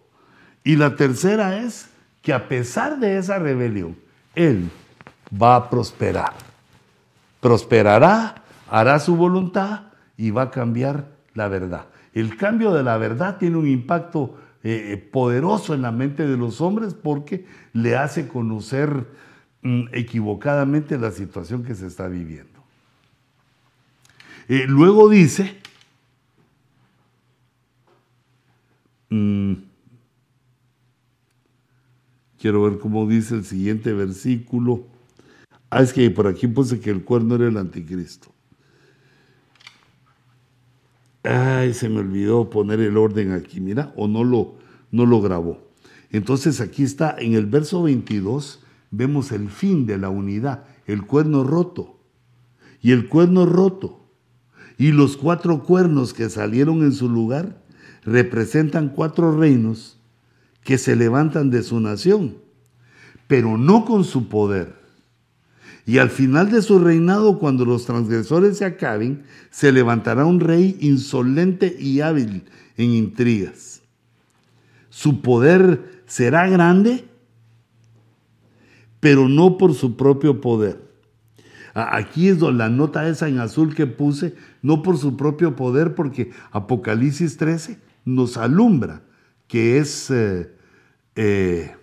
Y 0.62 0.76
la 0.76 0.96
tercera 0.96 1.58
es 1.58 1.90
que 2.22 2.32
a 2.32 2.48
pesar 2.48 3.00
de 3.00 3.18
esa 3.18 3.38
rebelión, 3.38 3.96
Él 4.34 4.70
va 5.30 5.56
a 5.56 5.70
prosperar. 5.70 6.32
Prosperará, 7.40 8.42
hará 8.70 8.98
su 9.00 9.16
voluntad 9.16 9.82
y 10.16 10.30
va 10.30 10.42
a 10.42 10.50
cambiar 10.50 11.08
la 11.34 11.48
verdad. 11.48 11.86
El 12.12 12.36
cambio 12.36 12.72
de 12.72 12.84
la 12.84 12.96
verdad 12.96 13.38
tiene 13.38 13.56
un 13.56 13.66
impacto 13.66 14.38
eh, 14.62 14.92
eh, 14.92 14.96
poderoso 14.96 15.74
en 15.74 15.82
la 15.82 15.90
mente 15.90 16.26
de 16.26 16.36
los 16.36 16.60
hombres 16.60 16.94
porque 16.94 17.46
le 17.72 17.96
hace 17.96 18.28
conocer 18.28 19.04
mm, 19.62 19.88
equivocadamente 19.92 20.96
la 20.96 21.10
situación 21.10 21.64
que 21.64 21.74
se 21.74 21.88
está 21.88 22.06
viviendo. 22.06 22.62
Eh, 24.48 24.66
luego 24.68 25.08
dice, 25.08 25.58
mm, 29.10 29.54
Quiero 32.44 32.62
ver 32.62 32.78
cómo 32.78 33.06
dice 33.08 33.36
el 33.36 33.44
siguiente 33.46 33.94
versículo. 33.94 34.84
Ah, 35.70 35.80
es 35.80 35.94
que 35.94 36.10
por 36.10 36.26
aquí 36.26 36.46
puse 36.46 36.78
que 36.78 36.90
el 36.90 37.02
cuerno 37.02 37.36
era 37.36 37.48
el 37.48 37.56
anticristo. 37.56 38.34
Ay, 41.22 41.72
se 41.72 41.88
me 41.88 42.00
olvidó 42.00 42.50
poner 42.50 42.80
el 42.80 42.98
orden 42.98 43.32
aquí, 43.32 43.62
mira, 43.62 43.94
o 43.96 44.08
no 44.08 44.24
lo, 44.24 44.56
no 44.90 45.06
lo 45.06 45.22
grabó. 45.22 45.70
Entonces 46.10 46.60
aquí 46.60 46.82
está, 46.82 47.16
en 47.18 47.32
el 47.32 47.46
verso 47.46 47.82
22, 47.82 48.62
vemos 48.90 49.32
el 49.32 49.48
fin 49.48 49.86
de 49.86 49.96
la 49.96 50.10
unidad, 50.10 50.64
el 50.84 51.06
cuerno 51.06 51.44
roto. 51.44 51.98
Y 52.82 52.92
el 52.92 53.08
cuerno 53.08 53.46
roto 53.46 54.04
y 54.76 54.92
los 54.92 55.16
cuatro 55.16 55.62
cuernos 55.62 56.12
que 56.12 56.28
salieron 56.28 56.82
en 56.82 56.92
su 56.92 57.08
lugar 57.08 57.63
representan 58.04 58.90
cuatro 58.90 59.36
reinos 59.36 59.98
que 60.62 60.78
se 60.78 60.96
levantan 60.96 61.50
de 61.50 61.62
su 61.62 61.80
nación, 61.80 62.36
pero 63.26 63.56
no 63.58 63.84
con 63.84 64.04
su 64.04 64.28
poder. 64.28 64.74
Y 65.86 65.98
al 65.98 66.08
final 66.08 66.50
de 66.50 66.62
su 66.62 66.78
reinado, 66.78 67.38
cuando 67.38 67.66
los 67.66 67.84
transgresores 67.84 68.58
se 68.58 68.64
acaben, 68.64 69.24
se 69.50 69.70
levantará 69.70 70.24
un 70.24 70.40
rey 70.40 70.78
insolente 70.80 71.76
y 71.78 72.00
hábil 72.00 72.44
en 72.78 72.90
intrigas. 72.90 73.82
Su 74.88 75.20
poder 75.20 76.02
será 76.06 76.48
grande, 76.48 77.04
pero 79.00 79.28
no 79.28 79.58
por 79.58 79.74
su 79.74 79.96
propio 79.96 80.40
poder. 80.40 80.82
Aquí 81.74 82.28
es 82.28 82.38
donde 82.38 82.58
la 82.58 82.70
nota 82.70 83.06
esa 83.08 83.28
en 83.28 83.40
azul 83.40 83.74
que 83.74 83.86
puse, 83.86 84.34
no 84.62 84.82
por 84.82 84.96
su 84.96 85.16
propio 85.16 85.56
poder, 85.56 85.94
porque 85.94 86.30
Apocalipsis 86.52 87.36
13 87.36 87.78
nos 88.04 88.36
alumbra 88.36 89.02
que 89.46 89.78
es 89.78 90.10
eh, 90.10 90.50
eh, 91.16 91.74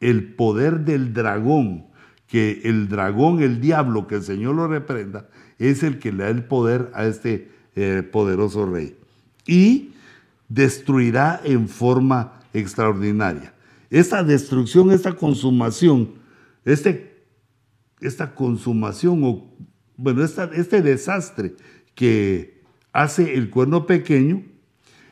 el 0.00 0.34
poder 0.34 0.80
del 0.80 1.12
dragón, 1.12 1.86
que 2.26 2.62
el 2.64 2.88
dragón, 2.88 3.42
el 3.42 3.60
diablo, 3.60 4.06
que 4.06 4.16
el 4.16 4.22
Señor 4.22 4.54
lo 4.54 4.68
reprenda, 4.68 5.28
es 5.58 5.82
el 5.82 5.98
que 5.98 6.12
le 6.12 6.24
da 6.24 6.30
el 6.30 6.44
poder 6.44 6.90
a 6.94 7.06
este 7.06 7.50
eh, 7.76 8.02
poderoso 8.10 8.66
rey. 8.66 8.96
Y 9.46 9.92
destruirá 10.48 11.40
en 11.44 11.68
forma 11.68 12.40
extraordinaria. 12.52 13.54
Esta 13.90 14.22
destrucción, 14.22 14.90
esta 14.90 15.14
consumación, 15.14 16.14
este, 16.64 17.24
esta 18.00 18.34
consumación, 18.34 19.22
o 19.24 19.50
bueno, 19.96 20.24
este 20.24 20.82
desastre 20.82 21.54
que 21.94 22.62
hace 22.92 23.34
el 23.34 23.50
cuerno 23.50 23.86
pequeño, 23.86 24.42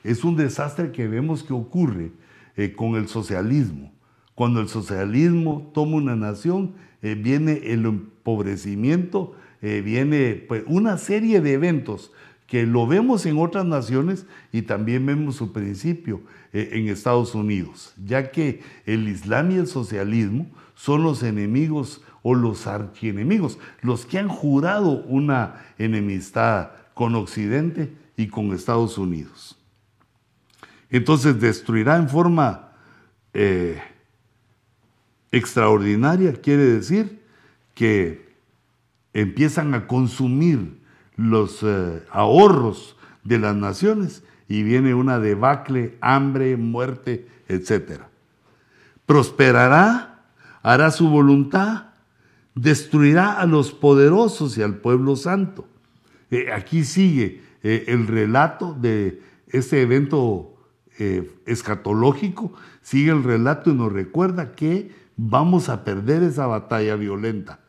es 0.09 0.25
un 0.25 0.37
desastre 0.37 0.91
que 0.91 1.07
vemos 1.07 1.43
que 1.43 1.53
ocurre 1.53 2.13
eh, 2.57 2.73
con 2.73 2.95
el 2.95 3.09
socialismo. 3.09 3.93
Cuando 4.35 4.61
el 4.61 4.69
socialismo 4.69 5.71
toma 5.75 5.97
una 5.97 6.17
nación, 6.17 6.75
eh, 7.03 7.15
viene 7.15 7.61
el 7.65 7.85
empobrecimiento, 7.85 9.35
eh, 9.61 9.83
viene 9.85 10.45
pues, 10.49 10.65
una 10.67 10.97
serie 10.97 11.41
de 11.43 11.53
eventos 11.53 12.11
que 12.47 12.65
lo 12.65 12.87
vemos 12.87 13.27
en 13.27 13.37
otras 13.39 13.67
naciones 13.67 14.25
y 14.51 14.63
también 14.63 15.05
vemos 15.05 15.37
su 15.37 15.53
principio 15.53 16.23
en 16.55 16.89
Estados 16.89 17.35
Unidos, 17.35 17.93
ya 18.03 18.31
que 18.31 18.63
el 18.87 19.07
Islam 19.07 19.51
y 19.51 19.57
el 19.57 19.67
socialismo 19.67 20.47
son 20.75 21.03
los 21.03 21.23
enemigos 21.23 22.01
o 22.23 22.35
los 22.35 22.67
archienemigos, 22.67 23.59
los 23.83 24.07
que 24.07 24.19
han 24.19 24.29
jurado 24.29 25.05
una 25.05 25.67
enemistad 25.77 26.71
con 26.95 27.15
Occidente 27.17 27.93
y 28.17 28.29
con 28.29 28.55
Estados 28.55 28.97
Unidos. 28.97 29.58
Entonces 30.91 31.41
destruirá 31.41 31.97
en 31.97 32.09
forma 32.09 32.73
eh, 33.35 33.81
extraordinaria, 35.31 36.33
quiere 36.35 36.65
decir 36.65 37.23
que 37.75 38.27
empiezan 39.13 39.75
a 39.75 39.87
consumir 39.87 40.81
los 41.17 41.63
eh, 41.63 42.03
ahorros 42.11 42.97
de 43.25 43.39
las 43.39 43.55
naciones 43.55 44.23
y 44.49 44.63
viene 44.63 44.95
una 44.95 45.19
debacle, 45.19 45.99
hambre, 46.01 46.57
muerte, 46.57 47.29
etc. 47.49 48.03
Prosperará, 49.05 50.25
hará 50.63 50.91
su 50.91 51.09
voluntad, 51.09 51.89
destruirá 52.55 53.33
a 53.39 53.47
los 53.47 53.73
poderosos 53.73 54.57
y 54.57 54.63
al 54.63 54.77
pueblo 54.77 55.17
santo. 55.17 55.69
Eh, 56.31 56.51
aquí 56.53 56.85
sigue 56.85 57.43
el 57.63 58.07
relato 58.07 58.73
de 58.73 59.21
este 59.49 59.83
evento 59.83 60.58
eh, 60.99 61.31
escatológico, 61.47 62.53
sigue 62.83 63.13
el 63.13 63.23
relato 63.23 63.71
y 63.71 63.75
nos 63.75 63.93
recuerda 63.93 64.53
que 64.53 64.91
vamos 65.17 65.69
a 65.69 65.85
perder 65.85 66.23
esa 66.23 66.47
batalla 66.47 66.97
violenta 66.97 67.61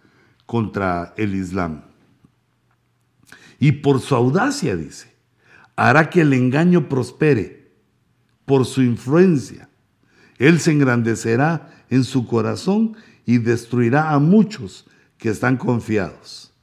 contra 0.46 1.14
el 1.16 1.36
Islam. 1.36 1.84
Y 3.60 3.74
por 3.74 4.00
su 4.00 4.16
audacia, 4.16 4.76
dice, 4.76 5.14
hará 5.76 6.10
que 6.10 6.22
el 6.22 6.34
engaño 6.34 6.90
prospere 6.90 7.72
por 8.46 8.66
su 8.66 8.82
influencia. 8.82 9.70
Él 10.38 10.60
se 10.60 10.72
engrandecerá 10.72 11.86
en 11.90 12.04
su 12.04 12.26
corazón 12.26 12.96
y 13.26 13.38
destruirá 13.38 14.12
a 14.12 14.20
muchos 14.20 14.88
que 15.18 15.30
están 15.30 15.58
confiados. 15.58 16.54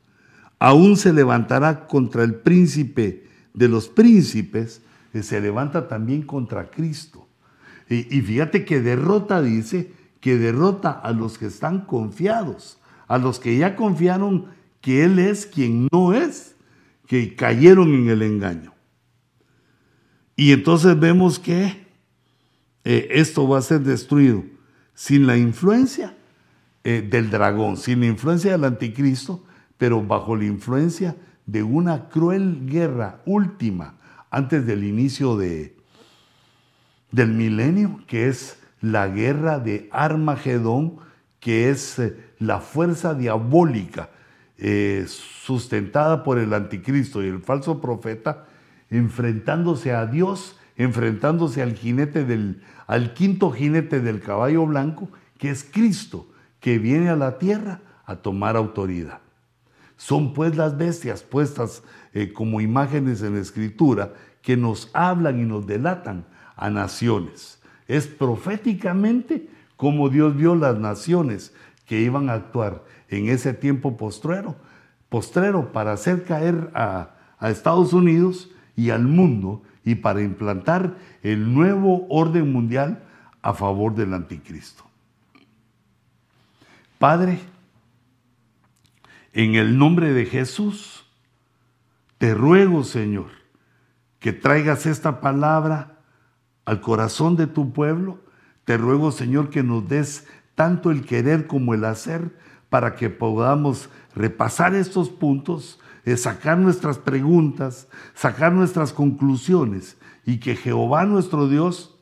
Aún 0.58 0.96
se 0.96 1.12
levantará 1.12 1.86
contra 1.86 2.24
el 2.24 2.34
príncipe 2.34 3.28
de 3.54 3.68
los 3.68 3.88
príncipes, 3.88 4.82
se 5.22 5.40
levanta 5.40 5.88
también 5.88 6.22
contra 6.22 6.70
Cristo. 6.70 7.26
Y, 7.88 8.20
fíjate 8.20 8.64
que 8.64 8.80
derrota, 8.80 9.40
dice, 9.40 9.92
que 10.20 10.36
derrota 10.36 10.90
a 10.90 11.12
los 11.12 11.38
que 11.38 11.46
están 11.46 11.82
confiados, 11.82 12.78
a 13.06 13.18
los 13.18 13.38
que 13.38 13.56
ya 13.56 13.76
confiaron 13.76 14.46
que 14.80 15.04
Él 15.04 15.18
es 15.18 15.46
quien 15.46 15.88
no 15.92 16.12
es, 16.12 16.56
que 17.06 17.36
cayeron 17.36 17.94
en 17.94 18.08
el 18.08 18.22
engaño. 18.22 18.72
Y 20.34 20.52
entonces 20.52 20.98
vemos 20.98 21.38
que 21.38 21.86
eh, 22.84 23.08
esto 23.10 23.48
va 23.48 23.58
a 23.58 23.62
ser 23.62 23.80
destruido 23.80 24.44
sin 24.94 25.26
la 25.26 25.36
influencia 25.36 26.16
eh, 26.82 27.06
del 27.08 27.30
dragón, 27.30 27.76
sin 27.76 28.00
la 28.00 28.06
influencia 28.06 28.52
del 28.52 28.64
anticristo, 28.64 29.44
pero 29.78 30.02
bajo 30.02 30.34
la 30.34 30.44
influencia 30.44 31.16
de 31.46 31.62
una 31.62 32.08
cruel 32.08 32.66
guerra 32.66 33.20
última 33.24 33.94
antes 34.36 34.66
del 34.66 34.84
inicio 34.84 35.38
de, 35.38 35.74
del 37.10 37.32
milenio, 37.32 38.02
que 38.06 38.28
es 38.28 38.58
la 38.82 39.08
guerra 39.08 39.58
de 39.60 39.88
Armagedón, 39.90 40.98
que 41.40 41.70
es 41.70 41.98
eh, 41.98 42.14
la 42.38 42.60
fuerza 42.60 43.14
diabólica 43.14 44.10
eh, 44.58 45.06
sustentada 45.08 46.22
por 46.22 46.38
el 46.38 46.52
anticristo 46.52 47.22
y 47.22 47.28
el 47.28 47.40
falso 47.40 47.80
profeta, 47.80 48.44
enfrentándose 48.90 49.94
a 49.94 50.04
Dios, 50.04 50.58
enfrentándose 50.76 51.62
al 51.62 51.74
jinete 51.74 52.26
del, 52.26 52.62
al 52.86 53.14
quinto 53.14 53.50
jinete 53.52 54.00
del 54.00 54.20
caballo 54.20 54.66
blanco, 54.66 55.08
que 55.38 55.48
es 55.48 55.64
Cristo, 55.64 56.28
que 56.60 56.78
viene 56.78 57.08
a 57.08 57.16
la 57.16 57.38
tierra 57.38 57.80
a 58.04 58.16
tomar 58.16 58.56
autoridad. 58.56 59.20
Son 59.96 60.34
pues 60.34 60.56
las 60.56 60.76
bestias 60.76 61.22
puestas 61.22 61.82
eh, 62.16 62.32
como 62.32 62.62
imágenes 62.62 63.20
en 63.20 63.34
la 63.34 63.42
escritura 63.42 64.14
que 64.40 64.56
nos 64.56 64.88
hablan 64.94 65.38
y 65.38 65.44
nos 65.44 65.66
delatan 65.66 66.24
a 66.56 66.70
naciones. 66.70 67.60
Es 67.88 68.06
proféticamente 68.06 69.50
como 69.76 70.08
Dios 70.08 70.34
vio 70.34 70.54
las 70.54 70.78
naciones 70.78 71.52
que 71.84 72.00
iban 72.00 72.30
a 72.30 72.32
actuar 72.32 72.82
en 73.10 73.28
ese 73.28 73.52
tiempo 73.52 73.98
postrero, 73.98 74.56
postrero 75.10 75.72
para 75.72 75.92
hacer 75.92 76.24
caer 76.24 76.70
a, 76.72 77.10
a 77.38 77.50
Estados 77.50 77.92
Unidos 77.92 78.50
y 78.76 78.88
al 78.88 79.02
mundo 79.02 79.62
y 79.84 79.96
para 79.96 80.22
implantar 80.22 80.96
el 81.22 81.52
nuevo 81.52 82.06
orden 82.08 82.50
mundial 82.50 83.04
a 83.42 83.52
favor 83.52 83.94
del 83.94 84.14
anticristo. 84.14 84.84
Padre, 86.98 87.40
en 89.34 89.54
el 89.54 89.76
nombre 89.76 90.14
de 90.14 90.24
Jesús, 90.24 91.05
te 92.18 92.34
ruego, 92.34 92.84
Señor, 92.84 93.30
que 94.18 94.32
traigas 94.32 94.86
esta 94.86 95.20
palabra 95.20 96.00
al 96.64 96.80
corazón 96.80 97.36
de 97.36 97.46
tu 97.46 97.72
pueblo. 97.72 98.20
Te 98.64 98.76
ruego, 98.76 99.12
Señor, 99.12 99.50
que 99.50 99.62
nos 99.62 99.88
des 99.88 100.26
tanto 100.54 100.90
el 100.90 101.04
querer 101.04 101.46
como 101.46 101.74
el 101.74 101.84
hacer 101.84 102.36
para 102.68 102.96
que 102.96 103.10
podamos 103.10 103.88
repasar 104.14 104.74
estos 104.74 105.10
puntos, 105.10 105.78
eh, 106.04 106.16
sacar 106.16 106.58
nuestras 106.58 106.98
preguntas, 106.98 107.88
sacar 108.14 108.52
nuestras 108.52 108.92
conclusiones 108.92 109.96
y 110.24 110.38
que 110.38 110.56
Jehová 110.56 111.04
nuestro 111.04 111.48
Dios 111.48 111.96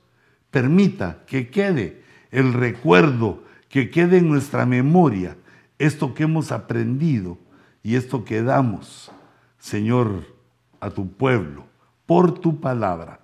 permita 0.50 1.24
que 1.26 1.50
quede 1.50 2.02
el 2.30 2.52
recuerdo 2.52 3.44
que 3.68 3.90
quede 3.90 4.18
en 4.18 4.28
nuestra 4.28 4.66
memoria 4.66 5.36
esto 5.78 6.14
que 6.14 6.22
hemos 6.22 6.52
aprendido 6.52 7.38
y 7.82 7.96
esto 7.96 8.24
que 8.24 8.42
damos, 8.42 9.10
Señor, 9.64 10.26
a 10.78 10.90
tu 10.90 11.10
pueblo, 11.10 11.64
por 12.04 12.38
tu 12.38 12.60
palabra. 12.60 13.20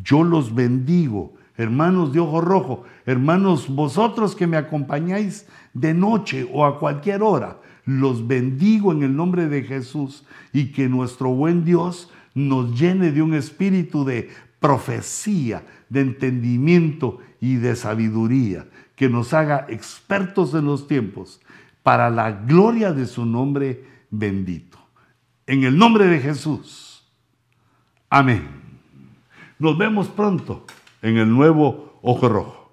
Yo 0.00 0.22
los 0.22 0.54
bendigo, 0.54 1.34
hermanos 1.56 2.12
de 2.12 2.20
ojo 2.20 2.40
rojo, 2.40 2.84
hermanos 3.06 3.68
vosotros 3.68 4.36
que 4.36 4.46
me 4.46 4.56
acompañáis 4.56 5.48
de 5.72 5.92
noche 5.92 6.48
o 6.52 6.64
a 6.64 6.78
cualquier 6.78 7.24
hora, 7.24 7.58
los 7.86 8.28
bendigo 8.28 8.92
en 8.92 9.02
el 9.02 9.16
nombre 9.16 9.48
de 9.48 9.64
Jesús 9.64 10.24
y 10.52 10.70
que 10.70 10.88
nuestro 10.88 11.30
buen 11.30 11.64
Dios 11.64 12.08
nos 12.36 12.78
llene 12.78 13.10
de 13.10 13.22
un 13.22 13.34
espíritu 13.34 14.04
de 14.04 14.30
profecía, 14.60 15.64
de 15.88 16.02
entendimiento 16.02 17.18
y 17.40 17.56
de 17.56 17.74
sabiduría 17.74 18.68
que 18.94 19.08
nos 19.08 19.34
haga 19.34 19.66
expertos 19.68 20.54
en 20.54 20.66
los 20.66 20.86
tiempos 20.86 21.40
para 21.82 22.10
la 22.10 22.30
gloria 22.30 22.92
de 22.92 23.06
su 23.06 23.26
nombre 23.26 23.84
bendito. 24.08 24.73
En 25.46 25.64
el 25.64 25.76
nombre 25.76 26.06
de 26.06 26.20
Jesús. 26.20 27.04
Amén. 28.08 28.48
Nos 29.58 29.76
vemos 29.76 30.08
pronto 30.08 30.66
en 31.02 31.18
el 31.18 31.28
nuevo 31.28 31.98
Ojo 32.02 32.28
Rojo. 32.28 32.63